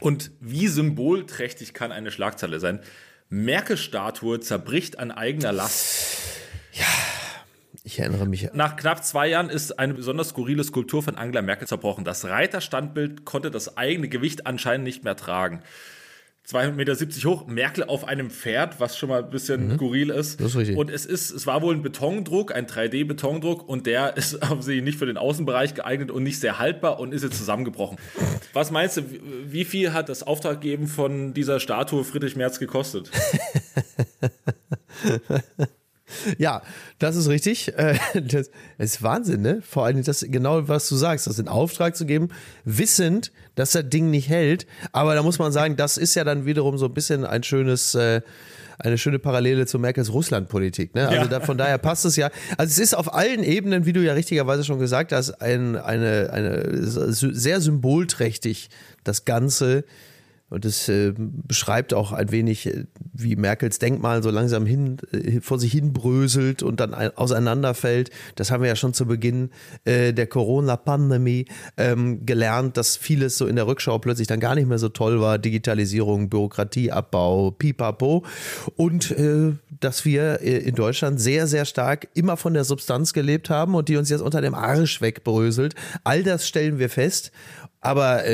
Und 0.00 0.30
wie 0.40 0.66
symbolträchtig 0.66 1.74
kann 1.74 1.92
eine 1.92 2.10
Schlagzeile 2.10 2.58
sein? 2.58 2.80
Merkel-Statue 3.28 4.40
zerbricht 4.40 4.98
an 4.98 5.10
eigener 5.10 5.52
Last. 5.52 6.16
Ja, 6.72 6.86
ich 7.84 7.98
erinnere 7.98 8.26
mich. 8.26 8.50
Nach 8.54 8.76
knapp 8.76 9.04
zwei 9.04 9.28
Jahren 9.28 9.50
ist 9.50 9.78
eine 9.78 9.94
besonders 9.94 10.30
skurrile 10.30 10.64
Skulptur 10.64 11.02
von 11.02 11.16
Angela 11.16 11.42
Merkel 11.42 11.68
zerbrochen. 11.68 12.04
Das 12.04 12.24
Reiterstandbild 12.24 13.24
konnte 13.26 13.50
das 13.50 13.76
eigene 13.76 14.08
Gewicht 14.08 14.46
anscheinend 14.46 14.84
nicht 14.84 15.04
mehr 15.04 15.16
tragen. 15.16 15.62
2,70 16.50 16.72
Meter 16.72 17.30
hoch, 17.30 17.46
Merkel 17.46 17.84
auf 17.84 18.06
einem 18.06 18.30
Pferd, 18.30 18.80
was 18.80 18.98
schon 18.98 19.08
mal 19.08 19.22
ein 19.22 19.30
bisschen 19.30 19.68
mhm. 19.68 19.76
skurril 19.76 20.10
ist. 20.10 20.40
Das 20.40 20.48
ist 20.48 20.56
richtig. 20.56 20.76
Und 20.76 20.90
es 20.90 21.06
ist, 21.06 21.30
es 21.30 21.46
war 21.46 21.62
wohl 21.62 21.74
ein 21.74 21.82
Betondruck, 21.82 22.54
ein 22.54 22.66
3D-Betondruck 22.66 23.68
und 23.68 23.86
der 23.86 24.16
ist 24.16 24.42
offensichtlich 24.42 24.84
nicht 24.84 24.98
für 24.98 25.06
den 25.06 25.16
Außenbereich 25.16 25.74
geeignet 25.74 26.10
und 26.10 26.22
nicht 26.22 26.40
sehr 26.40 26.58
haltbar 26.58 26.98
und 26.98 27.14
ist 27.14 27.22
jetzt 27.22 27.38
zusammengebrochen. 27.38 27.98
Was 28.52 28.70
meinst 28.70 28.96
du, 28.96 29.02
wie 29.46 29.64
viel 29.64 29.92
hat 29.92 30.08
das 30.08 30.22
Auftraggeben 30.22 30.86
von 30.86 31.34
dieser 31.34 31.60
Statue 31.60 32.04
Friedrich 32.04 32.36
Merz 32.36 32.58
gekostet? 32.58 33.10
Ja, 36.38 36.62
das 36.98 37.16
ist 37.16 37.28
richtig. 37.28 37.76
Äh, 37.76 37.98
das 38.20 38.50
ist 38.78 39.02
Wahnsinn, 39.02 39.42
ne? 39.42 39.62
Vor 39.62 39.84
allem 39.84 40.02
das 40.02 40.24
genau, 40.28 40.68
was 40.68 40.88
du 40.88 40.96
sagst, 40.96 41.26
das 41.26 41.38
in 41.38 41.48
Auftrag 41.48 41.96
zu 41.96 42.06
geben, 42.06 42.28
wissend, 42.64 43.32
dass 43.54 43.72
das 43.72 43.88
Ding 43.88 44.10
nicht 44.10 44.28
hält. 44.28 44.66
Aber 44.92 45.14
da 45.14 45.22
muss 45.22 45.38
man 45.38 45.52
sagen, 45.52 45.76
das 45.76 45.96
ist 45.96 46.14
ja 46.14 46.24
dann 46.24 46.46
wiederum 46.46 46.78
so 46.78 46.86
ein 46.86 46.94
bisschen 46.94 47.24
ein 47.24 47.42
schönes, 47.42 47.94
äh, 47.94 48.22
eine 48.78 48.96
schöne 48.96 49.18
Parallele 49.18 49.66
zu 49.66 49.78
Merkels 49.78 50.12
Russlandpolitik. 50.12 50.94
Ne? 50.94 51.08
Also 51.08 51.22
ja. 51.22 51.28
da, 51.28 51.40
von 51.40 51.58
daher 51.58 51.78
passt 51.78 52.04
es 52.04 52.16
ja. 52.16 52.30
Also 52.56 52.70
es 52.70 52.78
ist 52.78 52.94
auf 52.94 53.12
allen 53.14 53.42
Ebenen, 53.42 53.84
wie 53.84 53.92
du 53.92 54.02
ja 54.02 54.14
richtigerweise 54.14 54.64
schon 54.64 54.78
gesagt 54.78 55.12
hast, 55.12 55.30
ein, 55.42 55.76
eine, 55.76 56.30
eine 56.32 56.64
sehr 56.72 57.60
symbolträchtig 57.60 58.70
das 59.04 59.24
Ganze 59.24 59.84
und 60.50 60.64
es 60.64 60.88
äh, 60.88 61.14
beschreibt 61.16 61.94
auch 61.94 62.12
ein 62.12 62.32
wenig, 62.32 62.66
äh, 62.66 62.84
wie 63.12 63.36
Merkels 63.36 63.78
Denkmal 63.78 64.22
so 64.22 64.30
langsam 64.30 64.66
hin, 64.66 64.98
äh, 65.12 65.40
vor 65.40 65.60
sich 65.60 65.72
hin 65.72 65.92
bröselt 65.92 66.62
und 66.64 66.80
dann 66.80 66.92
ein, 66.92 67.16
auseinanderfällt. 67.16 68.10
Das 68.34 68.50
haben 68.50 68.62
wir 68.62 68.68
ja 68.68 68.76
schon 68.76 68.92
zu 68.92 69.06
Beginn 69.06 69.50
äh, 69.84 70.12
der 70.12 70.26
Corona-Pandemie 70.26 71.46
ähm, 71.76 72.26
gelernt, 72.26 72.76
dass 72.76 72.96
vieles 72.96 73.38
so 73.38 73.46
in 73.46 73.54
der 73.56 73.68
Rückschau 73.68 73.98
plötzlich 74.00 74.26
dann 74.26 74.40
gar 74.40 74.56
nicht 74.56 74.66
mehr 74.66 74.80
so 74.80 74.88
toll 74.88 75.20
war. 75.20 75.38
Digitalisierung, 75.38 76.28
Bürokratieabbau, 76.28 77.52
pipapo. 77.52 78.24
Und 78.74 79.12
äh, 79.12 79.52
dass 79.78 80.04
wir 80.04 80.40
äh, 80.42 80.58
in 80.58 80.74
Deutschland 80.74 81.20
sehr, 81.20 81.46
sehr 81.46 81.64
stark 81.64 82.08
immer 82.14 82.36
von 82.36 82.54
der 82.54 82.64
Substanz 82.64 83.12
gelebt 83.12 83.50
haben 83.50 83.76
und 83.76 83.88
die 83.88 83.96
uns 83.96 84.10
jetzt 84.10 84.20
unter 84.20 84.40
dem 84.40 84.54
Arsch 84.54 85.00
wegbröselt. 85.00 85.76
All 86.02 86.24
das 86.24 86.48
stellen 86.48 86.80
wir 86.80 86.90
fest. 86.90 87.30
Aber 87.82 88.24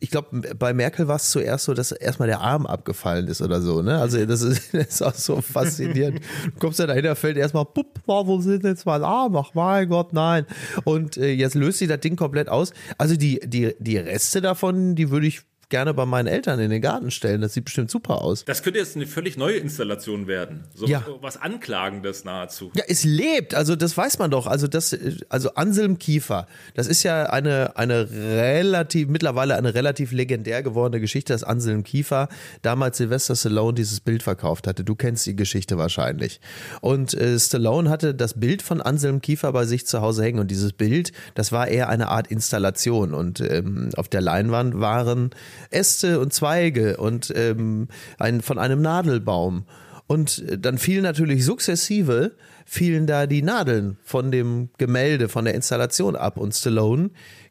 ich 0.00 0.10
glaube, 0.10 0.40
bei 0.54 0.74
Merkel 0.74 1.08
war 1.08 1.16
es 1.16 1.30
zuerst 1.30 1.64
so, 1.64 1.74
dass 1.74 1.92
erstmal 1.92 2.28
der 2.28 2.40
Arm 2.40 2.66
abgefallen 2.66 3.26
ist 3.26 3.40
oder 3.42 3.60
so, 3.60 3.82
ne? 3.82 3.98
Also 3.98 4.24
das 4.26 4.42
ist, 4.42 4.62
das 4.74 4.86
ist 4.88 5.02
auch 5.02 5.14
so 5.14 5.40
faszinierend. 5.40 6.20
Du 6.44 6.58
kommst 6.58 6.78
ja 6.78 6.86
dahinter, 6.86 7.16
fällt 7.16 7.36
erstmal, 7.36 7.64
pupp, 7.64 8.00
wo 8.06 8.40
sind 8.40 8.64
jetzt 8.64 8.86
mein 8.86 9.02
Arm? 9.02 9.36
Ach 9.36 9.54
mein 9.54 9.88
Gott, 9.88 10.12
nein. 10.12 10.46
Und 10.84 11.16
äh, 11.16 11.30
jetzt 11.32 11.54
löst 11.54 11.78
sich 11.78 11.88
das 11.88 12.00
Ding 12.00 12.16
komplett 12.16 12.48
aus. 12.48 12.72
Also 12.98 13.16
die, 13.16 13.40
die, 13.44 13.74
die 13.78 13.98
Reste 13.98 14.40
davon, 14.40 14.94
die 14.94 15.10
würde 15.10 15.26
ich 15.26 15.42
gerne 15.68 15.92
bei 15.92 16.06
meinen 16.06 16.26
Eltern 16.26 16.58
in 16.60 16.70
den 16.70 16.80
Garten 16.80 17.10
stellen. 17.10 17.40
Das 17.40 17.52
sieht 17.52 17.64
bestimmt 17.64 17.90
super 17.90 18.22
aus. 18.22 18.44
Das 18.44 18.62
könnte 18.62 18.78
jetzt 18.78 18.96
eine 18.96 19.06
völlig 19.06 19.36
neue 19.36 19.56
Installation 19.56 20.26
werden. 20.26 20.64
So 20.74 20.86
ja. 20.86 21.04
was 21.20 21.36
Anklagendes 21.36 22.24
nahezu. 22.24 22.70
Ja, 22.74 22.84
es 22.88 23.04
lebt. 23.04 23.54
Also 23.54 23.76
das 23.76 23.96
weiß 23.96 24.18
man 24.18 24.30
doch. 24.30 24.46
Also 24.46 24.66
das, 24.66 24.96
also 25.28 25.54
Anselm 25.54 25.98
Kiefer, 25.98 26.46
das 26.74 26.86
ist 26.86 27.02
ja 27.02 27.24
eine, 27.24 27.76
eine 27.76 28.08
relativ, 28.10 29.08
mittlerweile 29.08 29.56
eine 29.56 29.74
relativ 29.74 30.12
legendär 30.12 30.62
gewordene 30.62 31.00
Geschichte, 31.00 31.32
dass 31.34 31.44
Anselm 31.44 31.84
Kiefer 31.84 32.28
damals 32.62 32.96
Sylvester 32.96 33.36
Stallone 33.36 33.74
dieses 33.74 34.00
Bild 34.00 34.22
verkauft 34.22 34.66
hatte. 34.66 34.84
Du 34.84 34.94
kennst 34.94 35.26
die 35.26 35.36
Geschichte 35.36 35.76
wahrscheinlich. 35.76 36.40
Und 36.80 37.12
äh, 37.12 37.38
Stallone 37.38 37.90
hatte 37.90 38.14
das 38.14 38.40
Bild 38.40 38.62
von 38.62 38.80
Anselm 38.80 39.20
Kiefer 39.20 39.52
bei 39.52 39.66
sich 39.66 39.86
zu 39.86 40.00
Hause 40.00 40.22
hängen. 40.22 40.38
Und 40.38 40.50
dieses 40.50 40.72
Bild, 40.72 41.12
das 41.34 41.52
war 41.52 41.68
eher 41.68 41.90
eine 41.90 42.08
Art 42.08 42.28
Installation. 42.28 43.12
Und 43.12 43.40
ähm, 43.40 43.90
auf 43.96 44.08
der 44.08 44.22
Leinwand 44.22 44.80
waren 44.80 45.30
Äste 45.70 46.20
und 46.20 46.32
Zweige 46.32 46.96
und 46.96 47.32
ähm, 47.34 47.88
ein, 48.18 48.40
von 48.40 48.58
einem 48.58 48.82
Nadelbaum. 48.82 49.64
Und 50.06 50.44
äh, 50.48 50.58
dann 50.58 50.78
fielen 50.78 51.02
natürlich 51.02 51.44
sukzessive, 51.44 52.32
fielen 52.64 53.06
da 53.06 53.26
die 53.26 53.42
Nadeln 53.42 53.98
von 54.02 54.30
dem 54.30 54.70
Gemälde, 54.78 55.28
von 55.28 55.44
der 55.44 55.54
Installation 55.54 56.16
ab. 56.16 56.36
Und 56.36 56.54
Stallone 56.54 57.10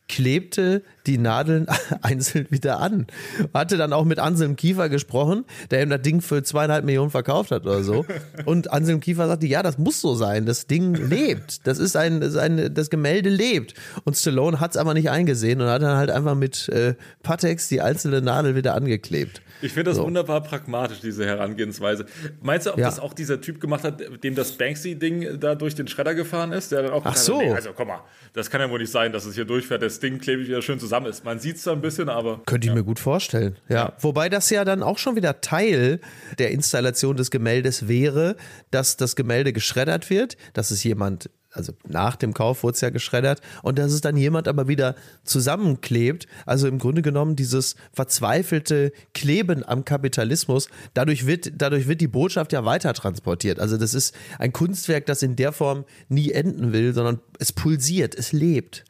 klebte 0.09 0.81
die 1.05 1.17
Nadeln 1.17 1.67
einzeln 2.01 2.47
wieder 2.49 2.79
an. 2.79 3.07
Hatte 3.53 3.77
dann 3.77 3.93
auch 3.93 4.05
mit 4.05 4.19
Anselm 4.19 4.55
Kiefer 4.55 4.89
gesprochen, 4.89 5.45
der 5.71 5.83
ihm 5.83 5.89
das 5.89 6.01
Ding 6.01 6.21
für 6.21 6.43
zweieinhalb 6.43 6.85
Millionen 6.85 7.11
verkauft 7.11 7.51
hat 7.51 7.63
oder 7.65 7.83
so. 7.83 8.05
Und 8.45 8.71
Anselm 8.71 8.99
Kiefer 8.99 9.27
sagte, 9.27 9.47
ja, 9.47 9.63
das 9.63 9.77
muss 9.77 10.01
so 10.01 10.15
sein. 10.15 10.45
Das 10.45 10.67
Ding 10.67 10.95
lebt. 10.95 11.65
Das 11.67 11.79
ist 11.79 11.95
ein, 11.95 12.19
das, 12.21 12.31
ist 12.31 12.37
ein, 12.37 12.73
das 12.73 12.89
Gemälde 12.89 13.29
lebt. 13.29 13.73
Und 14.03 14.17
Stallone 14.17 14.59
hat 14.59 14.71
es 14.71 14.77
aber 14.77 14.93
nicht 14.93 15.09
eingesehen 15.09 15.61
und 15.61 15.67
hat 15.67 15.81
dann 15.81 15.97
halt 15.97 16.09
einfach 16.09 16.35
mit 16.35 16.69
äh, 16.69 16.95
Patex 17.23 17.67
die 17.69 17.81
einzelne 17.81 18.21
Nadel 18.21 18.55
wieder 18.55 18.75
angeklebt. 18.75 19.41
Ich 19.61 19.71
finde 19.73 19.85
das 19.89 19.97
So. 19.97 20.03
wunderbar 20.03 20.41
pragmatisch, 20.43 20.99
diese 20.99 21.25
Herangehensweise. 21.25 22.05
Meinst 22.43 22.67
du, 22.67 22.71
ob 22.73 22.77
Ja. 22.77 22.85
das 22.85 22.99
auch 22.99 23.13
dieser 23.13 23.41
Typ 23.41 23.59
gemacht 23.59 23.83
hat, 23.83 24.01
dem 24.23 24.35
das 24.35 24.51
Banksy-Ding 24.51 25.39
da 25.39 25.55
durch 25.55 25.73
den 25.73 25.87
Schredder 25.87 26.13
gefahren 26.13 26.51
ist? 26.51 26.71
Der 26.71 26.83
dann 26.83 26.91
auch 26.91 27.01
Ach 27.05 27.15
so. 27.15 27.39
Hat, 27.39 27.45
nee, 27.45 27.53
also 27.53 27.71
komm 27.75 27.87
mal, 27.87 28.01
das 28.33 28.51
kann 28.51 28.61
ja 28.61 28.69
wohl 28.69 28.79
nicht 28.79 28.91
sein, 28.91 29.11
dass 29.11 29.25
es 29.25 29.33
hier 29.33 29.45
durchfährt, 29.45 29.81
das 29.81 29.96
Ding 29.99 30.19
klebe 30.19 30.41
ich 30.41 30.47
wieder 30.47 30.61
schön 30.61 30.79
zusammen 30.79 31.07
ist. 31.07 31.25
Man 31.25 31.39
sieht 31.39 31.57
es 31.57 31.63
da 31.63 31.71
ein 31.71 31.81
bisschen, 31.81 32.09
aber. 32.09 32.41
Könnte 32.45 32.67
ich 32.67 32.73
mir 32.73 32.83
gut 32.83 32.99
vorstellen. 32.99 33.57
Ja. 33.69 33.93
Wobei 33.99 34.29
das 34.29 34.49
ja 34.49 34.65
dann 34.65 34.83
auch 34.83 34.97
schon 34.97 35.15
wieder 35.15 35.41
Teil 35.41 35.99
der 36.39 36.51
Installation 36.51 37.17
des 37.17 37.31
Gemäldes 37.31 37.87
wäre, 37.87 38.35
dass 38.71 38.97
das 38.97 39.15
Gemälde 39.15 39.53
geschreddert 39.53 40.09
wird, 40.09 40.37
dass 40.53 40.71
es 40.71 40.83
jemand, 40.83 41.29
also 41.51 41.73
nach 41.87 42.15
dem 42.15 42.33
Kauf 42.33 42.63
wurde 42.63 42.75
es 42.75 42.81
ja 42.81 42.89
geschreddert, 42.89 43.41
und 43.63 43.79
dass 43.79 43.91
es 43.91 44.01
dann 44.01 44.17
jemand 44.17 44.47
aber 44.47 44.67
wieder 44.67 44.95
zusammenklebt. 45.23 46.27
Also 46.45 46.67
im 46.67 46.77
Grunde 46.77 47.01
genommen 47.01 47.35
dieses 47.35 47.75
verzweifelte 47.93 48.91
Kleben 49.13 49.63
am 49.67 49.85
Kapitalismus, 49.85 50.69
dadurch 50.93 51.25
wird, 51.25 51.53
dadurch 51.55 51.87
wird 51.87 52.01
die 52.01 52.07
Botschaft 52.07 52.53
ja 52.53 52.65
weiter 52.65 52.93
transportiert. 52.93 53.59
Also 53.59 53.77
das 53.77 53.93
ist 53.93 54.15
ein 54.39 54.53
Kunstwerk, 54.53 55.05
das 55.05 55.23
in 55.23 55.35
der 55.35 55.51
Form 55.51 55.85
nie 56.09 56.31
enden 56.31 56.73
will, 56.73 56.93
sondern 56.93 57.19
es 57.39 57.51
pulsiert, 57.51 58.15
es 58.15 58.33
lebt. 58.33 58.83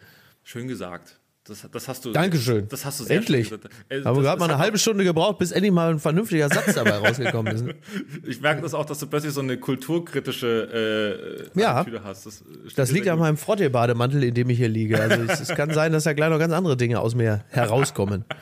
Schön 0.49 0.69
gesagt. 0.69 1.19
Das, 1.43 1.67
das 1.69 1.87
hast 1.89 2.05
du. 2.05 2.13
Dankeschön. 2.13 2.69
Das 2.69 2.85
hast 2.85 3.01
du 3.01 3.03
sehr 3.03 3.17
Endlich. 3.17 3.49
schön 3.49 3.57
gesagt. 3.59 3.75
Äh, 3.89 4.01
Haben 4.03 4.15
wir 4.15 4.23
gerade 4.23 4.39
mal 4.39 4.45
eine 4.49 4.57
halbe 4.63 4.77
Stunde 4.77 5.03
gebraucht, 5.03 5.39
bis 5.39 5.51
endlich 5.51 5.73
mal 5.73 5.89
ein 5.91 5.99
vernünftiger 5.99 6.47
Satz 6.47 6.73
dabei 6.75 6.91
rausgekommen 7.05 7.53
ist. 7.53 7.63
auch- 7.67 8.27
Ich 8.27 8.39
merke 8.39 8.61
das 8.61 8.73
auch, 8.73 8.85
dass 8.85 8.99
du 8.99 9.07
plötzlich 9.07 9.33
so 9.33 9.41
eine 9.41 9.57
kulturkritische 9.57 11.49
äh, 11.53 11.59
Ja. 11.59 11.75
Attitüde 11.81 12.01
hast. 12.05 12.27
Das, 12.27 12.43
Das 12.77 12.91
liegt 12.91 13.09
an 13.09 13.19
meinem 13.19 13.35
Frottee-Bademantel, 13.35 14.23
in 14.23 14.33
dem 14.33 14.49
ich 14.49 14.57
hier 14.57 14.69
liege. 14.69 15.01
Also 15.01 15.21
es, 15.23 15.41
es 15.41 15.49
kann 15.49 15.73
sein, 15.73 15.91
dass 15.91 16.05
da 16.05 16.13
gleich 16.13 16.29
noch 16.29 16.39
ganz 16.39 16.53
andere 16.53 16.77
Dinge 16.77 17.01
aus 17.01 17.13
mir 17.15 17.43
herauskommen. 17.49 18.23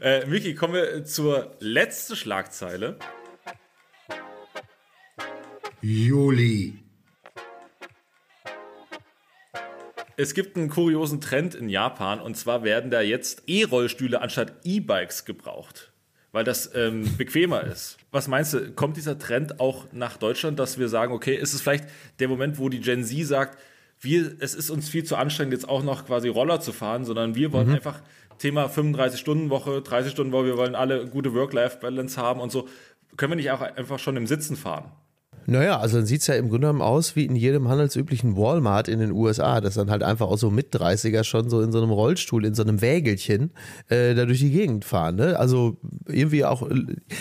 Äh, 0.00 0.26
Miki, 0.26 0.56
kommen 0.56 0.74
wir 0.74 1.04
zur 1.04 1.52
letzten 1.60 2.16
Schlagzeile. 2.16 2.96
Juli, 5.80 6.74
Es 10.18 10.32
gibt 10.32 10.56
einen 10.56 10.70
kuriosen 10.70 11.20
Trend 11.20 11.54
in 11.54 11.68
Japan 11.68 12.20
und 12.20 12.36
zwar 12.38 12.64
werden 12.64 12.90
da 12.90 13.02
jetzt 13.02 13.42
E-Rollstühle 13.46 14.22
anstatt 14.22 14.54
E-Bikes 14.64 15.26
gebraucht, 15.26 15.92
weil 16.32 16.42
das 16.42 16.74
ähm, 16.74 17.04
bequemer 17.18 17.64
ist. 17.64 17.98
Was 18.12 18.26
meinst 18.26 18.54
du, 18.54 18.72
kommt 18.72 18.96
dieser 18.96 19.18
Trend 19.18 19.60
auch 19.60 19.84
nach 19.92 20.16
Deutschland, 20.16 20.58
dass 20.58 20.78
wir 20.78 20.88
sagen, 20.88 21.12
okay, 21.12 21.34
ist 21.34 21.52
es 21.52 21.60
vielleicht 21.60 21.84
der 22.18 22.28
Moment, 22.28 22.58
wo 22.58 22.70
die 22.70 22.80
Gen 22.80 23.04
Z 23.04 23.26
sagt, 23.26 23.58
wir, 24.00 24.36
es 24.40 24.54
ist 24.54 24.70
uns 24.70 24.88
viel 24.88 25.04
zu 25.04 25.16
anstrengend, 25.16 25.52
jetzt 25.52 25.68
auch 25.68 25.82
noch 25.82 26.06
quasi 26.06 26.28
Roller 26.28 26.60
zu 26.60 26.72
fahren, 26.72 27.04
sondern 27.04 27.34
wir 27.34 27.52
wollen 27.52 27.70
einfach 27.70 28.02
Thema 28.38 28.66
35-Stunden-Woche, 28.66 29.78
30-Stunden-Woche, 29.80 30.46
wir 30.46 30.56
wollen 30.56 30.74
alle 30.74 31.06
gute 31.06 31.34
Work-Life-Balance 31.34 32.20
haben 32.20 32.40
und 32.40 32.52
so. 32.52 32.68
Können 33.16 33.32
wir 33.32 33.36
nicht 33.36 33.50
auch 33.50 33.62
einfach 33.62 33.98
schon 33.98 34.16
im 34.16 34.26
Sitzen 34.26 34.56
fahren? 34.56 34.92
Naja, 35.46 35.78
also 35.78 35.98
dann 35.98 36.06
sieht 36.06 36.22
es 36.22 36.26
ja 36.26 36.34
im 36.34 36.48
Grunde 36.48 36.66
genommen 36.66 36.82
aus 36.82 37.14
wie 37.14 37.24
in 37.24 37.36
jedem 37.36 37.68
handelsüblichen 37.68 38.36
Walmart 38.36 38.88
in 38.88 38.98
den 38.98 39.12
USA, 39.12 39.60
dass 39.60 39.74
dann 39.74 39.90
halt 39.90 40.02
einfach 40.02 40.26
auch 40.26 40.38
so 40.38 40.50
mit 40.50 40.74
30er 40.74 41.22
schon 41.22 41.48
so 41.48 41.60
in 41.60 41.70
so 41.70 41.78
einem 41.80 41.90
Rollstuhl, 41.90 42.44
in 42.44 42.54
so 42.54 42.62
einem 42.62 42.80
Wägelchen 42.80 43.52
äh, 43.88 44.14
da 44.14 44.24
durch 44.24 44.40
die 44.40 44.50
Gegend 44.50 44.84
fahren. 44.84 45.16
Ne? 45.16 45.38
Also 45.38 45.76
irgendwie 46.06 46.44
auch, 46.44 46.68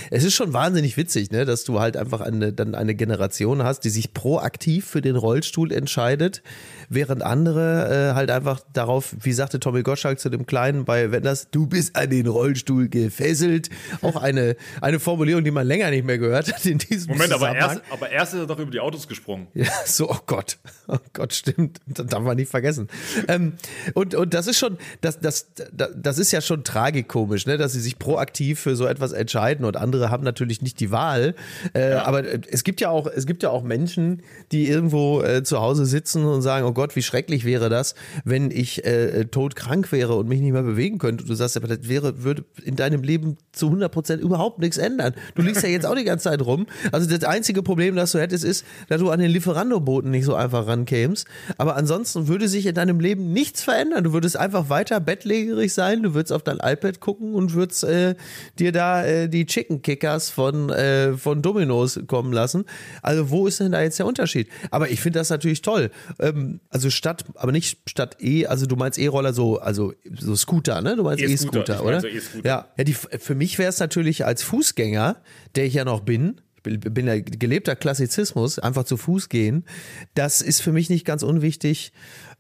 es 0.10 0.24
ist 0.24 0.34
schon 0.34 0.54
wahnsinnig 0.54 0.98
witzig, 0.98 1.30
ne? 1.32 1.46
dass 1.46 1.66
du 1.66 1.80
halt 1.80 1.98
einfach 1.98 2.22
eine, 2.22 2.52
dann 2.52 2.74
eine 2.74 2.96
Generation 2.96 3.64
hast, 3.64 3.82
die 3.82 3.90
sich 3.90 4.14
proaktiv 4.14 4.86
für 4.86 5.02
den 5.02 5.16
Rollstuhl 5.16 5.72
entscheidet, 5.72 6.42
während 6.90 7.22
andere 7.22 8.12
äh, 8.12 8.16
halt 8.16 8.32
einfach 8.32 8.62
darauf, 8.74 9.16
wie 9.22 9.34
sagte 9.34 9.60
Tommy 9.60 9.84
Gottschalk 9.84 10.20
zu 10.20 10.30
dem 10.30 10.48
Kleinen 10.48 10.86
bei 10.86 11.12
Wenn 11.12 11.24
das, 11.24 11.52
du 11.52 11.68
bist 11.68 11.96
an 11.96 12.10
den 12.10 12.26
Rollstuhl 12.26 12.90
gefesselt, 12.90 13.70
auch 14.02 14.16
eine, 14.16 14.56
eine 14.82 15.00
Formulierung, 15.00 15.44
die 15.44 15.52
man 15.52 15.68
länger 15.68 15.92
nicht 15.92 16.06
mehr 16.06 16.18
gehört 16.18 16.52
hat 16.52 16.66
in 16.66 16.80
diesem 16.80 17.12
Moment, 17.12 17.32
aber 17.32 17.56
erst, 17.56 17.82
aber 17.92 18.15
erst 18.16 18.34
ist 18.34 18.40
er 18.40 18.48
doch 18.48 18.60
über 18.60 18.72
die 18.72 18.80
Autos 18.80 19.08
gesprungen. 19.08 19.48
Ja, 19.54 19.68
so, 19.86 20.10
oh 20.10 20.18
Gott. 20.26 20.58
Oh 20.88 20.98
Gott, 21.14 21.34
stimmt. 21.34 21.80
Das 21.86 22.08
darf 22.08 22.24
man 22.24 22.38
nicht 22.38 22.50
vergessen. 22.50 22.88
Ähm, 23.28 23.54
und, 23.94 24.16
und 24.16 24.34
das 24.34 24.48
ist 24.48 24.58
schon, 24.58 24.78
das, 25.02 25.20
das, 25.20 25.48
das 25.74 26.18
ist 26.18 26.32
ja 26.32 26.42
schon 26.42 26.64
tragikomisch, 26.64 27.46
ne, 27.46 27.58
dass 27.58 27.74
sie 27.74 27.82
sich 27.82 28.00
proaktiv 28.00 28.60
für 28.60 28.76
so 28.76 28.86
etwas 28.86 29.12
entscheiden 29.12 29.66
und 29.66 29.76
andere 29.78 30.10
haben 30.10 30.24
natürlich 30.24 30.62
nicht 30.62 30.80
die 30.80 30.92
Wahl. 30.92 31.36
Äh, 31.74 31.94
Aber 31.94 32.24
äh, 32.26 32.40
es 32.50 32.64
gibt 32.64 32.82
ja 32.82 32.90
auch, 32.90 33.08
es 33.08 33.26
gibt 33.26 33.44
ja 33.44 33.50
auch 33.50 33.64
Menschen, 33.64 34.22
die 34.52 34.68
irgendwo 34.68 35.22
äh, 35.22 35.44
zu 35.44 35.60
Hause 35.60 35.86
sitzen 35.86 36.26
und 36.26 36.42
sagen, 36.42 36.66
oh 36.66 36.74
Gott, 36.74 36.96
wie 36.96 37.04
schrecklich 37.04 37.44
wäre 37.44 37.70
das, 37.70 37.96
wenn 38.24 38.52
ich 38.52 38.86
äh, 38.86 39.26
todkrank 39.26 39.92
wäre 39.92 40.16
und 40.16 40.30
mich 40.30 40.40
nicht 40.40 40.54
mehr 40.54 40.64
bewegen 40.64 41.00
könnte. 41.00 41.24
Und 41.24 41.30
du 41.30 41.36
sagst, 41.36 41.58
aber 41.58 41.68
das 41.68 41.90
wäre, 41.90 42.24
würde 42.24 42.46
in 42.64 42.76
deinem 42.76 43.04
Leben 43.04 43.38
zu 43.52 43.68
100 43.68 43.92
Prozent 43.92 44.22
überhaupt 44.22 44.60
nichts 44.60 44.78
ändern. 44.78 45.14
Du 45.34 45.42
liegst 45.42 45.64
ja 45.64 45.70
jetzt 45.70 45.86
auch 45.86 45.96
die 45.96 46.04
ganze 46.04 46.26
Zeit 46.26 46.42
rum. 46.42 46.68
Also 46.92 47.10
das 47.10 47.24
einzige 47.28 47.64
Problem, 47.64 47.96
das 47.96 48.05
du 48.12 48.20
hättest, 48.20 48.44
ist, 48.44 48.66
dass 48.88 49.00
du 49.00 49.10
an 49.10 49.20
den 49.20 49.32
Lieferando-Boten 49.32 50.12
nicht 50.12 50.26
so 50.26 50.36
einfach 50.36 50.68
rankämst. 50.68 51.28
Aber 51.58 51.76
ansonsten 51.76 52.28
würde 52.28 52.48
sich 52.48 52.66
in 52.66 52.76
deinem 52.76 53.00
Leben 53.00 53.34
nichts 53.34 53.64
verändern. 53.64 54.04
Du 54.04 54.14
würdest 54.14 54.38
einfach 54.38 54.70
weiter 54.70 55.00
bettlägerig 55.00 55.74
sein, 55.74 56.04
du 56.04 56.14
würdest 56.14 56.32
auf 56.34 56.44
dein 56.44 56.58
iPad 56.58 57.00
gucken 57.00 57.34
und 57.34 57.54
würdest 57.54 57.84
äh, 57.84 58.16
dir 58.60 58.72
da 58.72 59.06
äh, 59.06 59.30
die 59.30 59.46
Chicken 59.46 59.82
Kickers 59.82 60.30
von, 60.30 60.70
äh, 60.70 61.18
von 61.18 61.42
Domino's 61.42 62.00
kommen 62.08 62.34
lassen. 62.34 62.66
Also 63.02 63.30
wo 63.30 63.48
ist 63.48 63.60
denn 63.60 63.72
da 63.72 63.82
jetzt 63.82 64.00
der 64.00 64.06
Unterschied? 64.06 64.48
Aber 64.72 64.90
ich 64.90 65.02
finde 65.02 65.20
das 65.20 65.30
natürlich 65.30 65.62
toll. 65.62 65.92
Ähm, 66.20 66.60
also 66.70 66.90
statt, 66.90 67.26
aber 67.36 67.52
nicht 67.52 67.80
statt 67.90 68.18
E, 68.20 68.46
also 68.46 68.66
du 68.66 68.76
meinst 68.76 68.98
E-Roller 68.98 69.34
so, 69.34 69.60
also 69.60 69.94
so 70.18 70.36
Scooter, 70.36 70.82
ne? 70.82 70.96
Du 70.96 71.04
meinst 71.04 71.24
E-Scooter, 71.24 71.76
ich 71.76 71.82
oder? 71.82 71.84
meine 71.84 72.02
so 72.02 72.08
E-Scooter. 72.08 72.48
Ja, 72.48 72.68
ja 72.78 72.84
die, 72.84 72.94
für 72.94 73.36
mich 73.36 73.58
wäre 73.58 73.70
es 73.70 73.80
natürlich 73.80 74.26
als 74.26 74.44
Fußgänger, 74.44 75.18
der 75.56 75.66
ich 75.66 75.74
ja 75.74 75.86
noch 75.86 76.02
bin, 76.02 76.42
bin, 76.66 77.08
ja 77.08 77.20
gelebter 77.20 77.76
Klassizismus, 77.76 78.60
einfach 78.60 78.84
zu 78.84 78.98
Fuß 78.98 79.30
gehen, 79.30 79.64
das 80.14 80.42
ist 80.42 80.62
für 80.62 80.72
mich 80.72 80.90
nicht 80.90 81.06
ganz 81.06 81.24
unwichtig, 81.24 81.92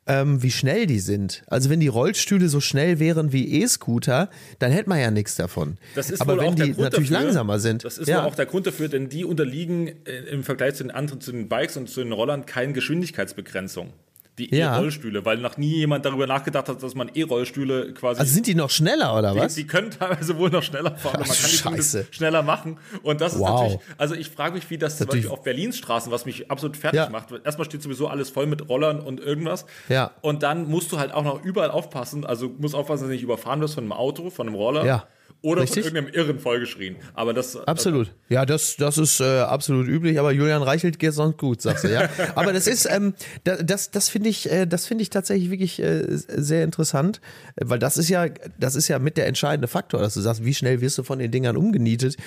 ähm, 0.07 0.43
wie 0.43 0.51
schnell 0.51 0.85
die 0.85 0.99
sind. 0.99 1.43
Also 1.47 1.69
wenn 1.69 1.79
die 1.79 1.87
Rollstühle 1.87 2.47
so 2.49 2.59
schnell 2.59 2.99
wären 2.99 3.31
wie 3.31 3.61
E-Scooter, 3.61 4.29
dann 4.59 4.71
hätte 4.71 4.89
man 4.89 4.99
ja 4.99 5.11
nichts 5.11 5.35
davon. 5.35 5.77
Aber 6.19 6.37
wenn 6.37 6.55
der 6.55 6.67
die 6.67 6.81
natürlich 6.81 7.09
dafür, 7.09 7.23
langsamer 7.23 7.59
sind, 7.59 7.83
Das 7.83 7.97
ist 7.97 8.07
ja. 8.07 8.23
auch 8.23 8.35
der 8.35 8.45
Grund 8.45 8.67
dafür, 8.67 8.87
denn 8.87 9.09
die 9.09 9.25
unterliegen 9.25 9.87
äh, 10.05 10.17
im 10.29 10.43
Vergleich 10.43 10.75
zu 10.75 10.83
den 10.83 10.91
anderen, 10.91 11.21
zu 11.21 11.31
den 11.31 11.49
Bikes 11.49 11.77
und 11.77 11.89
zu 11.89 12.03
den 12.03 12.11
Rollern 12.11 12.45
keinen 12.45 12.73
Geschwindigkeitsbegrenzung. 12.73 13.93
Die 14.37 14.53
Ja. 14.53 14.75
E-Rollstühle, 14.75 15.23
weil 15.23 15.37
noch 15.37 15.55
nie 15.55 15.77
jemand 15.77 16.03
darüber 16.03 16.27
nachgedacht 16.27 16.67
hat, 16.67 16.83
dass 16.83 16.93
man 16.93 17.09
E-Rollstühle 17.13 17.93
quasi. 17.93 18.19
also 18.19 18.33
sind 18.33 18.47
die 18.47 18.55
noch 18.55 18.69
schneller 18.69 19.17
oder 19.17 19.33
was? 19.35 19.55
die, 19.55 19.61
die 19.61 19.67
können 19.67 19.91
teilweise 19.91 20.37
wohl 20.37 20.49
noch 20.49 20.61
schneller 20.61 20.95
fahren 20.97 21.21
und 21.21 21.27
man 21.27 21.31
Ach, 21.31 21.41
kann 21.41 21.49
die 21.49 21.57
Scheiße. 21.57 21.63
zumindest 22.01 22.15
schneller 22.15 22.41
machen. 22.43 22.77
Und 23.01 23.21
das 23.21 23.33
ist 23.35 23.39
Wow. 23.39 23.61
natürlich, 23.61 23.79
also 23.97 24.15
ich 24.15 24.29
frage 24.29 24.55
mich, 24.55 24.69
wie 24.69 24.77
das 24.77 24.97
zum 24.97 25.07
natürlich- 25.07 25.25
Beispiel 25.25 25.37
auf 25.39 25.43
Berlins 25.43 25.77
Straßen, 25.77 26.11
was 26.11 26.25
mich 26.25 26.51
absolut 26.51 26.75
fertig 26.75 26.99
Ja. 26.99 27.09
macht. 27.09 27.27
Erstmal 27.45 27.65
steht 27.65 27.81
sowieso 27.81 28.07
alles 28.09 28.29
voll 28.29 28.45
mit 28.45 28.67
Rollern 28.67 28.99
und 28.99 29.21
irgendwas. 29.21 29.65
Ja. 29.87 30.11
Und 30.21 30.43
dann 30.43 30.67
musst 30.67 30.91
du 30.91 30.99
halt 30.99 31.13
auch 31.13 31.23
noch 31.23 31.43
überall 31.45 31.71
aufpassen. 31.71 32.25
Also 32.25 32.51
musst 32.57 32.75
aufpassen, 32.75 33.03
dass 33.03 33.07
du 33.07 33.13
nicht 33.13 33.23
überfahren 33.23 33.61
wirst 33.61 33.75
von 33.75 33.83
einem 33.85 33.93
Auto, 33.93 34.29
von 34.29 34.47
einem 34.47 34.55
Roller. 34.55 34.85
Ja. 34.85 35.05
Oder 35.41 35.61
Richtig. 35.61 35.85
von 35.85 35.95
irgendeinem 35.95 36.15
Irren 36.27 36.39
vollgeschrien. 36.39 36.95
Aber 37.13 37.31
das. 37.31 37.55
Absolut. 37.67 38.11
Ja, 38.29 38.47
das, 38.47 38.77
das 38.77 38.97
ist 38.97 39.19
äh, 39.19 39.41
absolut 39.41 39.87
üblich, 39.87 40.19
aber 40.19 40.31
Julian 40.31 40.63
Reichelt 40.63 40.97
geht 40.97 41.13
sonst 41.13 41.37
gut, 41.37 41.61
sagst 41.61 41.83
du, 41.83 41.93
ja. 41.93 42.09
aber 42.35 42.51
das 42.51 42.65
ist, 42.65 42.87
ähm, 42.89 43.13
da- 43.43 43.57
das, 43.61 43.91
das 43.91 44.09
finde 44.09 44.29
ich, 44.29 44.51
äh, 44.51 44.65
das 44.65 44.87
finde 44.87 45.03
ich 45.03 45.11
tatsächlich 45.11 45.51
wirklich 45.51 45.79
äh, 45.79 46.03
sehr 46.07 46.63
interessant, 46.63 47.21
äh, 47.57 47.65
weil 47.65 47.77
das 47.77 47.97
ist 47.97 48.09
ja, 48.09 48.25
das 48.57 48.73
ist 48.73 48.87
ja 48.87 48.97
mit 48.97 49.17
der 49.17 49.27
entscheidende 49.27 49.67
Faktor, 49.67 49.99
dass 50.01 50.15
du 50.15 50.21
sagst, 50.21 50.43
wie 50.43 50.53
schnell 50.55 50.81
wirst 50.81 50.97
du 50.97 51.03
von 51.03 51.19
den 51.19 51.29
Dingern 51.29 51.57
umgenietet. 51.57 52.17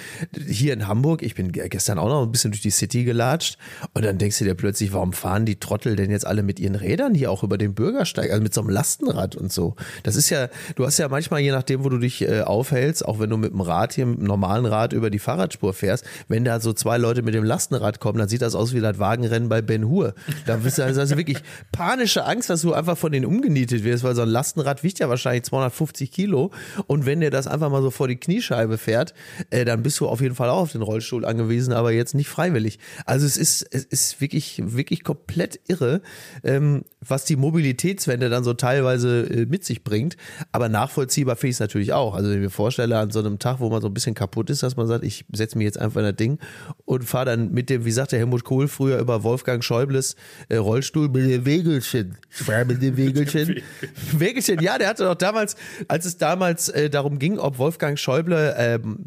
Hier 0.46 0.72
in 0.72 0.87
Hamburg, 0.87 1.24
ich 1.24 1.34
bin 1.34 1.50
ge- 1.50 1.68
gestern 1.68 1.98
auch 1.98 2.08
noch 2.08 2.22
ein 2.22 2.30
bisschen 2.30 2.52
durch 2.52 2.62
die 2.62 2.70
City 2.70 3.02
gelatscht 3.02 3.58
und 3.94 4.04
dann 4.04 4.18
denkst 4.18 4.38
du 4.38 4.44
dir 4.44 4.54
plötzlich, 4.54 4.92
warum 4.92 5.12
fahren 5.12 5.44
die 5.44 5.58
Trottel 5.58 5.96
denn 5.96 6.12
jetzt 6.12 6.24
alle 6.24 6.44
mit 6.44 6.61
ihren 6.61 6.76
Rädern 6.76 7.16
hier 7.16 7.32
auch 7.32 7.42
über 7.42 7.58
den 7.58 7.74
Bürgersteig, 7.74 8.30
also 8.30 8.40
mit 8.44 8.54
so 8.54 8.61
einem 8.61 8.70
Lastenrad 8.70 9.34
und 9.34 9.52
so. 9.52 9.74
Das 10.04 10.14
ist 10.14 10.30
ja, 10.30 10.48
du 10.76 10.87
hast 10.87 10.98
ja 10.98 11.08
manchmal, 11.08 11.40
je 11.40 11.50
nachdem, 11.50 11.82
wo 11.82 11.88
du 11.88 11.98
dich 11.98 12.22
äh, 12.22 12.42
aufhältst, 12.42 12.68
vorstellst, 12.88 13.05
auch 13.05 13.18
wenn 13.18 13.31
du 13.31 13.37
mit 13.37 13.53
dem 13.53 13.61
Rad 13.61 13.92
hier, 13.92 14.07
mit 14.07 14.18
dem 14.18 14.27
normalen 14.27 14.66
Rad 14.66 14.92
über 14.92 15.11
die 15.11 15.18
Fahrradspur 15.18 15.74
fährst, 15.74 16.05
wenn 16.29 16.44
da 16.44 16.61
so 16.61 16.72
zwei 16.72 16.98
Leute 16.98 17.22
mit 17.22 17.35
dem 17.35 17.44
Lastenrad 17.44 18.01
kommen, 18.01 18.18
dann 18.18 18.29
sieht 18.29 18.42
das 18.42 18.55
aus 18.55 18.74
wie 18.74 18.81
das 18.81 18.98
Wagenrennen 18.98 19.48
bei 19.48 19.62
Ben 19.62 19.88
Hur. 19.88 20.14
Da 20.46 20.57
bist 20.57 20.79
du 20.79 20.85
also, 20.85 21.16
wirklich 21.16 21.38
panische 21.72 22.24
Angst, 22.24 22.51
dass 22.51 22.62
du 22.62 22.72
einfach 22.72 22.96
von 22.96 23.12
denen 23.12 23.27
umgenietet 23.27 23.85
wirst, 23.85 24.05
weil 24.05 24.14
so 24.14 24.22
ein 24.22 24.29
Lastenrad 24.29 24.83
wiegt 24.83 24.98
ja 24.98 25.09
wahrscheinlich 25.09 25.44
250 25.44 26.11
Kilo 26.11 26.51
und 26.87 27.07
wenn 27.07 27.20
dir 27.20 27.31
das 27.31 27.46
einfach 27.46 27.70
mal 27.70 27.83
so 27.83 27.90
vor 27.90 28.09
die 28.09 28.16
Kniescheibe 28.16 28.79
fährt, 28.79 29.14
äh, 29.51 29.64
dann 29.64 29.83
bist 29.83 30.01
du 30.01 30.09
auf 30.09 30.20
jeden 30.20 30.35
Fall 30.35 30.48
auch 30.48 30.62
auf 30.62 30.72
den 30.72 30.83
Rollstuhl 30.83 31.24
angewiesen, 31.24 31.72
aber 31.72 31.92
jetzt 31.92 32.14
nicht 32.14 32.29
freiwillig. 32.29 32.79
Also 33.05 33.27
es 33.27 33.37
ist, 33.37 33.66
es 33.70 33.85
ist 33.85 34.20
wirklich, 34.20 34.62
wirklich 34.64 35.05
komplett 35.05 35.61
irre, 35.68 36.01
ähm, 36.44 36.83
was 37.07 37.24
die 37.24 37.37
Mobilitätswende 37.37 38.29
dann 38.29 38.44
so 38.44 38.55
teilweise 38.55 39.22
äh, 39.22 39.46
mit 39.46 39.64
sich 39.64 39.85
bringt. 39.85 40.16
Aber 40.53 40.68
nachvollziehbar 40.68 41.37
finde 41.37 41.51
ich 41.51 41.57
es 41.57 41.61
natürlich 41.61 41.92
auch. 41.92 42.14
Also 42.14 42.29
wenn 42.29 42.37
ich 42.37 42.42
mir 42.42 42.51
vorstelle, 42.51 42.77
an 42.78 43.10
so 43.10 43.18
einem 43.18 43.38
Tag, 43.38 43.60
wo 43.60 43.68
man 43.68 43.80
so 43.80 43.88
ein 43.88 43.94
bisschen 43.94 44.14
kaputt 44.14 44.50
ist, 44.50 44.62
dass 44.62 44.76
man 44.76 44.86
sagt, 44.86 45.04
ich 45.04 45.24
setze 45.32 45.58
mich 45.58 45.64
jetzt 45.64 45.78
einfach 45.78 46.00
in 46.00 46.06
das 46.06 46.16
Ding 46.16 46.38
und 46.84 47.04
fahre 47.04 47.26
dann 47.26 47.52
mit 47.52 47.70
dem, 47.70 47.84
wie 47.84 47.90
sagte 47.90 48.16
Helmut 48.16 48.44
Kohl 48.44 48.68
früher 48.68 48.98
über 48.98 49.22
Wolfgang 49.22 49.62
Schäubles 49.62 50.16
äh, 50.48 50.56
Rollstuhl 50.56 51.08
mit 51.08 51.30
dem 51.30 51.44
Wegelchen. 51.44 52.18
Ich 52.30 52.44
fahre 52.44 52.64
mit 52.64 52.82
dem 52.82 52.96
Wegelchen. 52.96 53.62
Wegelchen, 54.12 54.60
ja, 54.60 54.78
der 54.78 54.88
hatte 54.88 55.04
doch 55.04 55.14
damals, 55.14 55.56
als 55.88 56.04
es 56.04 56.16
damals 56.16 56.68
äh, 56.68 56.90
darum 56.90 57.18
ging, 57.18 57.38
ob 57.38 57.58
Wolfgang 57.58 57.98
Schäuble 57.98 58.54
ähm, 58.58 59.06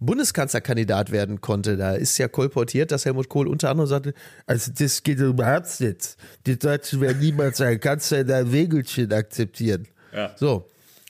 Bundeskanzlerkandidat 0.00 1.10
werden 1.10 1.40
konnte. 1.40 1.76
Da 1.76 1.94
ist 1.94 2.18
ja 2.18 2.28
kolportiert, 2.28 2.92
dass 2.92 3.04
Helmut 3.04 3.28
Kohl 3.28 3.48
unter 3.48 3.70
anderem 3.70 3.88
sagte, 3.88 4.14
also 4.46 4.70
das 4.76 5.02
geht 5.02 5.18
überhaupt 5.18 5.80
nicht. 5.80 6.16
Die 6.46 6.58
Deutschen 6.58 7.00
werden 7.00 7.20
niemals 7.20 7.60
einen 7.60 7.80
Kanzler 7.80 8.20
in 8.20 8.30
ein 8.30 8.52
Wegelchen 8.52 9.12
akzeptieren. 9.12 9.86
Ja. 10.12 10.34
So. 10.36 10.68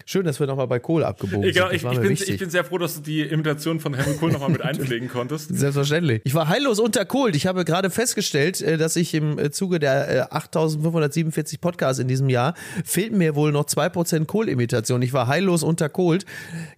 Schön, 0.08 0.24
dass 0.24 0.38
wir 0.38 0.46
nochmal 0.46 0.68
bei 0.68 0.78
Kohl 0.78 1.02
abgebogen 1.02 1.42
Ich, 1.48 1.56
genau, 1.56 1.66
sind. 1.66 1.82
Ich, 1.82 1.82
ich, 1.82 2.00
bin, 2.00 2.12
ich 2.12 2.38
bin 2.38 2.48
sehr 2.48 2.62
froh, 2.64 2.78
dass 2.78 2.94
du 2.94 3.00
die 3.00 3.22
Imitation 3.22 3.80
von 3.80 3.92
Helmut 3.92 4.20
Kohl 4.20 4.30
nochmal 4.30 4.50
mit 4.50 4.62
einpflegen 4.62 5.08
konntest. 5.08 5.48
Selbstverständlich. 5.52 6.20
Ich 6.22 6.32
war 6.32 6.48
heillos 6.48 6.78
unterkohlt. 6.78 7.34
Ich 7.34 7.48
habe 7.48 7.64
gerade 7.64 7.90
festgestellt, 7.90 8.60
äh, 8.60 8.78
dass 8.78 8.94
ich 8.94 9.14
im 9.14 9.36
äh, 9.36 9.50
Zuge 9.50 9.80
der 9.80 10.08
äh, 10.08 10.20
8547 10.30 11.60
Podcasts 11.60 11.98
in 11.98 12.06
diesem 12.06 12.28
Jahr 12.28 12.54
fehlten 12.84 13.18
mir 13.18 13.34
wohl 13.34 13.50
noch 13.50 13.64
2% 13.64 14.26
Kohlimitation. 14.26 15.02
Ich 15.02 15.12
war 15.12 15.26
heillos 15.26 15.64
unterkohlt. 15.64 16.24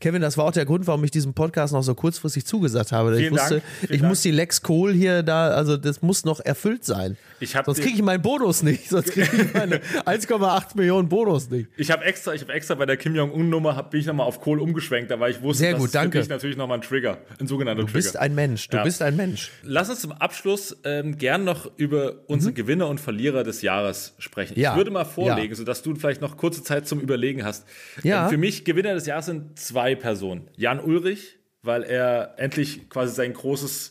Kevin, 0.00 0.22
das 0.22 0.38
war 0.38 0.46
auch 0.46 0.52
der 0.52 0.64
Grund, 0.64 0.86
warum 0.86 1.04
ich 1.04 1.10
diesem 1.10 1.34
Podcast 1.34 1.74
noch 1.74 1.82
so 1.82 1.94
kurzfristig 1.94 2.46
zugesagt 2.46 2.92
habe. 2.92 3.12
Ich 3.12 3.18
Vielen 3.18 3.34
Dank. 3.34 3.50
wusste, 3.50 3.62
Vielen 3.80 3.92
ich 3.92 4.00
Dank. 4.00 4.08
muss 4.10 4.22
die 4.22 4.30
Lex 4.30 4.62
Kohl 4.62 4.94
hier 4.94 5.22
da, 5.22 5.48
also 5.48 5.76
das 5.76 6.00
muss 6.00 6.24
noch 6.24 6.40
erfüllt 6.40 6.86
sein. 6.86 7.18
Ich 7.40 7.50
Sonst 7.52 7.82
kriege 7.82 7.94
ich 7.94 8.02
meinen 8.02 8.22
Bonus 8.22 8.62
nicht. 8.62 8.88
Sonst 8.88 9.12
kriege 9.12 9.28
ich 9.30 9.52
meine 9.52 9.76
1,8 10.06 10.76
Millionen 10.76 11.10
Bonus 11.10 11.50
nicht. 11.50 11.68
Ich 11.76 11.90
habe 11.90 12.04
extra, 12.06 12.32
ich 12.32 12.40
habe 12.40 12.54
extra 12.54 12.74
bei 12.74 12.86
der 12.86 12.96
Kim 12.96 13.17
Jong-un-Nummer 13.18 13.76
hab, 13.76 13.90
bin 13.90 14.00
ich 14.00 14.07
nochmal 14.07 14.26
auf 14.26 14.40
Kohl 14.40 14.61
umgeschwenkt, 14.61 15.11
da 15.11 15.20
weil 15.20 15.31
ich 15.33 15.42
wusste, 15.42 15.64
Sehr 15.64 15.72
das 15.72 15.78
gut, 15.81 15.87
ist 15.87 15.92
für 15.92 15.98
danke. 15.98 16.18
dich 16.20 16.28
natürlich 16.28 16.57
nochmal 16.57 16.78
ein 16.78 16.83
Trigger, 16.83 17.18
ein 17.38 17.46
sogenannter 17.46 17.83
Du 17.83 17.87
Trigger. 17.87 17.98
bist 17.98 18.16
ein 18.16 18.35
Mensch. 18.35 18.68
Du 18.68 18.76
Ja. 18.78 18.85
bist 18.85 19.02
ein 19.02 19.16
Mensch. 19.16 19.50
Lass 19.62 19.90
uns 19.90 20.00
zum 20.00 20.12
Abschluss 20.12 20.76
ähm, 20.85 21.18
gern 21.18 21.44
noch 21.44 21.70
über 21.76 22.22
unsere 22.28 22.52
Gewinner 22.52 22.88
und 22.88 23.00
Verlierer 23.00 23.44
des 23.44 23.62
Jahres 23.62 24.14
sprechen. 24.18 24.54
Mhm. 24.57 24.62
Ja. 24.62 24.70
Ich 24.72 24.76
würde 24.76 24.90
mal 24.90 25.04
vorlegen, 25.04 25.50
Ja. 25.50 25.54
sodass 25.57 25.83
du 25.83 25.94
vielleicht 25.94 26.20
noch 26.20 26.37
kurze 26.37 26.62
Zeit 26.62 26.87
zum 26.88 27.00
Überlegen 27.00 27.44
hast. 27.44 27.66
Ja. 28.02 28.24
Ähm, 28.24 28.31
für 28.31 28.38
mich 28.38 28.64
Gewinner 28.64 28.94
des 28.94 29.07
Jahres 29.07 29.26
sind 29.26 29.59
zwei 29.59 29.94
Personen. 29.94 30.48
Jan 30.57 30.81
Ulrich, 30.81 31.37
weil 31.62 31.83
er 31.83 32.35
endlich 32.38 32.88
quasi 32.88 33.14
sein 33.14 33.33
großes, 33.35 33.90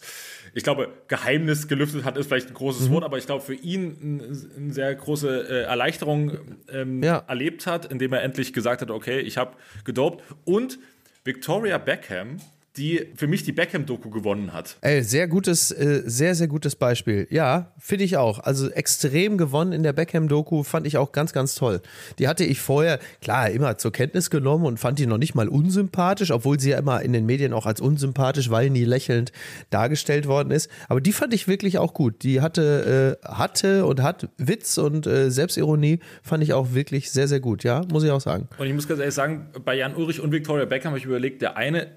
ich 0.54 0.64
glaube, 0.64 0.90
Geheimnis 1.08 1.68
gelüftet 1.68 2.04
hat, 2.04 2.18
ist 2.18 2.28
vielleicht 2.28 2.48
ein 2.48 2.54
Mhm. 2.54 2.58
großes 2.58 2.90
Wort, 2.92 3.04
aber 3.04 3.18
ich 3.18 3.26
glaube, 3.26 3.44
für 3.44 3.54
ihn 3.56 4.20
eine 4.58 4.74
sehr 4.74 4.94
große 4.96 5.48
äh, 5.50 5.62
Erleichterung 5.64 6.38
ähm, 6.72 7.04
Ja. 7.04 7.24
erlebt 7.28 7.68
hat, 7.68 7.86
indem 7.92 8.14
er 8.14 8.24
endlich 8.24 8.54
gesagt 8.54 8.82
hat, 8.82 8.92
okay, 8.92 9.20
ich 9.20 9.38
habe 9.38 9.54
gedopt. 9.84 10.24
Und 10.46 10.80
Victoria 11.24 11.78
Beckham, 11.78 12.38
die 12.78 13.08
für 13.16 13.28
mich 13.28 13.44
die 13.44 13.52
Beckham-Doku 13.52 14.10
gewonnen 14.10 14.54
hat. 14.54 14.78
Ey, 14.82 15.04
sehr 15.04 15.28
gutes, 15.28 15.72
äh, 15.72 16.04
sehr, 16.06 16.36
sehr 16.36 16.48
gutes 16.48 16.76
Beispiel. 16.76 17.28
Ja, 17.30 17.74
finde 17.80 18.06
ich 18.06 18.18
auch. 18.18 18.40
Also 18.40 18.70
extrem 18.70 19.38
gewonnen 19.38 19.72
in 19.72 19.84
der 19.84 19.94
Beckham-Doku, 19.94 20.64
fand 20.64 20.86
ich 20.88 20.98
auch 20.98 21.12
ganz, 21.12 21.34
ganz 21.34 21.56
toll. 21.56 21.82
Die 22.20 22.28
hatte 22.28 22.44
ich 22.44 22.60
vorher, 22.60 23.00
klar, 23.22 23.50
immer 23.50 23.78
zur 23.78 23.92
Kenntnis 23.92 24.30
genommen 24.30 24.66
und 24.66 24.80
fand 24.80 25.00
die 25.00 25.08
noch 25.08 25.18
nicht 25.18 25.36
mal 25.36 25.48
unsympathisch, 25.48 26.32
obwohl 26.32 26.60
sie 26.60 26.72
ja 26.72 26.78
immer 26.78 27.02
in 27.02 27.14
den 27.14 27.26
Medien 27.26 27.54
auch 27.54 27.66
als 27.66 27.82
unsympathisch, 27.82 28.50
weil 28.50 28.70
nie 28.70 28.86
lächelnd 28.86 29.32
dargestellt 29.70 30.28
worden 30.28 30.52
ist. 30.52 30.70
Aber 30.88 31.02
die 31.02 31.14
fand 31.14 31.34
ich 31.34 31.48
wirklich 31.48 31.78
auch 31.78 31.94
gut. 31.94 32.24
Die 32.24 32.42
hatte, 32.42 33.18
äh, 33.24 33.28
hatte 33.28 33.86
und 33.86 34.04
hat 34.04 34.30
Witz 34.38 34.78
und 34.78 35.08
äh, 35.08 35.32
Selbstironie, 35.32 36.00
fand 36.22 36.44
ich 36.44 36.54
auch 36.54 36.74
wirklich 36.74 37.12
sehr, 37.12 37.28
sehr 37.28 37.40
gut. 37.40 37.64
Ja, 37.64 37.82
muss 37.92 38.04
ich 38.04 38.12
auch 38.12 38.22
sagen. 38.22 38.48
Und 38.58 38.68
ich 38.68 38.74
muss 38.74 38.88
ganz 38.88 39.00
ehrlich 39.00 39.16
sagen, 39.16 39.48
bei 39.66 39.76
Jan 39.76 39.96
Ulrich 39.96 40.20
und 40.20 40.32
Victoria 40.32 40.66
Beckham 40.66 40.92
habe 40.92 41.00
ich 41.00 41.06
überlegt, 41.06 41.42
der 41.42 41.58
eine 41.58 41.88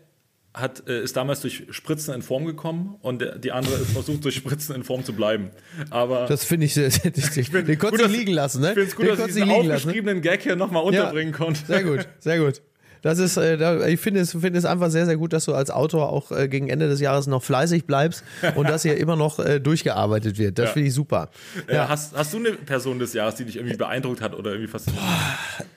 hat, 0.53 0.89
äh, 0.89 1.03
ist 1.03 1.17
damals 1.17 1.41
durch 1.41 1.67
Spritzen 1.71 2.15
in 2.15 2.23
Form 2.23 2.45
gekommen 2.45 2.97
und 3.03 3.21
der, 3.21 3.39
die 3.39 3.53
andere 3.53 3.77
ist 3.77 3.93
versucht, 3.93 4.25
durch 4.25 4.35
Spritzen 4.35 4.75
in 4.75 4.83
Form 4.83 5.05
zu 5.05 5.13
bleiben. 5.13 5.51
Aber 5.91 6.27
Das 6.27 6.45
finde 6.45 6.67
ich, 6.67 6.75
den 6.75 6.91
gut, 6.91 7.79
konntest 7.79 8.05
du 8.05 8.09
liegen 8.09 8.33
lassen, 8.33 8.61
ne? 8.63 8.69
ich 8.69 8.75
finde 8.75 8.89
es 8.89 8.97
gut, 8.97 9.05
Den 9.07 9.17
dass 9.17 9.21
ich 9.21 9.27
diesen 9.35 9.49
lassen, 9.49 9.67
ne? 9.69 9.75
aufgeschriebenen 9.75 10.23
Gag 10.23 10.43
hier 10.43 10.57
nochmal 10.57 10.83
unterbringen 10.83 11.33
konnte. 11.33 11.61
Sehr 11.67 11.85
gut, 11.85 12.09
sehr 12.19 12.39
gut. 12.39 12.63
Das 13.03 13.19
ist, 13.19 13.37
äh, 13.37 13.89
ich 13.89 14.01
finde 14.01 14.21
es, 14.21 14.33
finde 14.33 14.59
es 14.59 14.65
einfach 14.65 14.91
sehr, 14.91 15.07
sehr 15.07 15.17
gut, 15.17 15.33
dass 15.33 15.45
du 15.47 15.55
als 15.55 15.71
Autor 15.71 16.11
auch 16.11 16.33
äh, 16.33 16.49
gegen 16.49 16.69
Ende 16.69 16.89
des 16.89 17.01
Jahres 17.01 17.27
noch 17.27 17.43
fleißig 17.43 17.87
bleibst 17.87 18.23
und 18.57 18.69
dass 18.69 18.83
hier 18.83 18.97
immer 18.97 19.17
noch 19.17 19.39
äh, 19.39 19.59
durchgearbeitet 19.61 20.39
wird. 20.39 20.59
Das 20.59 20.67
Ja. 20.67 20.73
finde 20.73 20.89
ich 20.89 20.95
super. 20.95 21.31
Äh, 21.67 21.79
hast, 21.79 22.15
hast 22.17 22.33
du 22.35 22.39
eine 22.39 22.53
Person 22.53 22.99
des 22.99 23.13
Jahres, 23.15 23.37
die 23.37 23.45
dich 23.45 23.57
irgendwie 23.57 23.77
beeindruckt 23.77 24.21
hat 24.21 24.35
oder 24.35 24.51
irgendwie 24.51 24.71
fasziniert? 24.71 25.03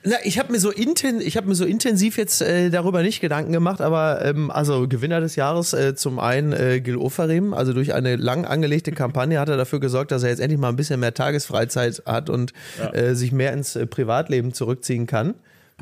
Na, 0.04 0.16
ich 0.24 0.38
habe 0.38 0.52
mir 0.52 0.58
so 0.60 0.70
inten, 0.70 1.20
ich 1.20 1.36
habe 1.36 1.48
mir 1.48 1.54
so 1.54 1.64
intensiv 1.64 2.18
jetzt 2.18 2.42
äh, 2.42 2.68
darüber 2.70 3.02
nicht 3.02 3.20
Gedanken 3.20 3.52
gemacht, 3.52 3.80
aber 3.80 4.24
ähm, 4.24 4.50
also 4.50 4.86
Gewinner 4.86 5.20
des 5.20 5.36
Jahres 5.36 5.72
äh, 5.72 5.94
zum 5.94 6.18
einen 6.18 6.52
äh, 6.52 6.80
Gil 6.80 6.96
Oferim, 6.96 7.54
also 7.54 7.72
durch 7.72 7.94
eine 7.94 8.16
lang 8.16 8.44
angelegte 8.44 8.92
Kampagne 8.92 9.40
hat 9.40 9.48
er 9.48 9.56
dafür 9.56 9.80
gesorgt, 9.80 10.10
dass 10.10 10.22
er 10.22 10.28
jetzt 10.30 10.40
endlich 10.40 10.60
mal 10.60 10.68
ein 10.68 10.76
bisschen 10.76 11.00
mehr 11.00 11.14
Tagesfreizeit 11.14 12.02
hat 12.06 12.28
und 12.28 12.52
äh, 12.92 13.14
sich 13.14 13.32
mehr 13.32 13.52
ins 13.52 13.78
Privatleben 13.88 14.52
zurückziehen 14.52 15.06
kann. 15.06 15.34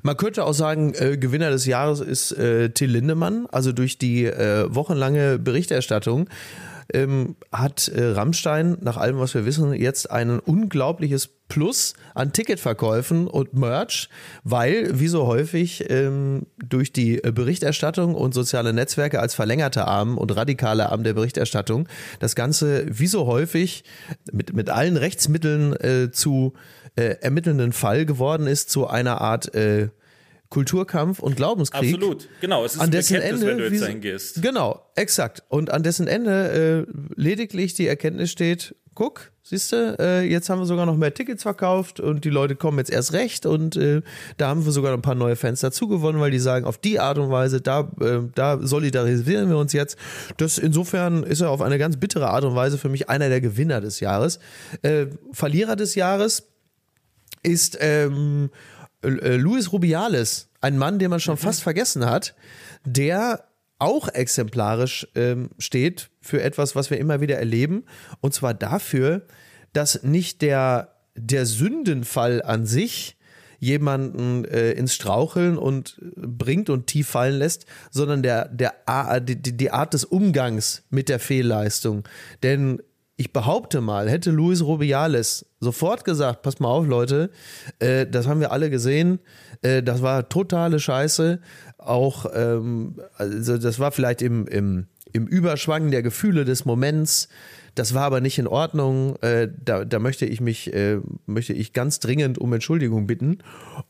Man 0.03 0.17
könnte 0.17 0.45
auch 0.45 0.55
sagen, 0.55 0.95
äh, 0.95 1.17
Gewinner 1.17 1.51
des 1.51 1.67
Jahres 1.67 2.01
ist 2.01 2.33
äh, 2.33 2.71
Till 2.71 2.91
Lindemann, 2.91 3.47
also 3.53 3.73
durch 3.73 3.99
die 3.99 4.25
äh, 4.25 4.67
wochenlange 4.69 5.39
Berichterstattung 5.39 6.29
ähm, 6.93 7.37
hat 7.51 7.89
äh, 7.89 8.05
Rammstein, 8.05 8.77
nach 8.81 8.97
allem, 8.97 9.19
was 9.19 9.35
wir 9.35 9.45
wissen, 9.47 9.73
jetzt 9.75 10.11
ein 10.11 10.39
unglaubliches 10.39 11.29
Plus 11.49 11.95
an 12.15 12.33
Ticketverkäufen 12.33 13.27
und 13.27 13.55
Merch, 13.55 14.09
weil, 14.43 14.99
wie 14.99 15.09
so 15.09 15.27
häufig, 15.27 15.91
ähm, 15.91 16.47
durch 16.57 16.93
die 16.93 17.23
äh, 17.23 17.31
Berichterstattung 17.31 18.15
und 18.15 18.33
soziale 18.33 18.73
Netzwerke 18.73 19.21
als 19.21 19.35
verlängerter 19.35 19.87
Arm 19.87 20.17
und 20.17 20.35
radikaler 20.35 20.93
Arm 20.93 21.05
der 21.05 21.15
Berichterstattung 21.15 21.89
das 22.21 22.35
Ganze, 22.35 22.87
wie 22.89 23.07
so 23.07 23.27
häufig, 23.27 23.85
mit, 24.33 24.55
mit 24.55 24.71
allen 24.71 24.97
Rechtsmitteln 24.97 25.75
äh, 25.75 26.11
zu 26.11 26.55
ermittelnden 26.97 27.73
Fall 27.73 28.07
geworden 28.07 28.47
ist, 28.47 28.71
zu 28.71 28.87
einer 28.87 29.21
Art 29.21 29.55
äh, 29.55 29.89
Kulturkampf 30.53 31.19
und 31.21 31.37
Glaubenskrieg 31.37 31.95
Absolut, 31.95 32.29
genau. 32.43 32.63
Es 32.63 32.75
ist 32.75 32.81
an 32.81 32.89
ein 32.89 32.91
dessen 32.91 33.23
Ende, 33.23 33.47
wenn 33.47 33.57
du 33.57 33.69
jetzt 33.69 33.83
dahin 33.83 34.03
gehst. 34.03 34.43
Genau, 34.43 34.85
exakt. 34.97 35.43
Und 35.49 35.71
an 35.71 35.83
dessen 35.83 36.07
Ende 36.07 36.87
äh, 36.87 36.93
lediglich 37.17 37.73
die 37.73 37.87
Erkenntnis 37.87 38.31
steht, 38.31 38.75
guck, 38.95 39.33
siehst 39.43 39.73
du, 39.73 39.97
äh, 39.99 40.23
jetzt 40.23 40.51
haben 40.51 40.59
wir 40.59 40.67
sogar 40.67 40.85
noch 40.85 40.97
mehr 40.99 41.15
Tickets 41.15 41.43
verkauft 41.43 42.01
und 42.01 42.27
die 42.27 42.29
Leute 42.29 42.55
kommen 42.55 42.77
jetzt 42.77 42.91
erst 42.91 43.15
recht 43.15 43.47
und 43.47 43.77
äh, 43.77 44.03
da 44.37 44.49
haben 44.49 44.67
wir 44.67 44.73
sogar 44.73 44.91
noch 44.91 44.99
ein 44.99 45.03
paar 45.03 45.15
neue 45.15 45.37
Fans 45.37 45.61
dazu 45.61 45.89
gewonnen, 45.89 46.21
weil 46.21 46.31
die 46.31 46.39
sagen, 46.39 46.67
auf 46.67 46.77
die 46.77 47.01
Art 47.01 47.17
und 47.17 47.31
Weise, 47.31 47.63
da, 47.63 47.91
äh, 48.03 48.19
da 48.35 48.59
solidarisieren 48.61 49.49
wir 49.49 49.57
uns 49.57 49.73
jetzt. 49.73 49.97
Das 50.37 50.59
insofern 50.59 51.23
ist 51.23 51.41
er 51.41 51.49
auf 51.49 51.63
eine 51.63 51.79
ganz 51.79 51.97
bittere 51.97 52.29
Art 52.29 52.45
und 52.45 52.55
Weise 52.55 52.77
für 52.77 52.91
mich 52.91 53.09
einer 53.09 53.31
der 53.31 53.41
Gewinner 53.41 53.81
des 53.81 54.01
Jahres. 54.01 54.39
Äh, 54.83 55.07
Verlierer 55.33 55.77
des 55.77 55.95
Jahres 55.95 56.52
ist 57.43 57.79
ähm, 57.81 58.51
äh, 59.03 59.37
Luis 59.37 59.73
Rubiales, 59.73 60.49
ein 60.61 60.79
Mann, 60.79 60.99
den 60.99 61.11
man 61.11 61.21
schon 61.21 61.37
fast 61.37 61.63
vergessen 61.63 62.07
hat, 62.07 62.35
der 62.85 63.45
auch 63.79 64.09
exemplarisch 64.09 65.09
ähm, 65.17 65.51
steht 65.59 66.11
für 66.21 66.41
etwas, 66.41 66.77
was 66.77 66.91
wir 66.91 66.99
immer 66.99 67.21
wieder 67.21 67.39
erleben, 67.39 67.85
und 68.21 68.33
zwar 68.33 68.55
dafür, 68.55 69.27
dass 69.73 70.05
nicht 70.05 70.41
der, 70.43 70.95
der 71.17 71.47
Sündenfall 71.47 72.43
an 72.43 72.65
sich 72.65 73.17
jemanden 73.59 74.45
äh, 74.45 74.73
ins 74.73 74.95
Straucheln 74.95 75.57
und 75.57 76.01
bringt 76.17 76.69
und 76.69 76.89
tief 76.89 77.09
fallen 77.09 77.39
lässt, 77.39 77.67
sondern 77.91 78.23
der, 78.23 78.49
der, 78.49 78.75
die 79.21 79.37
die 79.37 79.71
Art 79.71 79.95
des 79.95 80.05
Umgangs 80.05 80.83
mit 80.91 81.09
der 81.09 81.21
Fehlleistung. 81.21 82.03
Denn 82.43 82.83
ich 83.23 83.33
behaupte 83.33 83.81
mal, 83.81 84.11
hätte 84.11 84.33
Luis 84.33 84.65
Rubiales 84.65 85.47
sofort 85.61 86.05
gesagt, 86.05 86.43
pass 86.43 86.59
mal 86.59 86.71
auf, 86.71 86.89
Leute, 86.89 87.31
äh, 87.79 88.05
das 88.05 88.27
haben 88.27 88.41
wir 88.41 88.51
alle 88.51 88.69
gesehen, 88.69 89.21
äh, 89.63 89.81
das 89.81 90.03
war 90.03 90.29
totale 90.29 90.81
Scheiße. 90.81 91.39
Auch, 91.79 92.27
ähm, 92.35 93.01
also 93.17 93.59
das 93.59 93.79
war 93.79 93.93
vielleicht 93.93 94.23
im, 94.23 94.49
im, 94.49 94.89
im 95.13 95.27
Überschwang 95.27 95.91
der 95.91 96.03
Gefühle 96.03 96.45
des 96.45 96.65
Moments. 96.65 97.29
Das 97.75 97.95
war 97.95 98.03
aber 98.03 98.21
nicht 98.21 98.39
in 98.39 98.47
Ordnung. 98.47 99.17
Äh, 99.23 99.49
da, 99.65 99.85
da 99.85 99.99
möchte 99.99 100.27
ich 100.27 100.41
mich, 100.41 100.75
äh, 100.75 100.99
möchte 101.25 101.55
ich 101.55 101.73
ganz 101.73 102.01
dringend 102.01 102.37
um 102.37 102.53
Entschuldigung 102.53 103.07
bitten. 103.07 103.39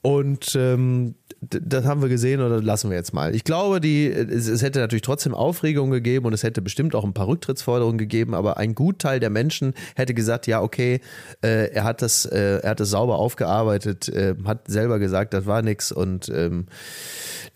Und 0.02 0.54
ähm, 0.54 1.16
das 1.40 1.84
haben 1.84 2.00
wir 2.00 2.08
gesehen 2.08 2.40
oder 2.40 2.62
lassen 2.62 2.90
wir 2.90 2.96
jetzt 2.96 3.12
mal. 3.12 3.34
Ich 3.34 3.42
glaube, 3.42 3.80
die, 3.80 4.06
es, 4.06 4.46
es, 4.46 4.62
hätte 4.62 4.78
natürlich 4.78 5.02
trotzdem 5.02 5.34
Aufregung 5.34 5.90
gegeben 5.90 6.26
und 6.26 6.32
es 6.32 6.44
hätte 6.44 6.62
bestimmt 6.62 6.94
auch 6.94 7.02
ein 7.02 7.14
paar 7.14 7.26
Rücktrittsforderungen 7.26 7.98
gegeben, 7.98 8.34
aber 8.34 8.58
ein 8.58 8.76
Gutteil 8.76 9.18
der 9.18 9.30
Menschen 9.30 9.74
hätte 9.96 10.14
gesagt, 10.14 10.46
ja, 10.46 10.62
okay, 10.62 11.00
äh, 11.42 11.72
er 11.72 11.82
hat 11.82 12.00
das, 12.00 12.24
äh, 12.24 12.60
er 12.60 12.70
hat 12.70 12.80
das 12.80 12.90
sauber 12.90 13.18
aufgearbeitet, 13.18 14.08
äh, 14.08 14.36
hat 14.44 14.68
selber 14.68 15.00
gesagt, 15.00 15.34
das 15.34 15.46
war 15.46 15.62
nichts 15.62 15.90
und 15.90 16.28
ähm, 16.28 16.66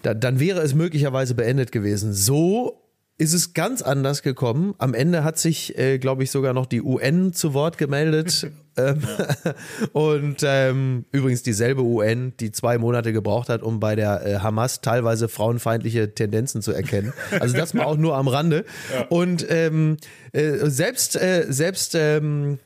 da, 0.03 0.15
dann 0.15 0.41
wäre 0.41 0.61
es 0.63 0.75
möglicherweise 0.75 1.37
beendet 1.37 1.71
gewesen. 1.71 2.13
So 2.13 2.83
ist 3.19 3.33
es 3.33 3.55
ganz 3.55 3.81
anders 3.81 4.23
gekommen. 4.23 4.75
Am 4.79 4.93
Ende 4.93 5.25
hat 5.25 5.39
sich, 5.39 5.79
äh, 5.79 5.99
glaube 5.99 6.23
ich, 6.23 6.31
sogar 6.31 6.53
noch 6.53 6.67
die 6.67 6.83
UN 6.83 7.33
zu 7.33 7.55
Wort 7.55 7.79
gemeldet. 7.79 8.51
ähm, 8.77 9.03
und 9.93 10.43
ähm, 10.45 11.07
übrigens 11.13 11.43
dieselbe 11.43 11.83
UN, 11.83 12.35
die 12.39 12.53
zwei 12.53 12.77
Monate 12.77 13.15
gebraucht 13.15 13.49
hat, 13.49 13.63
um 13.63 13.81
bei 13.81 13.97
der 13.97 14.27
äh, 14.27 14.39
Hamas 14.41 14.83
teilweise 14.83 15.29
frauenfeindliche 15.29 16.15
Tendenzen 16.15 16.61
zu 16.61 16.73
erkennen. 16.73 17.15
Also 17.41 17.57
das 17.57 17.73
mal 17.73 17.85
auch 17.85 17.97
nur 17.97 18.17
am 18.17 18.29
Rande. 18.29 18.65
Ja. 18.93 19.07
Und 19.09 19.47
ähm, 19.49 19.97
äh, 20.33 20.69
selbst, 20.71 21.17
äh, 21.17 21.47
selbst 21.49 21.95
ähm, 21.95 22.59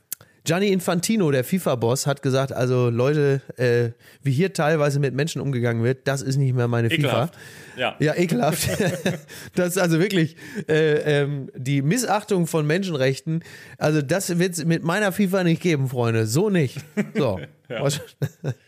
Gianni 0.44 0.68
Infantino, 0.68 1.30
der 1.30 1.44
FIFA-Boss, 1.44 2.06
hat 2.06 2.22
gesagt, 2.22 2.52
also 2.52 2.90
Leute, 2.90 3.40
äh, 3.56 3.90
wie 4.22 4.32
hier 4.32 4.52
teilweise 4.52 4.98
mit 4.98 5.14
Menschen 5.14 5.40
umgegangen 5.40 5.82
wird, 5.82 6.08
das 6.08 6.22
ist 6.22 6.36
nicht 6.36 6.54
mehr 6.54 6.68
meine 6.68 6.90
ekelhaft. 6.90 7.34
FIFA. 7.34 7.40
Ja, 7.80 7.96
ja 7.98 8.14
ekelhaft. 8.14 8.68
das 9.54 9.68
ist 9.68 9.78
also 9.78 9.98
wirklich 9.98 10.36
äh, 10.68 11.22
ähm, 11.22 11.50
die 11.56 11.80
Missachtung 11.80 12.46
von 12.46 12.66
Menschenrechten. 12.66 13.42
Also 13.78 14.02
das 14.02 14.38
wird 14.38 14.52
es 14.52 14.66
mit 14.66 14.84
meiner 14.84 15.12
FIFA 15.12 15.44
nicht 15.44 15.62
geben, 15.62 15.88
Freunde. 15.88 16.26
So 16.26 16.50
nicht. 16.50 16.76
So. 17.14 17.40
Ja. 17.70 17.86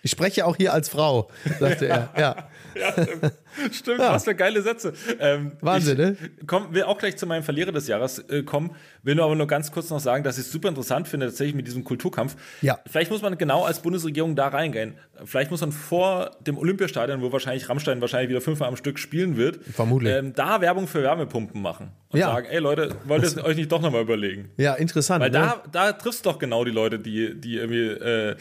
Ich 0.02 0.12
spreche 0.12 0.46
auch 0.46 0.56
hier 0.56 0.72
als 0.72 0.88
Frau, 0.88 1.28
sagte 1.58 1.88
er. 1.88 2.10
Ja. 2.16 2.48
Ja, 2.74 2.92
stimmt. 2.92 3.32
stimmt. 3.72 3.98
Ja. 3.98 4.12
Was 4.12 4.24
für 4.24 4.34
geile 4.34 4.62
Sätze. 4.62 4.92
Ähm, 5.18 5.52
Wahnsinn, 5.60 5.98
ne? 5.98 6.16
Komm, 6.46 6.72
will 6.72 6.84
auch 6.84 6.98
gleich 6.98 7.16
zu 7.16 7.26
meinem 7.26 7.42
Verlierer 7.42 7.72
des 7.72 7.88
Jahres 7.88 8.20
äh, 8.30 8.42
kommen. 8.44 8.76
Will 9.02 9.14
nur 9.14 9.24
aber 9.24 9.34
nur 9.34 9.46
ganz 9.46 9.72
kurz 9.72 9.90
noch 9.90 10.00
sagen, 10.00 10.24
dass 10.24 10.38
ich 10.38 10.46
es 10.46 10.52
super 10.52 10.68
interessant 10.68 11.08
finde, 11.08 11.26
tatsächlich 11.26 11.56
mit 11.56 11.66
diesem 11.66 11.84
Kulturkampf. 11.84 12.36
Ja. 12.62 12.78
Vielleicht 12.86 13.10
muss 13.10 13.22
man 13.22 13.36
genau 13.36 13.64
als 13.64 13.80
Bundesregierung 13.80 14.36
da 14.36 14.48
reingehen. 14.48 14.94
Vielleicht 15.24 15.50
muss 15.50 15.60
man 15.60 15.72
vor 15.72 16.36
dem 16.40 16.56
Olympiastadion, 16.56 17.20
wo 17.22 17.32
wahrscheinlich 17.32 17.68
Rammstein 17.68 18.00
wahrscheinlich 18.00 18.30
wieder 18.30 18.40
fünfmal 18.40 18.68
am 18.68 18.76
Stück 18.76 18.98
spielen 19.02 19.36
wird, 19.36 19.58
Vermutlich. 19.64 20.12
Ähm, 20.12 20.32
da 20.34 20.60
Werbung 20.60 20.86
für 20.86 21.02
Wärmepumpen 21.02 21.60
machen. 21.60 21.90
Und 22.08 22.18
ja. 22.18 22.28
sagen, 22.28 22.46
ey 22.50 22.58
Leute, 22.58 22.94
wollt 23.04 23.22
ihr 23.22 23.28
es 23.28 23.42
euch 23.42 23.56
nicht 23.56 23.72
doch 23.72 23.80
nochmal 23.80 24.02
überlegen? 24.02 24.50
Ja, 24.56 24.74
interessant. 24.74 25.22
Weil 25.22 25.30
ne? 25.30 25.38
da, 25.38 25.62
da 25.70 25.92
triffst 25.92 26.24
du 26.24 26.30
doch 26.30 26.38
genau 26.38 26.64
die 26.64 26.70
Leute, 26.70 26.98
die, 26.98 27.38
die 27.38 27.56
irgendwie 27.56 27.86
äh, 27.86 28.36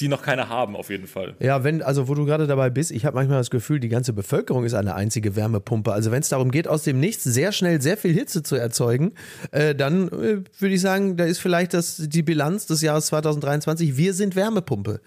die 0.00 0.08
noch 0.08 0.22
keine 0.22 0.48
haben, 0.48 0.76
auf 0.76 0.90
jeden 0.90 1.06
Fall. 1.06 1.34
Ja, 1.40 1.64
wenn, 1.64 1.82
also 1.82 2.06
wo 2.08 2.14
du 2.14 2.26
gerade 2.26 2.46
dabei 2.46 2.68
bist, 2.68 2.90
ich 2.90 3.06
habe 3.06 3.16
manchmal 3.16 3.38
das 3.38 3.50
Gefühl, 3.50 3.80
die 3.80 3.88
ganze 3.88 4.12
Bevölkerung 4.12 4.64
ist 4.64 4.74
eine 4.74 4.94
einzige 4.94 5.36
Wärmepumpe. 5.36 5.92
Also 5.92 6.10
wenn 6.10 6.20
es 6.20 6.28
darum 6.28 6.50
geht, 6.50 6.68
aus 6.68 6.82
dem 6.84 7.00
Nichts 7.00 7.24
sehr 7.24 7.52
schnell 7.52 7.80
sehr 7.80 7.96
viel 7.96 8.12
Hitze 8.12 8.42
zu 8.42 8.56
erzeugen, 8.56 9.12
äh, 9.52 9.74
dann 9.74 10.08
äh, 10.08 10.42
würde 10.58 10.74
ich 10.74 10.80
sagen, 10.80 11.16
da 11.16 11.24
ist 11.24 11.38
vielleicht 11.38 11.72
das, 11.72 11.96
die 11.96 12.22
Bilanz 12.22 12.66
des 12.66 12.82
Jahres 12.82 13.06
2023, 13.06 13.96
wir 13.96 14.12
sind 14.12 14.36
Wärmepumpe. 14.36 15.00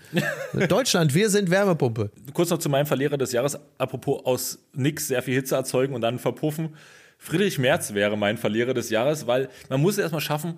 Deutschland, 0.68 1.14
wir 1.14 1.30
sind 1.30 1.52
Wärmepumpe. 1.52 2.12
Kurz 2.34 2.50
noch 2.50 2.58
zu 2.60 2.70
meinem 2.70 2.88
Verlierer 2.88 3.18
des 3.18 3.32
Jahres, 3.32 3.60
apropos 3.78 4.26
aus 4.26 4.60
nichts 4.74 5.08
sehr 5.08 5.22
viel 5.22 5.36
Hitze 5.36 5.56
erzeugen 5.56 5.94
und 5.94 6.02
dann 6.02 6.18
verpuffen. 6.18 6.70
Friedrich 7.20 7.60
Merz 7.60 7.94
wäre 7.94 8.18
mein 8.18 8.38
Verlierer 8.38 8.74
des 8.74 8.90
Jahres, 8.90 9.28
weil 9.28 9.50
man 9.70 9.82
muss 9.82 9.96
es 9.96 10.00
erstmal 10.00 10.22
schaffen, 10.22 10.58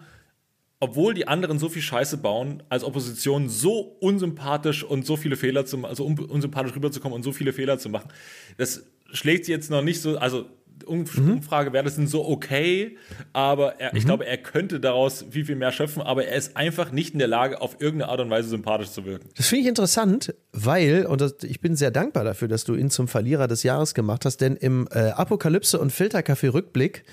obwohl 0.81 1.13
die 1.13 1.27
anderen 1.27 1.59
so 1.59 1.69
viel 1.69 1.83
Scheiße 1.83 2.17
bauen, 2.17 2.63
als 2.67 2.83
Opposition 2.83 3.49
so 3.49 3.95
unsympathisch 3.99 4.83
und 4.83 5.05
so 5.05 5.15
viele 5.15 5.37
Fehler 5.37 5.65
zu 5.65 5.85
also 5.85 6.03
unsympathisch 6.03 6.75
rüberzukommen 6.75 7.15
und 7.15 7.23
so 7.23 7.31
viele 7.31 7.53
Fehler 7.53 7.77
zu 7.77 7.87
machen, 7.87 8.09
das 8.57 8.83
schlägt 9.13 9.45
sie 9.45 9.51
jetzt 9.51 9.69
noch 9.69 9.83
nicht 9.83 10.01
so, 10.01 10.17
also 10.17 10.47
mhm. 10.87 11.33
Umfragewerte 11.33 11.91
sind 11.91 12.09
so 12.09 12.27
okay, 12.27 12.97
aber 13.31 13.79
er, 13.79 13.91
mhm. 13.91 13.97
ich 13.97 14.05
glaube, 14.05 14.25
er 14.25 14.37
könnte 14.37 14.79
daraus 14.79 15.23
viel, 15.29 15.45
viel 15.45 15.55
mehr 15.55 15.71
schöpfen, 15.71 16.01
aber 16.01 16.25
er 16.25 16.35
ist 16.35 16.57
einfach 16.57 16.91
nicht 16.91 17.13
in 17.13 17.19
der 17.19 17.27
Lage, 17.27 17.61
auf 17.61 17.77
irgendeine 17.79 18.11
Art 18.11 18.21
und 18.21 18.31
Weise 18.31 18.49
sympathisch 18.49 18.89
zu 18.89 19.05
wirken. 19.05 19.29
Das 19.37 19.47
finde 19.47 19.61
ich 19.61 19.67
interessant, 19.67 20.33
weil, 20.51 21.05
und 21.05 21.21
das, 21.21 21.35
ich 21.43 21.61
bin 21.61 21.75
sehr 21.75 21.91
dankbar 21.91 22.23
dafür, 22.23 22.47
dass 22.47 22.63
du 22.63 22.73
ihn 22.73 22.89
zum 22.89 23.07
Verlierer 23.07 23.47
des 23.47 23.61
Jahres 23.61 23.93
gemacht 23.93 24.25
hast, 24.25 24.37
denn 24.37 24.55
im 24.55 24.87
äh, 24.91 25.09
Apokalypse 25.11 25.79
und 25.79 25.91
Filterkaffee 25.91 26.47
Rückblick 26.47 27.03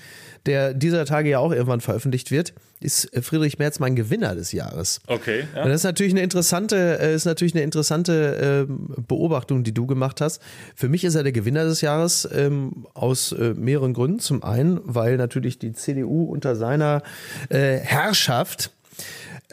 der 0.45 0.73
dieser 0.73 1.05
Tage 1.05 1.29
ja 1.29 1.39
auch 1.39 1.51
irgendwann 1.51 1.81
veröffentlicht 1.81 2.31
wird, 2.31 2.53
ist 2.79 3.09
Friedrich 3.21 3.59
Merz 3.59 3.79
mein 3.79 3.95
Gewinner 3.95 4.35
des 4.35 4.51
Jahres. 4.51 5.01
Okay. 5.07 5.45
Ja. 5.53 5.63
Und 5.63 5.69
das 5.69 5.81
ist 5.81 5.83
natürlich 5.83 6.13
eine 6.13 6.21
interessante, 6.21 6.99
äh, 7.01 7.13
ist 7.13 7.25
natürlich 7.25 7.53
eine 7.53 7.63
interessante 7.63 8.65
ähm, 8.69 8.95
Beobachtung, 9.07 9.63
die 9.63 9.73
du 9.73 9.85
gemacht 9.85 10.21
hast. 10.21 10.41
Für 10.75 10.87
mich 10.87 11.03
ist 11.03 11.15
er 11.15 11.23
der 11.23 11.33
Gewinner 11.33 11.65
des 11.65 11.81
Jahres 11.81 12.27
ähm, 12.33 12.87
aus 12.93 13.33
äh, 13.33 13.53
mehreren 13.55 13.93
Gründen. 13.93 14.19
Zum 14.19 14.43
einen, 14.43 14.79
weil 14.83 15.17
natürlich 15.17 15.59
die 15.59 15.73
CDU 15.73 16.23
unter 16.23 16.55
seiner 16.55 17.03
äh, 17.49 17.77
Herrschaft 17.77 18.71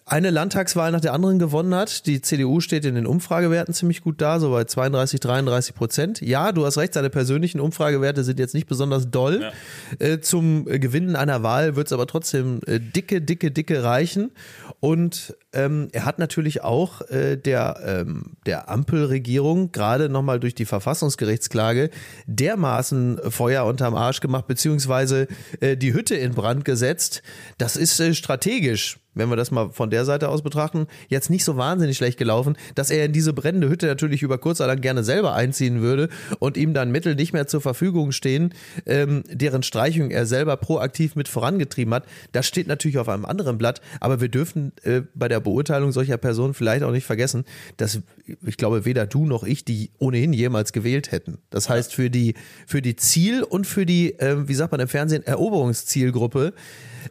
eine 0.04 0.30
Landtagswahl 0.30 0.92
nach 0.92 1.00
der 1.00 1.14
anderen 1.14 1.38
gewonnen 1.38 1.74
hat. 1.74 2.06
Die 2.06 2.20
CDU 2.20 2.60
steht 2.60 2.84
in 2.84 2.94
den 2.94 3.06
Umfragewerten 3.06 3.74
ziemlich 3.74 4.02
gut 4.02 4.20
da, 4.20 4.38
so 4.38 4.50
bei 4.50 4.64
32, 4.64 5.18
33 5.20 5.74
Prozent. 5.74 6.20
Ja, 6.20 6.52
du 6.52 6.66
hast 6.66 6.76
recht, 6.76 6.94
seine 6.94 7.10
persönlichen 7.10 7.60
Umfragewerte 7.60 8.22
sind 8.22 8.38
jetzt 8.38 8.54
nicht 8.54 8.66
besonders 8.66 9.10
doll. 9.10 9.40
Ja. 9.40 10.06
Äh, 10.06 10.20
zum 10.20 10.66
Gewinnen 10.66 11.16
einer 11.16 11.42
Wahl 11.42 11.76
wird 11.76 11.86
es 11.86 11.92
aber 11.92 12.06
trotzdem 12.06 12.60
äh, 12.66 12.78
dicke, 12.78 13.22
dicke, 13.22 13.50
dicke 13.50 13.82
reichen. 13.82 14.32
Und 14.80 15.34
ähm, 15.52 15.88
er 15.92 16.04
hat 16.04 16.18
natürlich 16.18 16.62
auch 16.62 17.00
äh, 17.08 17.36
der, 17.36 17.80
ähm, 17.84 18.36
der 18.44 18.68
Ampelregierung 18.68 19.72
gerade 19.72 20.08
nochmal 20.08 20.38
durch 20.38 20.54
die 20.54 20.66
Verfassungsgerichtsklage 20.66 21.90
dermaßen 22.26 23.18
Feuer 23.30 23.64
unterm 23.64 23.94
Arsch 23.94 24.20
gemacht, 24.20 24.46
beziehungsweise 24.46 25.26
äh, 25.60 25.76
die 25.76 25.94
Hütte 25.94 26.14
in 26.14 26.34
Brand 26.34 26.64
gesetzt. 26.64 27.22
Das 27.58 27.76
ist 27.76 27.98
äh, 27.98 28.14
strategisch 28.14 28.98
wenn 29.16 29.28
wir 29.28 29.36
das 29.36 29.50
mal 29.50 29.70
von 29.70 29.90
der 29.90 30.04
Seite 30.04 30.28
aus 30.28 30.42
betrachten, 30.42 30.86
jetzt 31.08 31.30
nicht 31.30 31.44
so 31.44 31.56
wahnsinnig 31.56 31.96
schlecht 31.96 32.18
gelaufen, 32.18 32.56
dass 32.74 32.90
er 32.90 33.06
in 33.06 33.12
diese 33.12 33.32
brennende 33.32 33.68
Hütte 33.68 33.86
natürlich 33.86 34.22
über 34.22 34.38
kurz 34.38 34.60
oder 34.60 34.68
lang 34.68 34.80
gerne 34.80 35.02
selber 35.02 35.34
einziehen 35.34 35.80
würde 35.80 36.08
und 36.38 36.56
ihm 36.56 36.74
dann 36.74 36.92
Mittel 36.92 37.14
nicht 37.14 37.32
mehr 37.32 37.46
zur 37.46 37.60
Verfügung 37.60 38.12
stehen, 38.12 38.54
ähm, 38.84 39.24
deren 39.28 39.62
Streichung 39.62 40.10
er 40.10 40.26
selber 40.26 40.56
proaktiv 40.56 41.16
mit 41.16 41.28
vorangetrieben 41.28 41.94
hat. 41.94 42.04
Das 42.32 42.46
steht 42.46 42.68
natürlich 42.68 42.98
auf 42.98 43.08
einem 43.08 43.24
anderen 43.24 43.58
Blatt, 43.58 43.80
aber 44.00 44.20
wir 44.20 44.28
dürfen 44.28 44.72
äh, 44.82 45.02
bei 45.14 45.28
der 45.28 45.40
Beurteilung 45.40 45.92
solcher 45.92 46.18
Personen 46.18 46.54
vielleicht 46.54 46.82
auch 46.82 46.92
nicht 46.92 47.06
vergessen, 47.06 47.44
dass 47.78 48.00
ich 48.44 48.56
glaube, 48.56 48.84
weder 48.84 49.06
du 49.06 49.24
noch 49.24 49.44
ich 49.44 49.64
die 49.64 49.90
ohnehin 49.98 50.32
jemals 50.32 50.72
gewählt 50.72 51.12
hätten. 51.12 51.38
Das 51.50 51.68
heißt, 51.68 51.94
für 51.94 52.10
die, 52.10 52.34
für 52.66 52.82
die 52.82 52.96
Ziel- 52.96 53.42
und 53.42 53.66
für 53.66 53.86
die, 53.86 54.18
äh, 54.18 54.48
wie 54.48 54.54
sagt 54.54 54.72
man 54.72 54.80
im 54.80 54.88
Fernsehen, 54.88 55.22
Eroberungszielgruppe, 55.24 56.52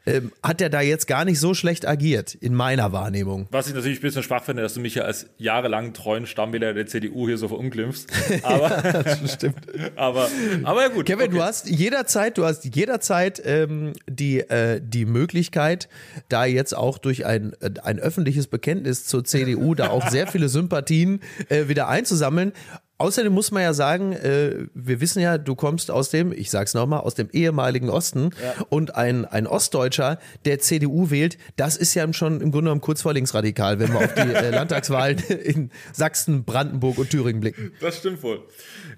ähm, 0.06 0.32
hat 0.44 0.62
er 0.62 0.70
da 0.70 0.82
jetzt 0.82 1.08
gar 1.08 1.26
nicht 1.26 1.40
so 1.40 1.54
schlecht 1.54 1.88
agiert, 1.88 2.36
in 2.36 2.54
meiner 2.54 2.92
Wahrnehmung. 2.92 3.48
Was 3.52 3.68
ich 3.68 3.74
natürlich 3.74 4.00
ein 4.00 4.02
bisschen 4.02 4.24
schwach 4.24 4.44
finde, 4.44 4.64
dass 4.64 4.74
du 4.74 4.80
mich 4.80 4.96
ja 4.96 5.04
als 5.04 5.28
jahrelang 5.38 5.94
treuen 5.94 6.28
Stammwähler 6.28 6.74
der 6.74 6.88
CDU 6.88 7.28
hier 7.28 7.38
so 7.38 7.48
verunglimpfst. 7.48 8.08
Aber, 8.44 8.70
ja, 8.84 9.04
das 9.04 9.34
stimmt. 9.34 9.58
aber, 9.96 10.30
aber 10.64 10.82
ja 10.82 10.88
gut. 10.90 11.06
Kevin, 11.06 11.28
okay. 11.28 11.36
du 11.36 11.44
hast 11.44 11.70
jederzeit, 11.70 12.38
du 12.38 12.46
hast 12.46 12.66
jederzeit 12.66 13.42
ähm, 13.46 13.94
die, 14.08 14.40
äh, 14.40 14.82
die 14.84 15.06
Möglichkeit, 15.06 15.90
da 16.30 16.46
jetzt 16.46 16.76
auch 16.76 16.98
durch 16.98 17.26
ein, 17.26 17.54
äh, 17.62 17.72
ein 17.84 18.00
öffentliches 18.00 18.48
Bekenntnis 18.48 19.06
zur 19.06 19.24
CDU 19.24 19.76
da 19.76 19.90
auch 19.90 20.10
sehr 20.10 20.28
viele 20.28 20.50
Sympathien 20.50 21.22
äh, 21.50 21.68
wieder 21.68 21.88
einzusammeln. 21.88 22.54
Außerdem 22.98 23.34
muss 23.34 23.52
man 23.52 23.62
ja 23.62 23.74
sagen, 23.74 24.14
äh, 24.14 24.68
wir 24.74 25.02
wissen 25.02 25.22
ja, 25.22 25.38
du 25.38 25.56
kommst 25.56 25.92
aus 25.92 26.10
dem, 26.12 26.32
ich 26.32 26.50
sag's 26.50 26.74
nochmal, 26.74 27.02
aus 27.02 27.14
dem 27.14 27.30
ehemaligen 27.32 27.90
Osten 27.90 28.30
ja. 28.42 28.66
und 28.70 28.96
ein, 28.96 29.26
ein 29.26 29.48
Ostdeutscher, 29.48 30.18
der 30.46 30.60
CDU 30.60 31.10
wählt, 31.10 31.38
das 31.58 31.76
ist 31.76 31.94
ja 31.94 32.12
schon 32.14 32.36
im 32.36 32.52
Grunde 32.52 32.66
genommen 32.68 32.80
kurz 32.80 33.02
vor 33.02 33.14
linksradikal, 33.14 33.80
wenn 33.80 33.92
wir 33.92 34.00
auf 34.00 34.14
die 34.14 34.22
äh, 34.22 34.50
Landtagswahlen 34.56 35.18
in 35.20 35.72
Sachsen, 35.92 36.46
Brandenburg 36.46 36.98
und 36.98 37.10
Thüringen 37.10 37.42
blicken. 37.42 37.74
Das 37.82 37.98
stimmt 37.98 38.24
wohl. 38.24 38.48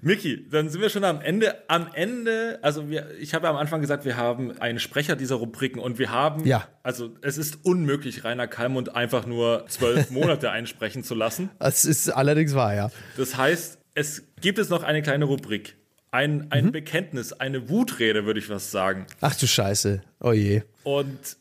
Miki, 0.00 0.48
dann 0.48 0.68
sind 0.68 0.80
wir 0.80 0.90
schon 0.90 1.02
am 1.02 1.20
Ende. 1.20 1.56
Am 1.66 1.88
Ende, 1.92 2.60
also 2.62 2.88
wir, 2.88 3.10
ich 3.18 3.34
habe 3.34 3.46
ja 3.46 3.50
am 3.50 3.56
Anfang 3.56 3.80
gesagt, 3.80 4.04
wir 4.04 4.16
haben 4.16 4.56
einen 4.60 4.78
Sprecher 4.78 5.16
dieser 5.16 5.36
Rubriken 5.36 5.80
und 5.80 5.98
wir 5.98 6.12
haben, 6.12 6.46
ja. 6.46 6.68
also 6.84 7.10
es 7.22 7.36
ist 7.36 7.64
unmöglich, 7.64 8.22
Rainer 8.22 8.46
Kalmund 8.46 8.94
einfach 8.94 9.26
nur 9.26 9.64
zwölf 9.68 10.10
Monate 10.12 10.52
einsprechen 10.52 11.02
zu 11.02 11.16
lassen. 11.16 11.50
Das 11.58 11.84
ist 11.84 12.10
allerdings 12.10 12.54
wahr, 12.54 12.76
ja. 12.76 12.90
Das 13.16 13.36
heißt, 13.36 13.78
es 13.98 14.22
gibt 14.40 14.60
es 14.60 14.68
noch 14.68 14.84
eine 14.84 15.02
kleine 15.02 15.24
Rubrik. 15.24 15.74
Ein, 16.12 16.52
ein 16.52 16.66
mhm. 16.66 16.72
Bekenntnis, 16.72 17.32
eine 17.32 17.68
Wutrede, 17.68 18.24
würde 18.26 18.38
ich 18.38 18.48
was 18.48 18.70
sagen. 18.70 19.06
Ach 19.20 19.34
du 19.34 19.48
Scheiße. 19.48 20.02
Oh 20.20 20.32
je. 20.32 20.62
Und 20.84 21.36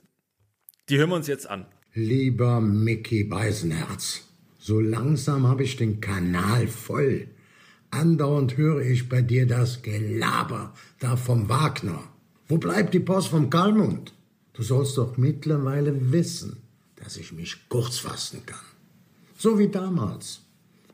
die 0.89 0.97
hören 0.97 1.11
wir 1.11 1.17
uns 1.17 1.27
jetzt 1.27 1.47
an. 1.47 1.67
Lieber 1.93 2.59
Mickey 2.59 3.23
Beisenherz, 3.23 4.23
so 4.57 4.79
langsam 4.79 5.45
habe 5.47 5.63
ich 5.63 5.75
den 5.75 6.01
Kanal 6.01 6.67
voll. 6.67 7.27
Andauernd 7.91 8.57
höre 8.57 8.81
ich 8.81 9.07
bei 9.07 9.21
dir 9.21 9.45
das 9.45 9.83
Gelaber 9.83 10.73
da 10.99 11.15
vom 11.15 11.49
Wagner. 11.49 12.03
Wo 12.47 12.57
bleibt 12.57 12.95
die 12.95 12.99
Post 12.99 13.27
vom 13.27 13.51
Kalmund? 13.51 14.13
Du 14.53 14.63
sollst 14.63 14.97
doch 14.97 15.15
mittlerweile 15.17 16.11
wissen, 16.11 16.63
dass 16.95 17.17
ich 17.17 17.31
mich 17.31 17.69
kurz 17.69 17.99
fassen 17.99 18.43
kann. 18.47 18.59
So 19.37 19.59
wie 19.59 19.67
damals, 19.67 20.41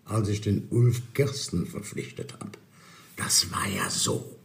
als 0.06 0.30
ich 0.30 0.42
den 0.42 0.68
Ulf 0.70 1.14
Kirsten 1.14 1.66
verpflichtet 1.66 2.34
habe. 2.34 2.52
Das 3.18 3.52
war 3.52 3.68
ja 3.68 3.90
so. 3.90 4.40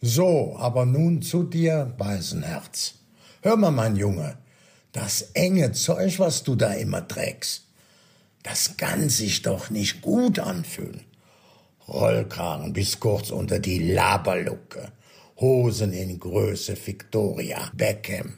So, 0.00 0.56
aber 0.58 0.86
nun 0.86 1.20
zu 1.20 1.42
dir, 1.42 1.92
Beisenherz. 1.98 2.94
Hör 3.42 3.56
mal, 3.56 3.72
mein 3.72 3.96
Junge, 3.96 4.38
das 4.92 5.22
enge 5.34 5.72
Zeug, 5.72 6.18
was 6.18 6.42
du 6.42 6.54
da 6.54 6.72
immer 6.74 7.06
trägst, 7.06 7.64
das 8.42 8.76
kann 8.76 9.08
sich 9.08 9.42
doch 9.42 9.70
nicht 9.70 10.02
gut 10.02 10.38
anfühlen. 10.38 11.04
Rollkragen 11.88 12.72
bis 12.72 13.00
kurz 13.00 13.30
unter 13.30 13.58
die 13.58 13.92
Laberlucke, 13.92 14.92
Hosen 15.38 15.92
in 15.92 16.18
Größe 16.18 16.74
Victoria, 16.86 17.70
Beckham. 17.74 18.34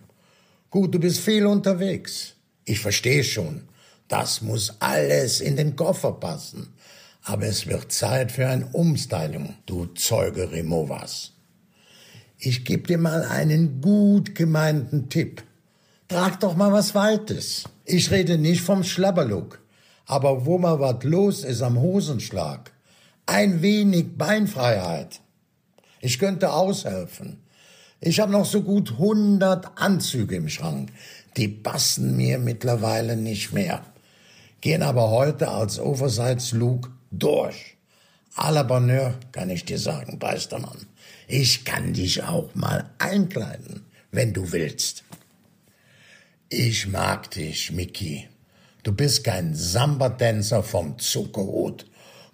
Gut, 0.69 0.93
du 0.93 0.99
bist 0.99 1.21
viel 1.21 1.47
unterwegs. 1.47 2.35
Ich 2.65 2.81
verstehe 2.81 3.23
schon. 3.23 3.69
Das 4.09 4.43
muss 4.43 4.75
alles 4.81 5.41
in 5.41 5.57
den 5.57 5.77
Koffer 5.77 6.13
passen. 6.13 6.75
Aber 7.23 7.47
es 7.47 7.69
wird 7.69 7.93
Zeit 7.93 8.33
für 8.33 8.49
ein 8.49 8.65
Umstyling, 8.73 9.55
du 9.67 9.87
Zeuge 9.95 10.51
Removas. 10.51 11.35
Ich 12.39 12.65
gebe 12.65 12.89
dir 12.89 12.99
mal 12.99 13.23
einen 13.23 13.81
gut 13.81 14.35
gemeinten 14.35 15.09
Tipp. 15.09 15.45
Trag 16.09 16.41
doch 16.41 16.57
mal 16.57 16.73
was 16.73 16.97
Weites. 16.97 17.65
Ich 17.85 18.11
rede 18.11 18.39
nicht 18.39 18.63
vom 18.63 18.83
Schlabberlook, 18.83 19.61
aber 20.07 20.47
wo 20.47 20.59
mal 20.59 20.81
was 20.81 21.05
los 21.05 21.45
ist 21.45 21.63
am 21.63 21.81
Hosenschlag. 21.81 22.73
Ein 23.27 23.63
wenig 23.63 24.17
Beinfreiheit. 24.17 25.21
Ich 26.01 26.19
könnte 26.19 26.53
aushelfen. 26.53 27.39
Ich 28.01 28.21
habe 28.21 28.31
noch 28.31 28.45
so 28.45 28.63
gut 28.63 28.93
100 28.93 29.77
Anzüge 29.77 30.37
im 30.37 30.49
Schrank. 30.49 30.93
Die 31.37 31.49
passen 31.49 32.17
mir 32.17 32.39
mittlerweile 32.39 33.17
nicht 33.17 33.53
mehr. 33.53 33.83
Gehen 34.61 34.83
aber 34.83 35.11
heute 35.11 35.49
als 35.49 35.81
Oversize-Look 35.81 36.91
durch. 37.11 37.77
À 38.37 38.53
la 38.53 38.63
Bonheur 38.63 39.15
kann 39.33 39.51
ich 39.51 39.65
dir 39.65 39.79
sagen, 39.79 40.19
Beistermann. 40.19 40.87
Ich 41.27 41.65
kann 41.65 41.93
dich 41.93 42.23
auch 42.23 42.55
mal 42.55 42.89
einkleiden, 42.99 43.85
wenn 44.13 44.33
du 44.33 44.53
willst. 44.53 45.03
Ich 46.49 46.87
mag 46.87 47.31
dich, 47.33 47.73
Mickey. 47.73 48.29
Du 48.85 48.93
bist 48.93 49.25
kein 49.25 49.55
Samba-Tänzer 49.55 50.63
vom 50.63 50.99
Zuckerhut, 50.99 51.87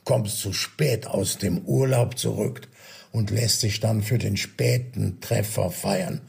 kommst 0.05 0.41
zu 0.41 0.53
spät 0.53 1.07
aus 1.07 1.39
dem 1.39 1.63
Urlaub 1.63 2.19
zurück 2.19 2.69
und 3.15 3.31
lässt 3.31 3.63
dich 3.63 3.79
dann 3.79 4.03
für 4.03 4.19
den 4.19 4.37
späten 4.37 5.21
Treffer 5.21 5.71
feiern, 5.71 6.21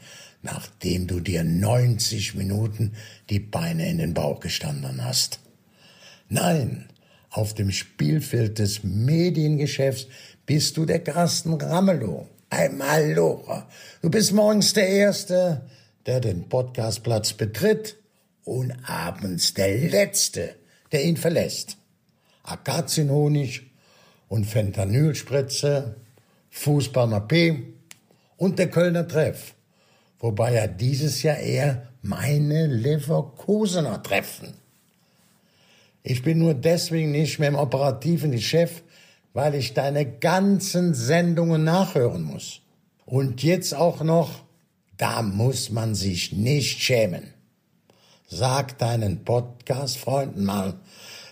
nachdem 0.42 1.08
du 1.08 1.18
dir 1.18 1.42
90 1.42 2.36
Minuten 2.36 2.92
die 3.28 3.40
Beine 3.40 3.90
in 3.90 3.98
den 3.98 4.14
Bauch 4.14 4.38
gestanden 4.38 5.04
hast. 5.04 5.40
Nein, 6.28 6.88
auf 7.28 7.54
dem 7.54 7.72
Spielfeld 7.72 8.60
des 8.60 8.84
Mediengeschäfts 8.84 10.06
bist 10.46 10.76
du 10.76 10.86
der 10.86 11.00
Carsten 11.00 11.54
Ramelow. 11.54 12.28
Einmal 12.50 13.12
Lora. 13.14 13.68
Du 14.00 14.08
bist 14.08 14.32
morgens 14.32 14.72
der 14.72 14.88
Erste, 14.88 15.68
der 16.06 16.20
den 16.20 16.48
Podcastplatz 16.48 17.32
betritt 17.32 17.96
und 18.44 18.72
abends 18.88 19.54
der 19.54 19.76
Letzte, 19.76 20.54
der 20.92 21.04
ihn 21.04 21.16
verlässt. 21.16 21.78
Akazienhonig 22.44 23.72
und 24.28 24.44
Fentanylspritze, 24.44 25.96
Fußballer 26.56 27.20
P 27.20 27.62
und 28.38 28.58
der 28.58 28.70
Kölner 28.70 29.06
Treff. 29.06 29.54
Wobei 30.18 30.54
ja 30.54 30.66
dieses 30.66 31.22
Jahr 31.22 31.36
eher 31.36 31.88
meine 32.00 32.66
Leverkusener 32.66 34.02
treffen. 34.02 34.54
Ich 36.02 36.22
bin 36.22 36.38
nur 36.38 36.54
deswegen 36.54 37.12
nicht 37.12 37.38
mehr 37.38 37.50
im 37.50 37.56
operativen 37.56 38.40
Chef, 38.40 38.82
weil 39.34 39.54
ich 39.54 39.74
deine 39.74 40.06
ganzen 40.06 40.94
Sendungen 40.94 41.62
nachhören 41.62 42.22
muss. 42.22 42.62
Und 43.04 43.42
jetzt 43.42 43.74
auch 43.74 44.02
noch, 44.02 44.30
da 44.96 45.20
muss 45.20 45.70
man 45.70 45.94
sich 45.94 46.32
nicht 46.32 46.82
schämen. 46.82 47.34
Sag 48.28 48.78
deinen 48.78 49.24
Podcast-Freunden 49.24 50.44
mal, 50.44 50.74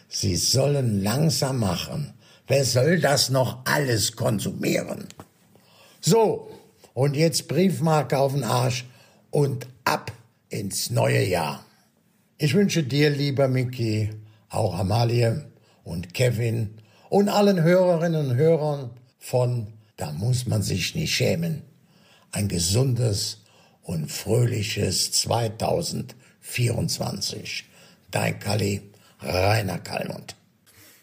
sie 0.09 0.37
sollen 0.37 1.03
langsam 1.03 1.61
machen. 1.61 2.13
Wer 2.47 2.65
soll 2.65 3.01
das 3.01 3.31
noch 3.31 3.65
alles 3.65 4.15
konsumieren? 4.17 5.09
So, 6.01 6.51
und 6.93 7.17
jetzt 7.17 7.49
Briefmarke 7.49 8.19
auf 8.19 8.35
den 8.35 8.45
Arsch 8.45 8.85
und 9.31 9.67
ab 9.85 10.13
ins 10.51 10.91
neue 10.91 11.25
Jahr. 11.25 11.65
Ich 12.37 12.53
wünsche 12.55 12.83
dir, 12.83 13.09
lieber 13.11 13.47
Mickey, 13.49 14.11
auch 14.51 14.79
Amalie 14.79 15.47
und 15.85 16.13
Kevin 16.13 16.83
und 17.09 17.31
allen 17.31 17.63
Hörerinnen 17.63 18.31
und 18.31 18.37
Hörern 18.37 18.91
von 19.19 19.69
Da 19.97 20.13
muss 20.13 20.47
man 20.47 20.63
sich 20.63 20.95
nicht 20.95 21.15
schämen. 21.15 21.63
Ein 22.33 22.49
gesundes 22.49 23.39
und 23.83 24.11
fröhliches 24.11 25.13
2024. 25.13 27.65
Dein 28.11 28.39
Kalli, 28.39 28.83
Rainer 29.23 29.79
Kallmund. 29.79 30.37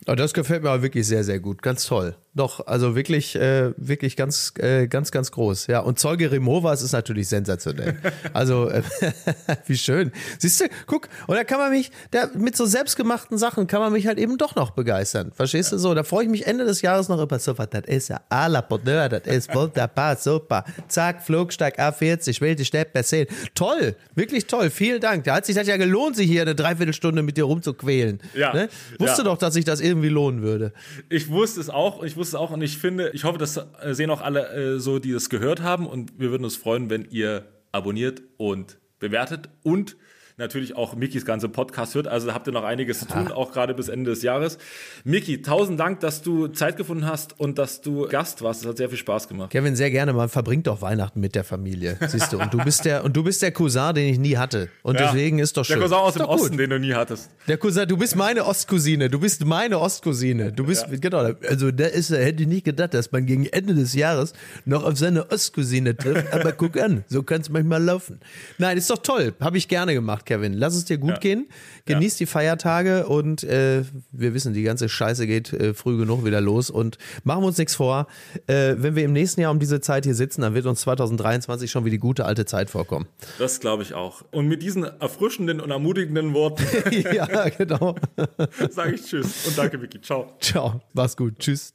Oh, 0.07 0.15
das 0.15 0.33
gefällt 0.33 0.63
mir 0.63 0.69
aber 0.69 0.83
wirklich 0.83 1.07
sehr, 1.07 1.23
sehr 1.23 1.39
gut. 1.39 1.61
Ganz 1.61 1.85
toll. 1.85 2.15
Doch, 2.34 2.65
also 2.65 2.95
wirklich, 2.95 3.36
äh, 3.36 3.73
wirklich 3.75 4.15
ganz, 4.15 4.53
äh, 4.57 4.88
ganz, 4.88 5.11
ganz 5.11 5.32
groß. 5.32 5.67
Ja, 5.67 5.79
und 5.82 5.99
Zeuge 5.99 6.32
Removas 6.32 6.82
ist 6.82 6.93
natürlich 6.93 7.27
sensationell. 7.27 7.97
Also, 8.34 8.69
äh, 8.69 8.82
wie 9.65 9.77
schön. 9.77 10.11
Siehst 10.39 10.61
du, 10.61 10.65
guck, 10.86 11.09
und 11.27 11.36
da 11.36 11.43
kann 11.43 11.59
man 11.59 11.71
mich, 11.71 11.91
da, 12.11 12.29
mit 12.34 12.55
so 12.55 12.65
selbstgemachten 12.65 13.38
Sachen 13.38 13.67
kann 13.67 13.82
man 13.82 13.91
mich 13.91 14.07
halt 14.07 14.17
eben 14.19 14.38
doch 14.38 14.55
noch 14.55 14.71
begeistern. 14.71 15.32
Verstehst 15.34 15.71
du 15.73 15.77
so? 15.77 15.93
Da 15.93 16.03
freue 16.03 16.23
ich 16.23 16.29
mich 16.29 16.47
Ende 16.47 16.63
des 16.63 16.82
Jahres 16.82 17.09
noch 17.09 17.21
über 17.21 17.39
so, 17.39 17.53
das 17.53 17.84
ist 17.88 18.07
ja 18.07 18.21
à 18.29 18.47
la 18.47 18.61
Bonheur, 18.61 19.09
das 19.09 19.23
ist 19.27 19.53
wunderbar, 19.53 20.15
super. 20.15 20.63
Zack, 20.88 21.23
Flugsteig 21.23 21.79
A40, 21.79 22.39
will 22.39 22.55
die 22.55 22.63
Steppe 22.63 23.03
sehen. 23.03 23.27
Toll, 23.53 23.95
wirklich 24.15 24.47
toll, 24.47 24.69
vielen 24.69 25.01
Dank. 25.01 25.25
Da 25.25 25.36
hat 25.36 25.45
sich 25.45 25.55
das 25.55 25.67
ja 25.67 25.75
gelohnt, 25.77 26.15
sich 26.15 26.29
hier 26.29 26.43
eine 26.43 26.55
Dreiviertelstunde 26.55 27.21
mit 27.23 27.36
dir 27.36 27.43
rumzuquälen. 27.43 28.21
Ja. 28.34 28.53
Ne? 28.53 28.69
Wusste 28.97 29.21
Ja. 29.21 29.23
doch, 29.25 29.38
dass 29.38 29.53
sich 29.55 29.65
das 29.65 29.82
irgendwie 29.82 30.09
lohnen 30.09 30.41
würde. 30.41 30.71
Ich 31.09 31.29
wusste 31.29 31.59
es 31.59 31.69
auch, 31.69 32.03
ich 32.03 32.15
wusste 32.15 32.20
es 32.28 32.36
auch 32.36 32.51
und 32.51 32.61
ich 32.61 32.78
finde, 32.78 33.11
ich 33.13 33.24
hoffe, 33.24 33.38
das 33.38 33.57
äh, 33.57 33.93
sehen 33.93 34.09
auch 34.09 34.22
alle 34.22 34.49
äh, 34.49 34.80
so, 34.80 34.99
die 34.99 35.11
das 35.11 35.30
gehört 35.30 35.61
haben 35.61 35.88
und 35.88 36.19
wir 36.19 36.32
würden 36.32 36.43
uns 36.43 36.55
freuen, 36.55 36.89
wenn 36.89 37.05
ihr 37.09 37.45
abonniert 37.72 38.22
und 38.38 38.78
bewertet 38.99 39.49
und 39.63 39.95
natürlich 40.41 40.75
auch 40.75 40.95
Mikis 40.95 41.25
ganze 41.25 41.47
Podcast 41.49 41.95
hört. 41.95 42.07
Also 42.07 42.33
habt 42.33 42.47
ihr 42.47 42.53
noch 42.53 42.63
einiges 42.63 42.99
zu 42.99 43.05
tun, 43.07 43.31
auch 43.31 43.51
gerade 43.53 43.73
bis 43.73 43.87
Ende 43.87 44.11
des 44.11 44.21
Jahres. 44.23 44.57
Miki, 45.03 45.41
tausend 45.41 45.79
Dank, 45.79 46.01
dass 46.01 46.21
du 46.21 46.47
Zeit 46.49 46.75
gefunden 46.77 47.05
hast 47.05 47.39
und 47.39 47.57
dass 47.57 47.81
du 47.81 48.07
Gast 48.07 48.41
warst. 48.41 48.61
Es 48.61 48.67
hat 48.67 48.77
sehr 48.77 48.89
viel 48.89 48.97
Spaß 48.97 49.27
gemacht. 49.27 49.51
Kevin, 49.51 49.75
sehr 49.75 49.89
gerne. 49.91 50.13
Man 50.13 50.27
verbringt 50.29 50.67
doch 50.67 50.81
Weihnachten 50.81 51.19
mit 51.21 51.35
der 51.35 51.43
Familie, 51.43 51.97
siehst 52.07 52.33
du. 52.33 52.39
Und 52.39 52.53
du 52.53 52.57
bist 52.57 52.83
der, 52.85 53.03
und 53.05 53.15
du 53.15 53.23
bist 53.23 53.41
der 53.41 53.51
Cousin, 53.51 53.93
den 53.95 54.07
ich 54.11 54.19
nie 54.19 54.35
hatte. 54.37 54.67
Und 54.83 54.99
Ja. 54.99 55.05
deswegen 55.07 55.39
ist 55.39 55.55
doch 55.55 55.63
schön. 55.65 55.79
Der 55.79 55.87
Cousin 55.87 55.97
aus 55.99 56.13
dem 56.13 56.19
doch 56.23 56.29
gut. 56.31 56.41
Osten, 56.41 56.57
den 56.57 56.69
du 56.69 56.79
nie 56.79 56.93
hattest. 56.93 57.29
Der 57.47 57.57
Cousin, 57.57 57.87
du 57.87 57.95
bist 57.97 58.15
meine 58.15 58.45
Ostcousine. 58.45 59.09
Du 59.09 59.19
bist 59.19 59.45
meine 59.45 59.79
Ostcousine. 59.79 60.51
Du 60.51 60.65
bist, 60.65 60.85
genau. 61.01 61.29
Also, 61.47 61.71
da 61.71 61.85
ist, 61.85 62.09
hätte 62.09 62.43
ich 62.43 62.49
nicht 62.49 62.65
gedacht, 62.65 62.93
dass 62.93 63.11
man 63.11 63.25
gegen 63.25 63.45
Ende 63.45 63.73
des 63.75 63.93
Jahres 63.93 64.33
noch 64.65 64.83
auf 64.83 64.97
seine 64.97 65.29
Ostcousine 65.31 65.95
trifft. 65.95 66.33
Aber 66.33 66.51
guck 66.51 66.79
an, 66.79 67.03
so 67.07 67.23
kann 67.23 67.41
es 67.41 67.49
manchmal 67.49 67.83
laufen. 67.83 68.19
Nein, 68.57 68.77
ist 68.77 68.89
doch 68.89 68.97
toll. 68.97 69.33
Habe 69.39 69.57
ich 69.57 69.67
gerne 69.67 69.93
gemacht, 69.93 70.25
Kevin. 70.32 70.53
Lass 70.53 70.75
es 70.75 70.86
dir 70.86 70.97
gut 70.97 71.11
Ja. 71.11 71.17
gehen. 71.17 71.47
Genieß 71.86 72.15
die 72.15 72.25
Feiertage 72.25 73.05
und 73.07 73.43
äh, 73.43 73.84
wir 74.11 74.34
wissen, 74.34 74.53
die 74.53 74.63
ganze 74.63 74.88
Scheiße 74.88 75.27
geht 75.27 75.51
äh, 75.51 75.73
früh 75.73 75.97
genug 75.97 76.23
wieder 76.23 76.39
los. 76.39 76.69
Und 76.69 76.97
machen 77.23 77.41
wir 77.43 77.47
uns 77.47 77.57
nichts 77.57 77.75
vor. 77.75 78.07
Äh, 78.47 78.75
wenn 78.77 78.95
wir 78.95 79.03
im 79.03 79.11
nächsten 79.13 79.41
Jahr 79.41 79.51
um 79.51 79.59
diese 79.59 79.82
Zeit 79.82 80.05
hier 80.05 80.15
sitzen, 80.15 80.41
dann 80.41 80.53
wird 80.53 80.65
uns 80.65 80.82
2023 80.82 81.69
schon 81.69 81.84
wie 81.86 81.89
die 81.89 81.97
gute 81.97 82.23
alte 82.25 82.45
Zeit 82.45 82.69
vorkommen. 82.69 83.07
Das 83.39 83.59
glaube 83.59 83.84
ich 83.84 83.93
auch. 83.93 84.23
Und 84.32 84.47
mit 84.47 84.61
diesen 84.63 84.84
erfrischenden 84.84 85.59
und 85.59 85.69
ermutigenden 85.71 86.34
Worten 86.34 86.63
ja, 87.13 87.49
genau. 87.49 87.95
sage 88.69 88.95
ich 88.95 89.01
Tschüss 89.03 89.47
und 89.47 89.57
danke, 89.57 89.77
Miki. 89.77 89.99
Ciao. 90.01 90.32
Ciao. 90.39 90.82
Mach's 90.93 91.17
gut. 91.17 91.38
Tschüss. 91.39 91.69